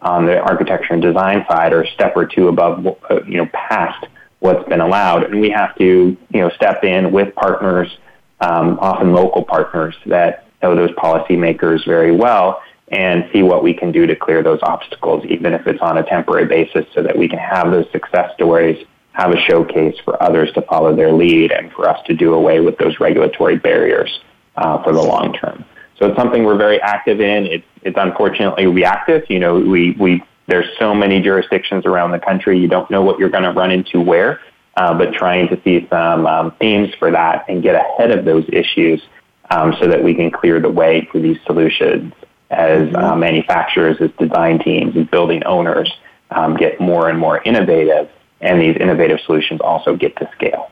on 0.00 0.26
the 0.26 0.38
architecture 0.40 0.92
and 0.92 1.02
design 1.02 1.44
side 1.48 1.72
are 1.72 1.82
a 1.82 1.90
step 1.92 2.12
or 2.16 2.26
two 2.26 2.48
above, 2.48 2.86
uh, 3.10 3.22
you 3.24 3.38
know, 3.38 3.46
past 3.52 4.06
what's 4.40 4.68
been 4.68 4.80
allowed. 4.80 5.24
And 5.24 5.40
we 5.40 5.50
have 5.50 5.76
to, 5.76 6.16
you 6.30 6.40
know, 6.40 6.50
step 6.50 6.84
in 6.84 7.12
with 7.12 7.34
partners, 7.34 7.96
um, 8.40 8.78
often 8.80 9.12
local 9.12 9.44
partners 9.44 9.96
that 10.06 10.48
know 10.62 10.74
those 10.74 10.90
policymakers 10.92 11.84
very 11.86 12.12
well 12.12 12.62
and 12.88 13.28
see 13.32 13.42
what 13.42 13.62
we 13.62 13.74
can 13.74 13.92
do 13.92 14.06
to 14.06 14.16
clear 14.16 14.42
those 14.42 14.60
obstacles, 14.62 15.24
even 15.26 15.52
if 15.52 15.66
it's 15.66 15.80
on 15.80 15.98
a 15.98 16.02
temporary 16.02 16.46
basis, 16.46 16.86
so 16.94 17.02
that 17.02 17.16
we 17.16 17.28
can 17.28 17.38
have 17.38 17.70
those 17.70 17.86
success 17.92 18.32
stories 18.34 18.84
have 19.18 19.32
a 19.32 19.40
showcase 19.40 19.96
for 20.04 20.22
others 20.22 20.50
to 20.52 20.62
follow 20.62 20.94
their 20.94 21.12
lead 21.12 21.50
and 21.50 21.72
for 21.72 21.88
us 21.88 22.00
to 22.06 22.14
do 22.14 22.34
away 22.34 22.60
with 22.60 22.78
those 22.78 23.00
regulatory 23.00 23.56
barriers 23.56 24.20
uh, 24.56 24.80
for 24.84 24.92
the 24.92 25.02
long 25.02 25.32
term. 25.32 25.64
So 25.98 26.06
it's 26.06 26.16
something 26.16 26.44
we're 26.44 26.56
very 26.56 26.80
active 26.80 27.20
in. 27.20 27.46
It's, 27.46 27.66
it's 27.82 27.96
unfortunately 27.98 28.66
reactive. 28.66 29.24
You 29.28 29.40
know, 29.40 29.58
we, 29.58 29.90
we, 29.98 30.22
there's 30.46 30.66
so 30.78 30.94
many 30.94 31.20
jurisdictions 31.20 31.84
around 31.84 32.12
the 32.12 32.20
country. 32.20 32.60
You 32.60 32.68
don't 32.68 32.88
know 32.92 33.02
what 33.02 33.18
you're 33.18 33.28
going 33.28 33.42
to 33.42 33.50
run 33.50 33.72
into 33.72 34.00
where, 34.00 34.40
uh, 34.76 34.96
but 34.96 35.12
trying 35.12 35.48
to 35.48 35.60
see 35.64 35.88
some 35.90 36.24
um, 36.24 36.52
themes 36.60 36.94
for 36.96 37.10
that 37.10 37.44
and 37.48 37.60
get 37.60 37.74
ahead 37.74 38.12
of 38.12 38.24
those 38.24 38.44
issues 38.52 39.02
um, 39.50 39.74
so 39.80 39.88
that 39.88 40.02
we 40.02 40.14
can 40.14 40.30
clear 40.30 40.60
the 40.60 40.70
way 40.70 41.08
for 41.10 41.18
these 41.18 41.38
solutions 41.44 42.12
as 42.50 42.94
uh, 42.94 43.16
manufacturers, 43.16 43.96
as 44.00 44.10
design 44.16 44.60
teams, 44.60 44.96
as 44.96 45.06
building 45.08 45.42
owners 45.42 45.92
um, 46.30 46.56
get 46.56 46.80
more 46.80 47.08
and 47.08 47.18
more 47.18 47.42
innovative 47.42 48.08
and 48.40 48.60
these 48.60 48.76
innovative 48.76 49.20
solutions 49.20 49.60
also 49.60 49.96
get 49.96 50.16
to 50.16 50.30
scale. 50.34 50.70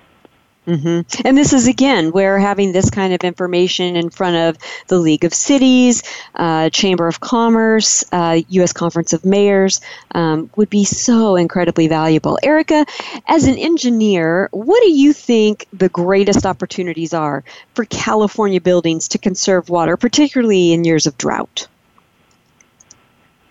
Mm-hmm. 0.66 1.26
And 1.26 1.38
this 1.38 1.52
is 1.52 1.68
again 1.68 2.10
where 2.10 2.40
having 2.40 2.72
this 2.72 2.90
kind 2.90 3.12
of 3.12 3.22
information 3.22 3.94
in 3.94 4.10
front 4.10 4.36
of 4.36 4.58
the 4.88 4.98
League 4.98 5.22
of 5.22 5.32
Cities, 5.32 6.02
uh, 6.34 6.70
Chamber 6.70 7.06
of 7.06 7.20
Commerce, 7.20 8.04
uh, 8.10 8.40
U.S. 8.48 8.72
Conference 8.72 9.12
of 9.12 9.24
Mayors 9.24 9.80
um, 10.12 10.50
would 10.56 10.68
be 10.68 10.84
so 10.84 11.36
incredibly 11.36 11.86
valuable. 11.86 12.36
Erica, 12.42 12.84
as 13.28 13.46
an 13.46 13.56
engineer, 13.56 14.48
what 14.50 14.82
do 14.82 14.90
you 14.90 15.12
think 15.12 15.68
the 15.72 15.88
greatest 15.88 16.44
opportunities 16.44 17.14
are 17.14 17.44
for 17.74 17.84
California 17.84 18.60
buildings 18.60 19.06
to 19.08 19.18
conserve 19.18 19.68
water, 19.68 19.96
particularly 19.96 20.72
in 20.72 20.82
years 20.82 21.06
of 21.06 21.16
drought? 21.16 21.68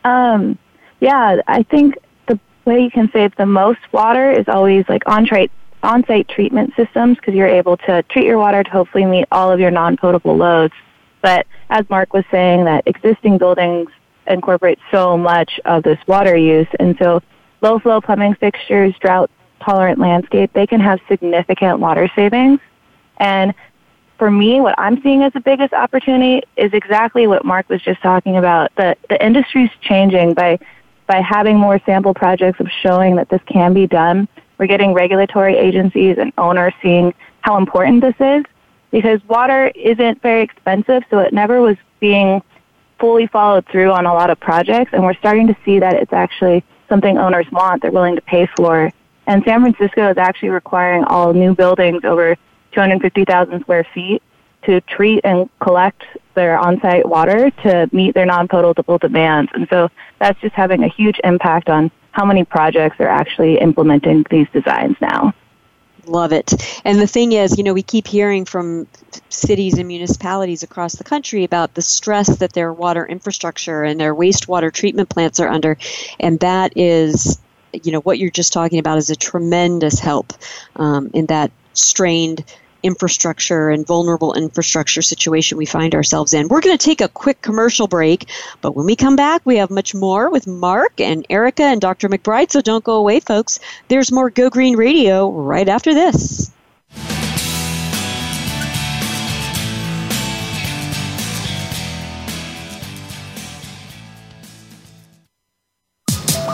Um, 0.03 0.57
yeah, 0.99 1.37
I 1.47 1.63
think 1.63 1.97
way 2.65 2.81
you 2.83 2.91
can 2.91 3.09
save 3.11 3.35
the 3.35 3.45
most 3.45 3.79
water 3.91 4.31
is 4.31 4.47
always 4.47 4.85
like 4.89 5.03
on-site 5.07 5.51
on-site 5.83 6.27
treatment 6.27 6.73
systems 6.75 7.15
because 7.17 7.35
you're 7.35 7.47
able 7.47 7.77
to 7.77 8.01
treat 8.03 8.25
your 8.25 8.39
water 8.39 8.63
to 8.63 8.69
hopefully 8.71 9.05
meet 9.05 9.25
all 9.31 9.51
of 9.51 9.59
your 9.59 9.69
non-potable 9.69 10.35
loads. 10.35 10.73
But 11.21 11.45
as 11.69 11.87
Marc 11.89 12.11
was 12.11 12.25
saying, 12.31 12.65
that 12.65 12.83
existing 12.87 13.37
buildings 13.37 13.89
incorporate 14.27 14.79
so 14.89 15.15
much 15.17 15.59
of 15.65 15.83
this 15.83 15.99
water 16.07 16.35
use, 16.35 16.67
and 16.79 16.97
so 16.97 17.21
low-flow 17.61 18.01
plumbing 18.01 18.33
fixtures, 18.35 18.95
drought-tolerant 18.99 19.99
landscape, 19.99 20.51
they 20.53 20.65
can 20.65 20.79
have 20.79 20.99
significant 21.07 21.79
water 21.79 22.09
savings. 22.15 22.59
And 23.17 23.53
for 24.17 24.31
me, 24.31 24.61
what 24.61 24.75
I'm 24.77 25.01
seeing 25.03 25.23
as 25.23 25.33
the 25.33 25.39
biggest 25.39 25.73
opportunity 25.73 26.41
is 26.55 26.73
exactly 26.73 27.27
what 27.27 27.45
Marc 27.45 27.69
was 27.69 27.81
just 27.81 28.01
talking 28.01 28.37
about. 28.37 28.73
The 28.75 28.95
the 29.09 29.23
industry's 29.23 29.69
changing 29.81 30.33
by 30.33 30.59
by 31.07 31.21
having 31.21 31.57
more 31.57 31.79
sample 31.85 32.13
projects 32.13 32.59
of 32.59 32.67
showing 32.81 33.15
that 33.17 33.29
this 33.29 33.41
can 33.47 33.73
be 33.73 33.87
done, 33.87 34.27
we're 34.57 34.67
getting 34.67 34.93
regulatory 34.93 35.57
agencies 35.57 36.17
and 36.17 36.31
owners 36.37 36.73
seeing 36.81 37.13
how 37.41 37.57
important 37.57 38.01
this 38.01 38.15
is 38.19 38.43
because 38.91 39.19
water 39.27 39.71
isn't 39.75 40.21
very 40.21 40.41
expensive, 40.41 41.03
so 41.09 41.19
it 41.19 41.33
never 41.33 41.61
was 41.61 41.75
being 41.99 42.41
fully 42.99 43.27
followed 43.27 43.65
through 43.67 43.91
on 43.91 44.05
a 44.05 44.13
lot 44.13 44.29
of 44.29 44.39
projects, 44.39 44.91
and 44.93 45.03
we're 45.03 45.15
starting 45.15 45.47
to 45.47 45.55
see 45.65 45.79
that 45.79 45.95
it's 45.95 46.13
actually 46.13 46.63
something 46.87 47.17
owners 47.17 47.45
want, 47.51 47.81
they're 47.81 47.91
willing 47.91 48.15
to 48.15 48.21
pay 48.21 48.47
for. 48.55 48.91
And 49.27 49.43
San 49.43 49.61
Francisco 49.61 50.09
is 50.11 50.17
actually 50.17 50.49
requiring 50.49 51.03
all 51.03 51.33
new 51.33 51.53
buildings 51.53 52.03
over 52.03 52.37
250,000 52.71 53.61
square 53.61 53.85
feet 53.93 54.21
to 54.65 54.81
treat 54.81 55.21
and 55.23 55.49
collect 55.59 56.03
their 56.33 56.57
on-site 56.57 57.07
water 57.07 57.49
to 57.63 57.89
meet 57.91 58.13
their 58.13 58.25
non-potable 58.25 58.97
demands. 58.97 59.51
And 59.53 59.67
so 59.69 59.89
that's 60.19 60.39
just 60.41 60.53
having 60.53 60.83
a 60.83 60.87
huge 60.89 61.19
impact 61.23 61.69
on 61.69 61.91
how 62.11 62.25
many 62.25 62.43
projects 62.43 62.99
are 62.99 63.07
actually 63.07 63.59
implementing 63.59 64.25
these 64.29 64.47
designs 64.53 64.95
now. 65.01 65.33
Love 66.07 66.31
it. 66.31 66.53
And 66.85 66.99
the 66.99 67.07
thing 67.07 67.31
is, 67.31 67.57
you 67.57 67.63
know, 67.63 67.73
we 67.73 67.81
keep 67.81 68.07
hearing 68.07 68.45
from 68.45 68.87
cities 69.29 69.77
and 69.77 69.87
municipalities 69.87 70.61
across 70.61 70.93
the 70.93 71.03
country 71.03 71.43
about 71.43 71.73
the 71.73 71.81
stress 71.81 72.37
that 72.37 72.53
their 72.53 72.71
water 72.71 73.05
infrastructure 73.05 73.83
and 73.83 73.99
their 73.99 74.13
wastewater 74.13 74.71
treatment 74.71 75.09
plants 75.09 75.39
are 75.39 75.47
under. 75.47 75.77
And 76.19 76.39
that 76.41 76.77
is, 76.77 77.39
you 77.73 77.91
know, 77.91 78.01
what 78.01 78.19
you're 78.19 78.29
just 78.29 78.53
talking 78.53 78.77
about 78.77 78.97
is 78.97 79.09
a 79.09 79.15
tremendous 79.15 79.99
help 79.99 80.33
um, 80.75 81.09
in 81.13 81.25
that 81.27 81.51
strained 81.73 82.43
infrastructure 82.85 83.69
and 83.69 83.85
vulnerable 83.85 84.35
infrastructure 84.35 85.01
situation 85.01 85.57
we 85.57 85.65
find 85.65 85.95
ourselves 85.95 86.33
in. 86.33 86.47
We're 86.47 86.61
going 86.61 86.77
to 86.77 86.85
take 86.85 87.01
a 87.01 87.09
quick 87.09 87.41
commercial 87.41 87.87
break, 87.87 88.29
but 88.61 88.75
when 88.75 88.85
we 88.85 88.95
come 88.95 89.15
back, 89.15 89.41
we 89.43 89.57
have 89.57 89.71
much 89.71 89.95
more 89.95 90.29
with 90.29 90.45
Marc 90.45 91.01
and 91.01 91.25
Erica 91.29 91.63
and 91.63 91.81
Dr. 91.81 92.07
McBride, 92.09 92.51
so 92.51 92.61
don't 92.61 92.83
go 92.83 92.97
away, 92.97 93.19
folks. 93.19 93.59
There's 93.87 94.11
more 94.11 94.29
Go 94.29 94.49
Green 94.51 94.77
Radio 94.77 95.31
right 95.31 95.67
after 95.67 95.93
this. 95.93 96.51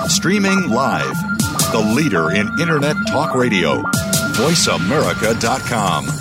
Streaming 0.08 0.70
live, 0.70 1.16
the 1.72 1.94
leader 1.96 2.32
in 2.32 2.48
Internet 2.60 2.96
Talk 3.10 3.34
Radio 3.36 3.82
VoiceAmerica.com. 4.42 6.21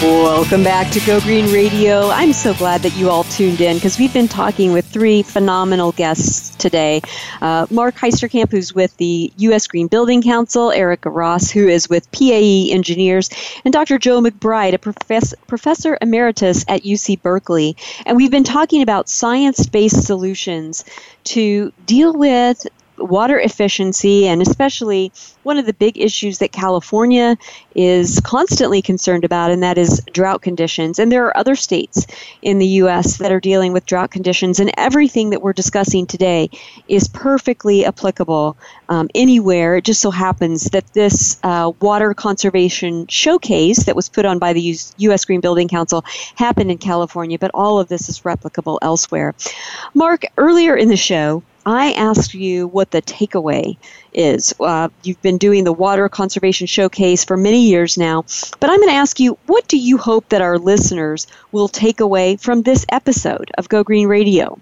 Welcome 0.00 0.62
back 0.62 0.92
to 0.92 1.00
Go 1.00 1.20
Green 1.20 1.52
Radio. 1.52 2.08
I'm 2.10 2.32
so 2.32 2.54
glad 2.54 2.82
that 2.82 2.96
you 2.96 3.10
all 3.10 3.24
tuned 3.24 3.60
in 3.60 3.78
because 3.78 3.98
we've 3.98 4.12
been 4.12 4.28
talking 4.28 4.72
with 4.72 4.86
three 4.86 5.24
phenomenal 5.24 5.90
guests 5.90 6.54
today. 6.54 7.02
Uh, 7.42 7.66
Marc 7.68 7.96
Heisterkamp, 7.96 8.52
who's 8.52 8.72
with 8.72 8.96
the 8.98 9.32
U.S. 9.38 9.66
Green 9.66 9.88
Building 9.88 10.22
Council, 10.22 10.70
Erica 10.70 11.10
Ross, 11.10 11.50
who 11.50 11.66
is 11.66 11.88
with 11.88 12.08
PAE 12.12 12.68
Engineers, 12.70 13.28
and 13.64 13.72
Dr. 13.74 13.98
Joe 13.98 14.20
McBride, 14.22 14.74
a 14.74 14.78
professor, 14.78 15.36
professor 15.48 15.98
emeritus 16.00 16.64
at 16.68 16.84
UC 16.84 17.20
Berkeley. 17.20 17.76
And 18.06 18.16
we've 18.16 18.30
been 18.30 18.44
talking 18.44 18.82
about 18.82 19.08
science 19.08 19.66
based 19.66 20.04
solutions 20.04 20.84
to 21.24 21.72
deal 21.86 22.12
with 22.12 22.64
water 22.98 23.38
efficiency, 23.38 24.26
and 24.26 24.42
especially 24.42 25.12
one 25.42 25.58
of 25.58 25.66
the 25.66 25.72
big 25.72 25.98
issues 25.98 26.38
that 26.38 26.52
California 26.52 27.36
is 27.74 28.20
constantly 28.20 28.82
concerned 28.82 29.24
about, 29.24 29.50
and 29.50 29.62
that 29.62 29.78
is 29.78 30.02
drought 30.12 30.42
conditions. 30.42 30.98
And 30.98 31.10
there 31.10 31.26
are 31.26 31.36
other 31.36 31.54
states 31.54 32.06
in 32.42 32.58
the 32.58 32.66
U.S. 32.82 33.18
that 33.18 33.32
are 33.32 33.40
dealing 33.40 33.72
with 33.72 33.86
drought 33.86 34.10
conditions, 34.10 34.60
and 34.60 34.72
everything 34.76 35.30
that 35.30 35.42
we're 35.42 35.52
discussing 35.52 36.06
today 36.06 36.50
is 36.88 37.08
perfectly 37.08 37.84
applicable 37.84 38.56
um, 38.88 39.08
anywhere. 39.14 39.76
It 39.76 39.84
just 39.84 40.00
so 40.00 40.10
happens 40.10 40.64
that 40.70 40.92
this 40.92 41.38
uh, 41.42 41.72
water 41.80 42.14
conservation 42.14 43.06
showcase 43.06 43.84
that 43.84 43.96
was 43.96 44.08
put 44.08 44.24
on 44.24 44.38
by 44.38 44.52
the 44.52 44.76
U.S. 44.98 45.24
Green 45.24 45.40
Building 45.40 45.68
Council 45.68 46.04
happened 46.34 46.70
in 46.70 46.78
California, 46.78 47.38
but 47.38 47.50
all 47.54 47.78
of 47.78 47.88
this 47.88 48.08
is 48.08 48.20
replicable 48.20 48.78
elsewhere. 48.82 49.34
Marc, 49.94 50.24
earlier 50.36 50.76
in 50.76 50.88
the 50.88 50.96
show, 50.96 51.42
I 51.68 51.92
asked 51.92 52.32
you 52.32 52.66
what 52.68 52.92
the 52.92 53.02
takeaway 53.02 53.76
is. 54.14 54.54
Uh, 54.58 54.88
you've 55.02 55.20
been 55.20 55.36
doing 55.36 55.64
the 55.64 55.72
Water 55.72 56.08
Conservation 56.08 56.66
Showcase 56.66 57.24
for 57.24 57.36
many 57.36 57.68
years 57.68 57.98
now, 57.98 58.22
but 58.58 58.70
I'm 58.70 58.78
going 58.78 58.88
to 58.88 58.94
ask 58.94 59.20
you 59.20 59.36
what 59.46 59.68
do 59.68 59.76
you 59.76 59.98
hope 59.98 60.30
that 60.30 60.40
our 60.40 60.58
listeners 60.58 61.26
will 61.52 61.68
take 61.68 62.00
away 62.00 62.36
from 62.36 62.62
this 62.62 62.86
episode 62.88 63.50
of 63.58 63.68
Go 63.68 63.84
Green 63.84 64.08
Radio? 64.08 64.58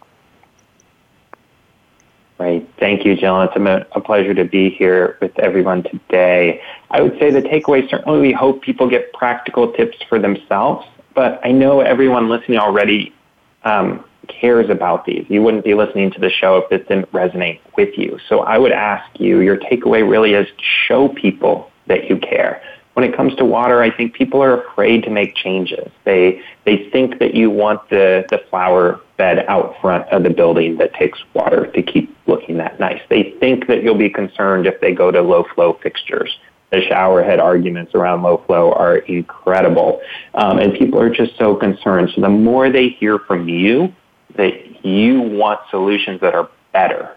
Right. 2.38 2.68
Thank 2.80 3.04
you, 3.04 3.14
Jill. 3.14 3.40
It's 3.42 3.54
a, 3.54 4.00
pleasure 4.00 4.34
to 4.34 4.44
be 4.44 4.70
here 4.70 5.16
with 5.20 5.38
everyone 5.38 5.84
today. 5.84 6.60
I 6.90 7.02
would 7.02 7.16
say 7.20 7.30
the 7.30 7.40
takeaway 7.40 7.88
certainly 7.88 8.18
we 8.20 8.32
hope 8.32 8.62
people 8.62 8.90
get 8.90 9.12
practical 9.12 9.72
tips 9.72 10.02
for 10.08 10.18
themselves, 10.18 10.84
but 11.14 11.40
I 11.44 11.52
know 11.52 11.82
everyone 11.82 12.28
listening 12.28 12.58
already 12.58 13.14
um, 13.62 14.04
cares 14.28 14.70
about 14.70 15.04
these. 15.04 15.24
You 15.28 15.42
wouldn't 15.42 15.64
be 15.64 15.74
listening 15.74 16.10
to 16.12 16.20
the 16.20 16.30
show 16.30 16.58
if 16.58 16.70
it 16.72 16.88
didn't 16.88 17.10
resonate 17.12 17.60
with 17.76 17.96
you. 17.96 18.18
So 18.28 18.40
I 18.40 18.58
would 18.58 18.72
ask 18.72 19.08
you, 19.18 19.40
your 19.40 19.56
takeaway 19.56 20.08
really 20.08 20.34
is 20.34 20.46
show 20.86 21.08
people 21.08 21.70
that 21.86 22.08
you 22.08 22.18
care. 22.18 22.62
When 22.94 23.04
it 23.04 23.14
comes 23.14 23.34
to 23.36 23.44
water, 23.44 23.82
I 23.82 23.94
think 23.94 24.14
people 24.14 24.42
are 24.42 24.62
afraid 24.62 25.02
to 25.04 25.10
make 25.10 25.34
changes. 25.34 25.90
They 26.04 26.42
they 26.64 26.88
think 26.90 27.18
that 27.18 27.34
you 27.34 27.50
want 27.50 27.88
the, 27.90 28.24
the 28.30 28.38
flower 28.48 29.00
bed 29.18 29.44
out 29.48 29.76
front 29.82 30.08
of 30.08 30.22
the 30.22 30.30
building 30.30 30.78
that 30.78 30.94
takes 30.94 31.18
water 31.34 31.66
to 31.66 31.82
keep 31.82 32.16
looking 32.26 32.56
that 32.56 32.80
nice. 32.80 33.00
They 33.10 33.34
think 33.38 33.66
that 33.66 33.82
you'll 33.82 33.98
be 33.98 34.08
concerned 34.08 34.66
if 34.66 34.80
they 34.80 34.92
go 34.92 35.10
to 35.10 35.20
low 35.20 35.44
flow 35.54 35.74
fixtures 35.82 36.38
the 36.70 36.82
shower 36.82 37.22
head 37.22 37.38
arguments 37.38 37.94
around 37.94 38.22
low 38.22 38.42
flow 38.46 38.72
are 38.72 38.98
incredible. 38.98 40.00
Um, 40.34 40.58
and 40.58 40.74
people 40.74 41.00
are 41.00 41.10
just 41.10 41.36
so 41.38 41.54
concerned. 41.54 42.10
So 42.14 42.20
the 42.20 42.28
more 42.28 42.70
they 42.70 42.88
hear 42.88 43.18
from 43.18 43.48
you, 43.48 43.94
that 44.36 44.84
you 44.84 45.20
want 45.20 45.60
solutions 45.70 46.20
that 46.20 46.34
are 46.34 46.48
better. 46.72 47.16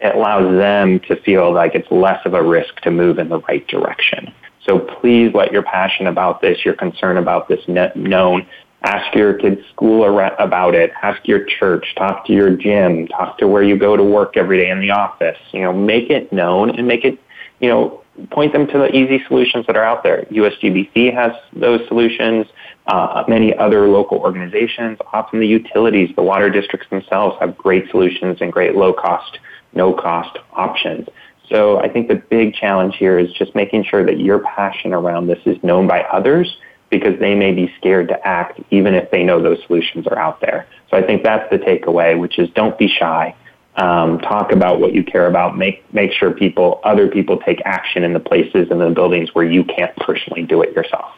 It 0.00 0.14
allows 0.14 0.50
them 0.56 1.00
to 1.08 1.16
feel 1.22 1.52
like 1.52 1.74
it's 1.74 1.90
less 1.90 2.24
of 2.24 2.34
a 2.34 2.42
risk 2.42 2.80
to 2.82 2.90
move 2.90 3.18
in 3.18 3.28
the 3.28 3.40
right 3.40 3.66
direction. 3.66 4.32
So 4.66 4.78
please 4.78 5.32
let 5.34 5.50
your 5.50 5.62
passion 5.62 6.06
about 6.06 6.40
this, 6.40 6.64
your 6.64 6.74
concern 6.74 7.16
about 7.16 7.48
this 7.48 7.60
known. 7.66 8.46
Ask 8.84 9.12
your 9.14 9.34
kids' 9.34 9.60
school 9.72 10.04
about 10.38 10.74
it. 10.74 10.92
Ask 11.02 11.26
your 11.26 11.44
church. 11.44 11.94
Talk 11.96 12.26
to 12.26 12.32
your 12.32 12.50
gym. 12.50 13.08
Talk 13.08 13.38
to 13.38 13.48
where 13.48 13.62
you 13.62 13.76
go 13.76 13.96
to 13.96 14.04
work 14.04 14.36
every 14.36 14.58
day 14.58 14.70
in 14.70 14.80
the 14.80 14.90
office. 14.90 15.38
You 15.52 15.62
know, 15.62 15.72
make 15.72 16.10
it 16.10 16.32
known 16.32 16.70
and 16.70 16.86
make 16.86 17.04
it, 17.04 17.18
you 17.58 17.68
know, 17.68 18.02
point 18.30 18.52
them 18.52 18.66
to 18.68 18.78
the 18.78 18.94
easy 18.94 19.24
solutions 19.26 19.66
that 19.66 19.76
are 19.76 19.82
out 19.82 20.02
there. 20.04 20.26
USGBC 20.30 21.12
has 21.12 21.32
those 21.52 21.80
solutions. 21.88 22.46
Uh, 22.88 23.22
many 23.28 23.54
other 23.58 23.86
local 23.86 24.16
organizations, 24.16 24.98
often 25.12 25.40
the 25.40 25.46
utilities, 25.46 26.08
the 26.16 26.22
water 26.22 26.48
districts 26.48 26.88
themselves 26.88 27.36
have 27.38 27.56
great 27.58 27.90
solutions 27.90 28.38
and 28.40 28.50
great 28.50 28.74
low 28.74 28.94
cost, 28.94 29.38
no 29.74 29.92
cost 29.92 30.38
options. 30.54 31.06
So 31.50 31.80
I 31.80 31.88
think 31.90 32.08
the 32.08 32.14
big 32.14 32.54
challenge 32.54 32.96
here 32.96 33.18
is 33.18 33.30
just 33.34 33.54
making 33.54 33.84
sure 33.84 34.06
that 34.06 34.18
your 34.18 34.38
passion 34.38 34.94
around 34.94 35.26
this 35.26 35.38
is 35.44 35.62
known 35.62 35.86
by 35.86 36.00
others 36.04 36.56
because 36.88 37.18
they 37.20 37.34
may 37.34 37.52
be 37.52 37.70
scared 37.76 38.08
to 38.08 38.26
act 38.26 38.58
even 38.70 38.94
if 38.94 39.10
they 39.10 39.22
know 39.22 39.42
those 39.42 39.62
solutions 39.66 40.06
are 40.06 40.18
out 40.18 40.40
there. 40.40 40.66
So 40.90 40.96
I 40.96 41.02
think 41.02 41.22
that's 41.22 41.48
the 41.50 41.58
takeaway, 41.58 42.18
which 42.18 42.38
is 42.38 42.48
don't 42.54 42.78
be 42.78 42.88
shy. 42.88 43.34
Um, 43.76 44.18
talk 44.20 44.50
about 44.50 44.80
what 44.80 44.94
you 44.94 45.04
care 45.04 45.26
about. 45.26 45.58
Make 45.58 45.84
make 45.92 46.12
sure 46.12 46.30
people, 46.30 46.80
other 46.84 47.06
people, 47.06 47.38
take 47.38 47.60
action 47.66 48.02
in 48.02 48.14
the 48.14 48.20
places 48.20 48.68
and 48.70 48.80
the 48.80 48.90
buildings 48.90 49.34
where 49.34 49.44
you 49.44 49.62
can't 49.62 49.94
personally 49.96 50.42
do 50.42 50.62
it 50.62 50.74
yourself. 50.74 51.12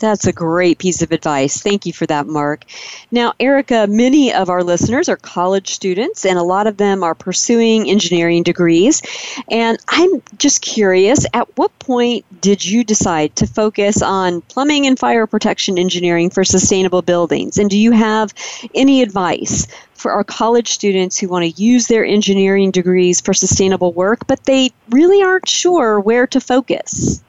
That's 0.00 0.26
a 0.26 0.32
great 0.32 0.78
piece 0.78 1.02
of 1.02 1.12
advice. 1.12 1.60
Thank 1.60 1.84
you 1.84 1.92
for 1.92 2.06
that, 2.06 2.26
Marc. 2.26 2.64
Now, 3.10 3.34
Erica, 3.38 3.86
many 3.86 4.32
of 4.32 4.48
our 4.48 4.64
listeners 4.64 5.10
are 5.10 5.16
college 5.16 5.68
students, 5.68 6.24
and 6.24 6.38
a 6.38 6.42
lot 6.42 6.66
of 6.66 6.78
them 6.78 7.04
are 7.04 7.14
pursuing 7.14 7.88
engineering 7.88 8.42
degrees. 8.42 9.02
And 9.50 9.78
I'm 9.88 10.22
just 10.38 10.62
curious 10.62 11.26
at 11.34 11.56
what 11.58 11.78
point 11.78 12.24
did 12.40 12.64
you 12.64 12.82
decide 12.82 13.36
to 13.36 13.46
focus 13.46 14.00
on 14.00 14.40
plumbing 14.40 14.86
and 14.86 14.98
fire 14.98 15.26
protection 15.26 15.78
engineering 15.78 16.30
for 16.30 16.44
sustainable 16.44 17.02
buildings? 17.02 17.58
And 17.58 17.68
do 17.68 17.76
you 17.76 17.92
have 17.92 18.32
any 18.74 19.02
advice 19.02 19.66
for 19.92 20.12
our 20.12 20.24
college 20.24 20.68
students 20.68 21.18
who 21.18 21.28
want 21.28 21.44
to 21.44 21.62
use 21.62 21.88
their 21.88 22.06
engineering 22.06 22.70
degrees 22.70 23.20
for 23.20 23.34
sustainable 23.34 23.92
work, 23.92 24.26
but 24.26 24.42
they 24.44 24.70
really 24.88 25.22
aren't 25.22 25.46
sure 25.46 26.00
where 26.00 26.26
to 26.28 26.40
focus? 26.40 27.22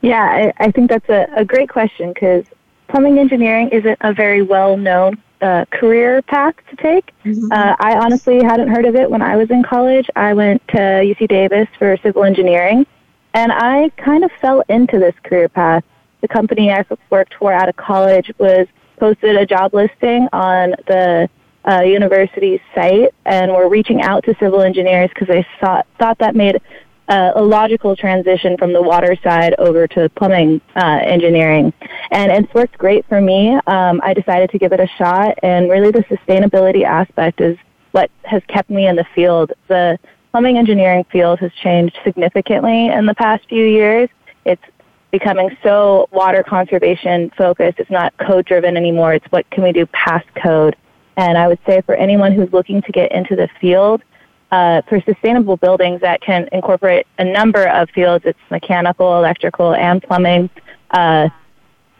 Yeah, 0.00 0.22
I, 0.22 0.52
I 0.64 0.70
think 0.70 0.90
that's 0.90 1.08
a, 1.08 1.26
a 1.34 1.44
great 1.44 1.68
question 1.68 2.12
because 2.12 2.44
plumbing 2.88 3.18
engineering 3.18 3.70
isn't 3.70 3.98
a 4.00 4.12
very 4.12 4.42
well 4.42 4.76
known 4.76 5.22
uh, 5.40 5.64
career 5.70 6.22
path 6.22 6.54
to 6.70 6.76
take. 6.76 7.12
Mm-hmm. 7.24 7.52
Uh, 7.52 7.76
I 7.78 7.96
honestly 7.96 8.42
hadn't 8.42 8.68
heard 8.68 8.84
of 8.84 8.94
it 8.94 9.10
when 9.10 9.22
I 9.22 9.36
was 9.36 9.50
in 9.50 9.62
college. 9.62 10.08
I 10.16 10.32
went 10.34 10.66
to 10.68 10.78
UC 10.78 11.28
Davis 11.28 11.68
for 11.78 11.96
civil 11.98 12.24
engineering, 12.24 12.86
and 13.34 13.52
I 13.52 13.90
kind 13.96 14.24
of 14.24 14.30
fell 14.40 14.62
into 14.68 14.98
this 14.98 15.14
career 15.24 15.48
path. 15.48 15.84
The 16.20 16.28
company 16.28 16.72
I 16.72 16.84
worked 17.10 17.34
for 17.34 17.52
out 17.52 17.68
of 17.68 17.76
college 17.76 18.32
was 18.38 18.66
posted 18.98 19.36
a 19.36 19.44
job 19.44 19.74
listing 19.74 20.28
on 20.32 20.74
the 20.86 21.28
uh, 21.68 21.80
university's 21.80 22.60
site, 22.74 23.12
and 23.24 23.52
were 23.52 23.68
reaching 23.68 24.00
out 24.00 24.24
to 24.24 24.34
civil 24.38 24.62
engineers 24.62 25.10
because 25.10 25.28
they 25.28 25.46
thought 25.60 25.86
thought 25.98 26.18
that 26.18 26.34
made 26.34 26.60
uh, 27.08 27.32
a 27.34 27.42
logical 27.42 27.94
transition 27.94 28.56
from 28.56 28.72
the 28.72 28.82
water 28.82 29.16
side 29.22 29.54
over 29.58 29.86
to 29.88 30.08
plumbing 30.10 30.60
uh, 30.74 31.00
engineering. 31.02 31.72
And 32.10 32.32
it's 32.32 32.52
worked 32.54 32.78
great 32.78 33.06
for 33.08 33.20
me. 33.20 33.54
Um, 33.66 34.00
I 34.02 34.14
decided 34.14 34.50
to 34.50 34.58
give 34.58 34.72
it 34.72 34.80
a 34.80 34.88
shot, 34.98 35.38
and 35.42 35.70
really 35.70 35.90
the 35.90 36.04
sustainability 36.04 36.84
aspect 36.84 37.40
is 37.40 37.56
what 37.92 38.10
has 38.24 38.42
kept 38.48 38.70
me 38.70 38.86
in 38.86 38.96
the 38.96 39.06
field. 39.14 39.52
The 39.68 39.98
plumbing 40.32 40.58
engineering 40.58 41.04
field 41.10 41.38
has 41.40 41.52
changed 41.62 41.96
significantly 42.04 42.88
in 42.88 43.06
the 43.06 43.14
past 43.14 43.48
few 43.48 43.64
years. 43.64 44.08
It's 44.44 44.62
becoming 45.10 45.56
so 45.62 46.08
water 46.12 46.42
conservation 46.42 47.30
focused. 47.38 47.78
It's 47.78 47.90
not 47.90 48.16
code 48.18 48.44
driven 48.44 48.76
anymore. 48.76 49.14
It's 49.14 49.26
what 49.30 49.48
can 49.50 49.62
we 49.62 49.72
do 49.72 49.86
past 49.86 50.26
code. 50.34 50.76
And 51.16 51.38
I 51.38 51.48
would 51.48 51.58
say 51.66 51.80
for 51.80 51.94
anyone 51.94 52.32
who's 52.32 52.52
looking 52.52 52.82
to 52.82 52.92
get 52.92 53.12
into 53.12 53.34
the 53.34 53.48
field, 53.60 54.02
uh, 54.50 54.82
for 54.88 55.00
sustainable 55.02 55.56
buildings 55.56 56.00
that 56.00 56.20
can 56.20 56.48
incorporate 56.52 57.06
a 57.18 57.24
number 57.24 57.66
of 57.68 57.90
fields, 57.90 58.24
it's 58.24 58.38
mechanical, 58.50 59.16
electrical, 59.16 59.74
and 59.74 60.02
plumbing. 60.02 60.50
Uh, 60.90 61.28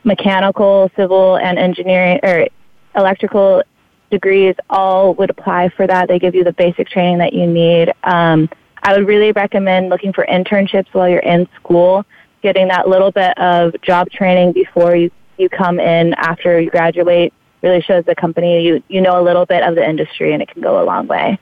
mechanical, 0.04 0.90
civil, 0.96 1.36
and 1.36 1.58
engineering 1.58 2.20
or 2.22 2.46
electrical 2.94 3.62
degrees 4.10 4.54
all 4.70 5.14
would 5.14 5.30
apply 5.30 5.68
for 5.70 5.86
that. 5.86 6.08
They 6.08 6.18
give 6.18 6.34
you 6.34 6.44
the 6.44 6.52
basic 6.52 6.88
training 6.88 7.18
that 7.18 7.32
you 7.32 7.46
need. 7.46 7.92
Um, 8.04 8.48
I 8.82 8.96
would 8.96 9.08
really 9.08 9.32
recommend 9.32 9.88
looking 9.88 10.12
for 10.12 10.24
internships 10.24 10.86
while 10.92 11.08
you're 11.08 11.18
in 11.18 11.48
school, 11.56 12.06
getting 12.42 12.68
that 12.68 12.88
little 12.88 13.10
bit 13.10 13.36
of 13.36 13.74
job 13.82 14.08
training 14.10 14.52
before 14.52 14.94
you, 14.94 15.10
you 15.38 15.48
come 15.48 15.80
in 15.80 16.14
after 16.14 16.60
you 16.60 16.70
graduate 16.70 17.34
really 17.62 17.80
shows 17.80 18.04
the 18.04 18.14
company 18.14 18.62
you, 18.62 18.82
you 18.88 19.00
know 19.00 19.20
a 19.20 19.24
little 19.24 19.46
bit 19.46 19.62
of 19.62 19.74
the 19.74 19.86
industry 19.86 20.32
and 20.32 20.42
it 20.42 20.48
can 20.48 20.62
go 20.62 20.82
a 20.82 20.84
long 20.84 21.06
way. 21.06 21.38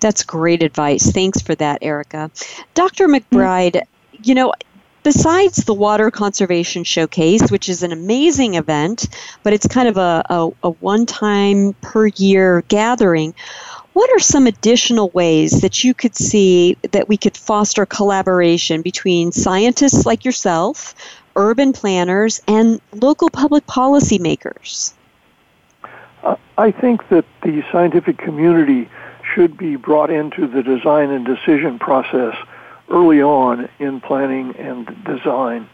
That's 0.00 0.22
great 0.22 0.62
advice. 0.62 1.10
Thanks 1.10 1.40
for 1.40 1.54
that, 1.56 1.78
Erica. 1.82 2.30
Dr. 2.74 3.08
McBride, 3.08 3.82
you 4.22 4.34
know, 4.34 4.52
besides 5.02 5.58
the 5.58 5.74
Water 5.74 6.10
Conservation 6.10 6.84
Showcase, 6.84 7.50
which 7.50 7.68
is 7.68 7.82
an 7.82 7.92
amazing 7.92 8.54
event, 8.54 9.08
but 9.42 9.52
it's 9.52 9.66
kind 9.66 9.88
of 9.88 9.96
a, 9.96 10.24
a, 10.28 10.50
a 10.64 10.70
one 10.70 11.06
time 11.06 11.74
per 11.80 12.06
year 12.08 12.62
gathering, 12.68 13.34
what 13.92 14.10
are 14.10 14.20
some 14.20 14.46
additional 14.46 15.10
ways 15.10 15.60
that 15.62 15.82
you 15.82 15.94
could 15.94 16.14
see 16.14 16.76
that 16.92 17.08
we 17.08 17.16
could 17.16 17.36
foster 17.36 17.84
collaboration 17.86 18.82
between 18.82 19.32
scientists 19.32 20.06
like 20.06 20.24
yourself, 20.24 20.94
urban 21.36 21.72
planners, 21.72 22.40
and 22.46 22.80
local 22.92 23.30
public 23.30 23.66
policy 23.66 24.18
makers? 24.18 24.94
I 26.56 26.70
think 26.70 27.08
that 27.08 27.24
the 27.42 27.64
scientific 27.72 28.18
community 28.18 28.88
should 29.34 29.56
be 29.56 29.76
brought 29.76 30.10
into 30.10 30.46
the 30.46 30.62
design 30.62 31.10
and 31.10 31.24
decision 31.24 31.78
process 31.78 32.36
early 32.88 33.22
on 33.22 33.68
in 33.78 34.00
planning 34.00 34.56
and 34.56 34.86
design. 35.04 35.68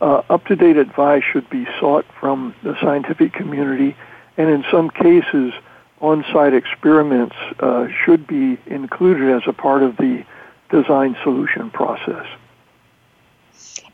Uh, 0.00 0.22
up-to-date 0.30 0.76
advice 0.76 1.22
should 1.30 1.48
be 1.50 1.66
sought 1.78 2.06
from 2.18 2.54
the 2.62 2.78
scientific 2.80 3.32
community, 3.32 3.96
and 4.36 4.48
in 4.48 4.64
some 4.70 4.88
cases, 4.88 5.52
on-site 6.00 6.54
experiments 6.54 7.36
uh, 7.58 7.88
should 8.04 8.26
be 8.26 8.58
included 8.66 9.30
as 9.30 9.42
a 9.46 9.52
part 9.52 9.82
of 9.82 9.96
the 9.98 10.24
design 10.70 11.16
solution 11.22 11.70
process. 11.70 12.26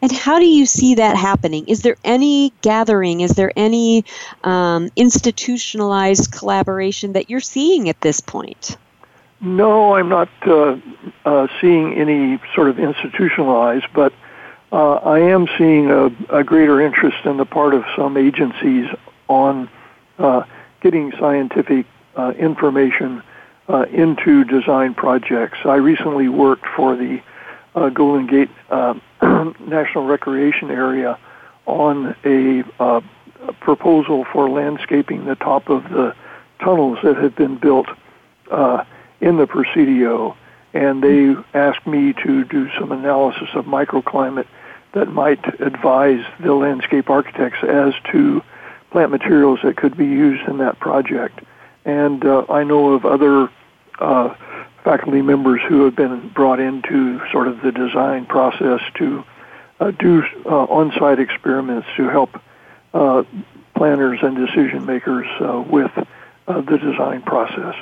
And 0.02 0.12
how 0.12 0.38
do 0.38 0.46
you 0.46 0.66
see 0.66 0.96
that 0.96 1.16
happening? 1.16 1.66
Is 1.66 1.82
there 1.82 1.96
any 2.04 2.52
gathering? 2.60 3.22
Is 3.22 3.32
there 3.32 3.50
any 3.56 4.04
um, 4.44 4.90
institutionalized 4.94 6.30
collaboration 6.30 7.14
that 7.14 7.30
you're 7.30 7.40
seeing 7.40 7.88
at 7.88 8.00
this 8.02 8.20
point? 8.20 8.76
No, 9.40 9.94
I'm 9.94 10.08
not 10.08 10.28
uh, 10.46 10.76
uh, 11.24 11.46
seeing 11.60 11.94
any 11.94 12.40
sort 12.54 12.70
of 12.70 12.78
institutionalized, 12.78 13.86
but 13.94 14.12
uh, 14.72 14.94
I 14.94 15.20
am 15.20 15.46
seeing 15.58 15.90
a, 15.90 16.06
a, 16.30 16.42
greater 16.42 16.80
interest 16.80 17.18
in 17.24 17.36
the 17.36 17.44
part 17.44 17.74
of 17.74 17.84
some 17.96 18.16
agencies 18.16 18.86
on 19.28 19.68
uh, 20.18 20.42
getting 20.80 21.12
scientific 21.12 21.86
uh, 22.16 22.32
information 22.38 23.22
uh, 23.68 23.84
into 23.92 24.44
design 24.44 24.94
projects. 24.94 25.58
I 25.64 25.76
recently 25.76 26.28
worked 26.28 26.66
for 26.74 26.96
the 26.96 27.20
Golden 27.92 28.26
Gate 28.26 28.48
National 29.22 30.06
Recreation 30.06 30.70
Area 30.70 31.18
on 31.66 32.16
a, 32.24 32.64
a 32.80 33.02
proposal 33.60 34.24
for 34.32 34.48
landscaping 34.48 35.26
the 35.26 35.34
top 35.34 35.68
of 35.68 35.84
the 35.84 36.14
tunnels 36.60 36.98
that 37.02 37.16
had 37.16 37.36
been 37.36 37.58
built 37.58 37.86
in 39.20 39.36
the 39.36 39.46
Presidio, 39.46 40.36
and 40.74 41.02
they 41.02 41.34
asked 41.54 41.86
me 41.86 42.12
to 42.12 42.44
do 42.44 42.68
some 42.78 42.92
analysis 42.92 43.48
of 43.54 43.64
microclimate 43.64 44.46
that 44.92 45.08
might 45.08 45.60
advise 45.60 46.24
the 46.40 46.54
landscape 46.54 47.10
architects 47.10 47.58
as 47.62 47.94
to 48.12 48.42
plant 48.90 49.10
materials 49.10 49.60
that 49.62 49.76
could 49.76 49.96
be 49.96 50.06
used 50.06 50.46
in 50.48 50.58
that 50.58 50.78
project. 50.78 51.40
And 51.84 52.24
uh, 52.24 52.46
I 52.48 52.64
know 52.64 52.94
of 52.94 53.04
other 53.04 53.50
uh, 53.98 54.34
faculty 54.84 55.22
members 55.22 55.60
who 55.68 55.84
have 55.84 55.96
been 55.96 56.28
brought 56.28 56.60
into 56.60 57.20
sort 57.30 57.48
of 57.48 57.60
the 57.62 57.72
design 57.72 58.26
process 58.26 58.80
to 58.94 59.24
uh, 59.80 59.90
do 59.90 60.22
uh, 60.44 60.48
on-site 60.48 61.18
experiments 61.18 61.86
to 61.96 62.08
help 62.08 62.40
uh, 62.94 63.24
planners 63.74 64.20
and 64.22 64.36
decision 64.36 64.86
makers 64.86 65.26
uh, 65.40 65.62
with 65.68 65.90
the 66.46 66.78
design 66.78 67.20
process. 67.22 67.74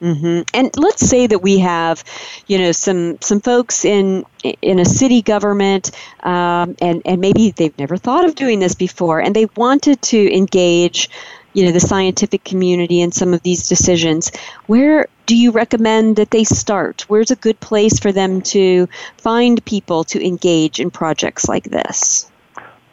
Mm-hmm. 0.00 0.42
And 0.54 0.70
let's 0.78 1.06
say 1.06 1.26
that 1.26 1.40
we 1.40 1.58
have, 1.58 2.02
you 2.46 2.58
know, 2.58 2.72
some 2.72 3.20
some 3.20 3.40
folks 3.40 3.84
in 3.84 4.24
in 4.62 4.78
a 4.78 4.84
city 4.84 5.20
government, 5.20 5.90
um, 6.22 6.74
and 6.80 7.02
and 7.04 7.20
maybe 7.20 7.50
they've 7.50 7.78
never 7.78 7.96
thought 7.96 8.24
of 8.24 8.34
doing 8.34 8.60
this 8.60 8.74
before, 8.74 9.20
and 9.20 9.36
they 9.36 9.46
wanted 9.56 10.00
to 10.02 10.34
engage, 10.34 11.10
you 11.52 11.66
know, 11.66 11.72
the 11.72 11.80
scientific 11.80 12.44
community 12.44 13.02
in 13.02 13.12
some 13.12 13.34
of 13.34 13.42
these 13.42 13.68
decisions. 13.68 14.32
Where 14.66 15.06
do 15.26 15.36
you 15.36 15.50
recommend 15.50 16.16
that 16.16 16.30
they 16.30 16.44
start? 16.44 17.04
Where's 17.08 17.30
a 17.30 17.36
good 17.36 17.60
place 17.60 17.98
for 17.98 18.10
them 18.10 18.40
to 18.42 18.88
find 19.18 19.62
people 19.66 20.04
to 20.04 20.26
engage 20.26 20.80
in 20.80 20.90
projects 20.90 21.46
like 21.46 21.64
this? 21.64 22.30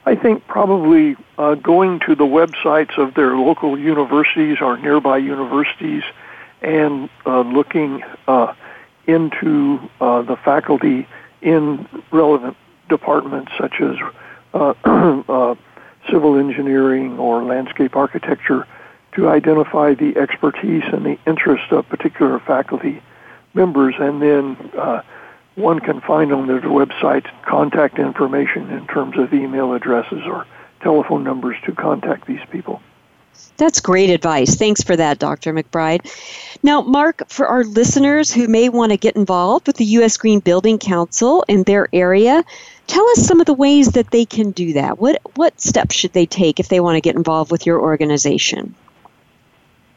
I 0.06 0.16
think 0.16 0.46
probably 0.48 1.16
uh, 1.38 1.56
going 1.56 2.00
to 2.02 2.16
the 2.16 2.26
websites 2.26 2.98
of 2.98 3.14
their 3.14 3.38
local 3.38 3.78
universities 3.78 4.58
or 4.62 4.78
nearby 4.78 5.18
universities 5.18 6.04
and 6.62 7.10
uh, 7.26 7.42
looking 7.42 8.04
uh, 8.28 8.54
into 9.06 9.80
uh, 10.02 10.22
the 10.22 10.36
faculty 10.38 11.08
in 11.42 11.88
relevant 12.12 12.58
departments 12.90 13.52
such 13.60 13.80
as 13.82 13.96
uh, 14.54 14.74
uh, 15.30 15.56
civil 16.10 16.38
engineering 16.38 17.20
or 17.20 17.44
landscape 17.44 17.96
architecture 17.96 18.68
to 19.14 19.28
identify 19.28 19.94
the 19.94 20.16
expertise 20.18 20.84
and 20.92 21.06
the 21.06 21.18
interest 21.26 21.72
of 21.72 21.88
particular 21.90 22.40
faculty 22.40 23.02
members, 23.54 23.96
and 24.00 24.22
then 24.22 24.56
uh, 24.78 25.02
one 25.56 25.80
can 25.80 26.00
find 26.02 26.32
on 26.32 26.48
their 26.48 26.62
website 26.62 27.26
contact 27.44 27.98
information 27.98 28.70
in 28.70 28.86
terms 28.88 29.18
of 29.18 29.34
email 29.34 29.74
addresses 29.74 30.22
or 30.26 30.46
telephone 30.82 31.24
numbers 31.24 31.58
to 31.66 31.72
contact 31.74 32.28
these 32.28 32.46
people. 32.52 32.82
That's 33.58 33.80
great 33.80 34.10
advice. 34.10 34.56
Thanks 34.56 34.84
for 34.84 34.96
that, 34.96 35.20
Dr. 35.20 35.54
McBride. 35.54 36.06
Now, 36.64 36.82
Marc, 36.82 37.28
for 37.28 37.48
our 37.48 37.64
listeners 37.64 38.32
who 38.32 38.48
may 38.48 38.70
want 38.70 38.92
to 38.92 38.98
get 38.98 39.16
involved 39.16 39.68
with 39.68 39.78
the 39.78 39.86
U.S. 39.86 40.18
Green 40.18 40.40
Building 40.40 40.78
Council 40.78 41.44
in 41.48 41.64
their 41.64 41.90
area, 41.92 42.44
tell 42.86 43.08
us 43.10 43.26
some 43.26 43.40
of 43.40 43.48
the 43.48 43.54
ways 43.54 43.92
that 43.94 44.12
they 44.12 44.26
can 44.26 44.52
do 44.52 44.74
that. 44.74 45.00
What, 45.00 45.22
what 45.36 45.60
steps 45.60 45.96
should 45.96 46.14
they 46.14 46.26
take 46.26 46.60
if 46.60 46.70
they 46.70 46.80
want 46.80 46.96
to 46.96 47.02
get 47.02 47.16
involved 47.16 47.52
with 47.52 47.66
your 47.66 47.82
organization? 47.82 48.76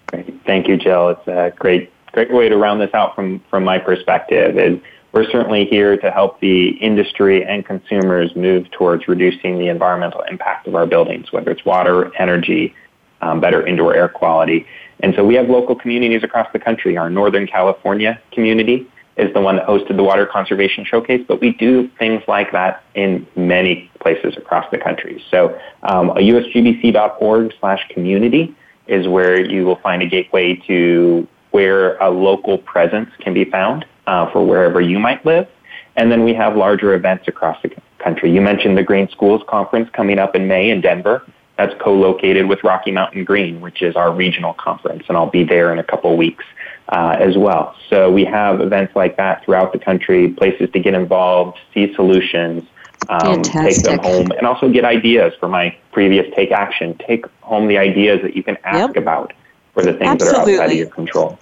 Great. 0.06 0.42
Thank 0.44 0.66
you, 0.66 0.76
Jill. 0.76 1.10
It's 1.10 1.28
a 1.28 1.52
great, 1.58 1.92
great 2.12 2.32
way 2.32 2.48
to 2.48 2.56
round 2.56 2.80
this 2.80 2.94
out 2.94 3.14
from, 3.14 3.40
from 3.50 3.62
my 3.62 3.78
perspective. 3.78 4.56
And 4.56 4.82
we're 5.12 5.28
certainly 5.30 5.66
here 5.66 5.96
to 5.96 6.10
help 6.10 6.40
the 6.40 6.70
industry 6.80 7.44
and 7.44 7.64
consumers 7.64 8.34
move 8.36 8.70
towards 8.70 9.08
reducing 9.08 9.58
the 9.58 9.68
environmental 9.68 10.22
impact 10.22 10.66
of 10.66 10.74
our 10.74 10.86
buildings, 10.86 11.32
whether 11.32 11.50
it's 11.50 11.64
water, 11.64 12.12
energy, 12.18 12.74
um, 13.20 13.40
better 13.40 13.66
indoor 13.66 13.94
air 13.94 14.08
quality. 14.08 14.66
And 15.00 15.14
so 15.14 15.24
we 15.24 15.34
have 15.34 15.48
local 15.48 15.74
communities 15.74 16.22
across 16.22 16.48
the 16.52 16.58
country. 16.58 16.96
Our 16.96 17.10
Northern 17.10 17.46
California 17.46 18.20
community 18.32 18.86
is 19.16 19.32
the 19.34 19.40
one 19.40 19.56
that 19.56 19.66
hosted 19.66 19.96
the 19.96 20.04
Water 20.04 20.26
Conservation 20.26 20.84
Showcase, 20.84 21.24
but 21.26 21.40
we 21.40 21.52
do 21.52 21.88
things 21.98 22.22
like 22.26 22.52
that 22.52 22.82
in 22.94 23.26
many 23.36 23.90
places 24.00 24.36
across 24.36 24.70
the 24.70 24.78
country. 24.78 25.22
So 25.30 25.58
um, 25.82 26.10
usgbc.org 26.10 27.52
slash 27.60 27.86
community 27.90 28.54
is 28.86 29.06
where 29.08 29.40
you 29.40 29.64
will 29.64 29.76
find 29.76 30.02
a 30.02 30.06
gateway 30.06 30.56
to 30.66 31.26
where 31.50 31.96
a 31.98 32.10
local 32.10 32.58
presence 32.58 33.10
can 33.20 33.34
be 33.34 33.44
found 33.44 33.84
uh, 34.06 34.30
for 34.30 34.46
wherever 34.46 34.80
you 34.80 34.98
might 34.98 35.24
live. 35.26 35.48
And 35.96 36.10
then 36.10 36.24
we 36.24 36.32
have 36.34 36.56
larger 36.56 36.94
events 36.94 37.28
across 37.28 37.60
the 37.62 37.70
country. 37.98 38.32
You 38.32 38.40
mentioned 38.40 38.78
the 38.78 38.82
Green 38.82 39.08
Schools 39.10 39.42
Conference 39.48 39.90
coming 39.92 40.18
up 40.18 40.34
in 40.34 40.48
May 40.48 40.70
in 40.70 40.80
Denver. 40.80 41.22
That's 41.60 41.78
co-located 41.78 42.48
with 42.48 42.64
Rocky 42.64 42.90
Mountain 42.90 43.24
Green, 43.24 43.60
which 43.60 43.82
is 43.82 43.94
our 43.94 44.10
regional 44.10 44.54
conference, 44.54 45.04
and 45.08 45.16
I'll 45.18 45.28
be 45.28 45.44
there 45.44 45.70
in 45.74 45.78
a 45.78 45.84
couple 45.84 46.16
weeks 46.16 46.42
uh, 46.88 47.16
as 47.20 47.36
well. 47.36 47.76
So 47.90 48.10
we 48.10 48.24
have 48.24 48.62
events 48.62 48.96
like 48.96 49.18
that 49.18 49.44
throughout 49.44 49.74
the 49.74 49.78
country, 49.78 50.28
places 50.28 50.70
to 50.70 50.80
get 50.80 50.94
involved, 50.94 51.58
see 51.74 51.94
solutions, 51.94 52.62
um, 53.10 53.42
take 53.42 53.82
them 53.82 53.98
home, 53.98 54.30
and 54.30 54.46
also 54.46 54.70
get 54.70 54.86
ideas 54.86 55.34
for 55.38 55.48
my 55.48 55.76
previous 55.92 56.34
take 56.34 56.50
action. 56.50 56.96
Take 57.06 57.26
home 57.42 57.68
the 57.68 57.76
ideas 57.76 58.22
that 58.22 58.34
you 58.34 58.42
can 58.42 58.56
ask 58.64 58.94
yep. 58.94 58.96
about 58.96 59.34
for 59.74 59.82
the 59.82 59.92
things 59.92 60.22
Absolutely. 60.22 60.54
that 60.54 60.60
are 60.60 60.62
outside 60.62 60.72
of 60.72 60.78
your 60.78 60.88
control. 60.88 61.38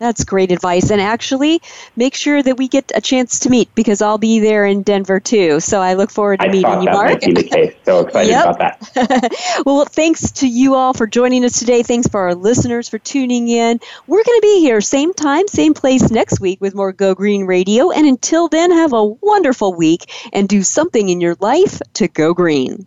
That's 0.00 0.24
great 0.24 0.50
advice. 0.50 0.90
And 0.90 0.98
actually, 0.98 1.60
make 1.94 2.14
sure 2.14 2.42
that 2.42 2.56
we 2.56 2.68
get 2.68 2.90
a 2.94 3.02
chance 3.02 3.40
to 3.40 3.50
meet 3.50 3.74
because 3.74 4.00
I'll 4.00 4.16
be 4.16 4.40
there 4.40 4.64
in 4.64 4.82
Denver 4.82 5.20
too. 5.20 5.60
So 5.60 5.78
I 5.78 5.92
look 5.92 6.10
forward 6.10 6.40
to 6.40 6.46
I 6.46 6.50
meeting 6.50 6.80
you, 6.80 6.86
that 6.86 6.94
Marc. 6.94 7.10
Might 7.10 7.20
be 7.20 7.32
the 7.34 7.44
case. 7.44 7.74
So 7.84 8.06
excited 8.06 8.32
about 8.32 8.58
that. 8.58 9.62
well, 9.66 9.84
thanks 9.84 10.30
to 10.32 10.48
you 10.48 10.74
all 10.74 10.94
for 10.94 11.06
joining 11.06 11.44
us 11.44 11.58
today. 11.58 11.82
Thanks 11.82 12.08
for 12.08 12.18
our 12.20 12.34
listeners 12.34 12.88
for 12.88 12.98
tuning 12.98 13.48
in. 13.48 13.78
We're 14.06 14.24
going 14.24 14.38
to 14.38 14.42
be 14.42 14.60
here 14.60 14.80
same 14.80 15.12
time, 15.12 15.46
same 15.48 15.74
place 15.74 16.10
next 16.10 16.40
week 16.40 16.62
with 16.62 16.74
more 16.74 16.92
Go 16.92 17.14
Green 17.14 17.44
Radio. 17.44 17.90
And 17.90 18.06
until 18.06 18.48
then, 18.48 18.70
have 18.70 18.94
a 18.94 19.04
wonderful 19.04 19.74
week 19.74 20.10
and 20.32 20.48
do 20.48 20.62
something 20.62 21.10
in 21.10 21.20
your 21.20 21.36
life 21.40 21.78
to 21.94 22.08
go 22.08 22.32
green. 22.32 22.86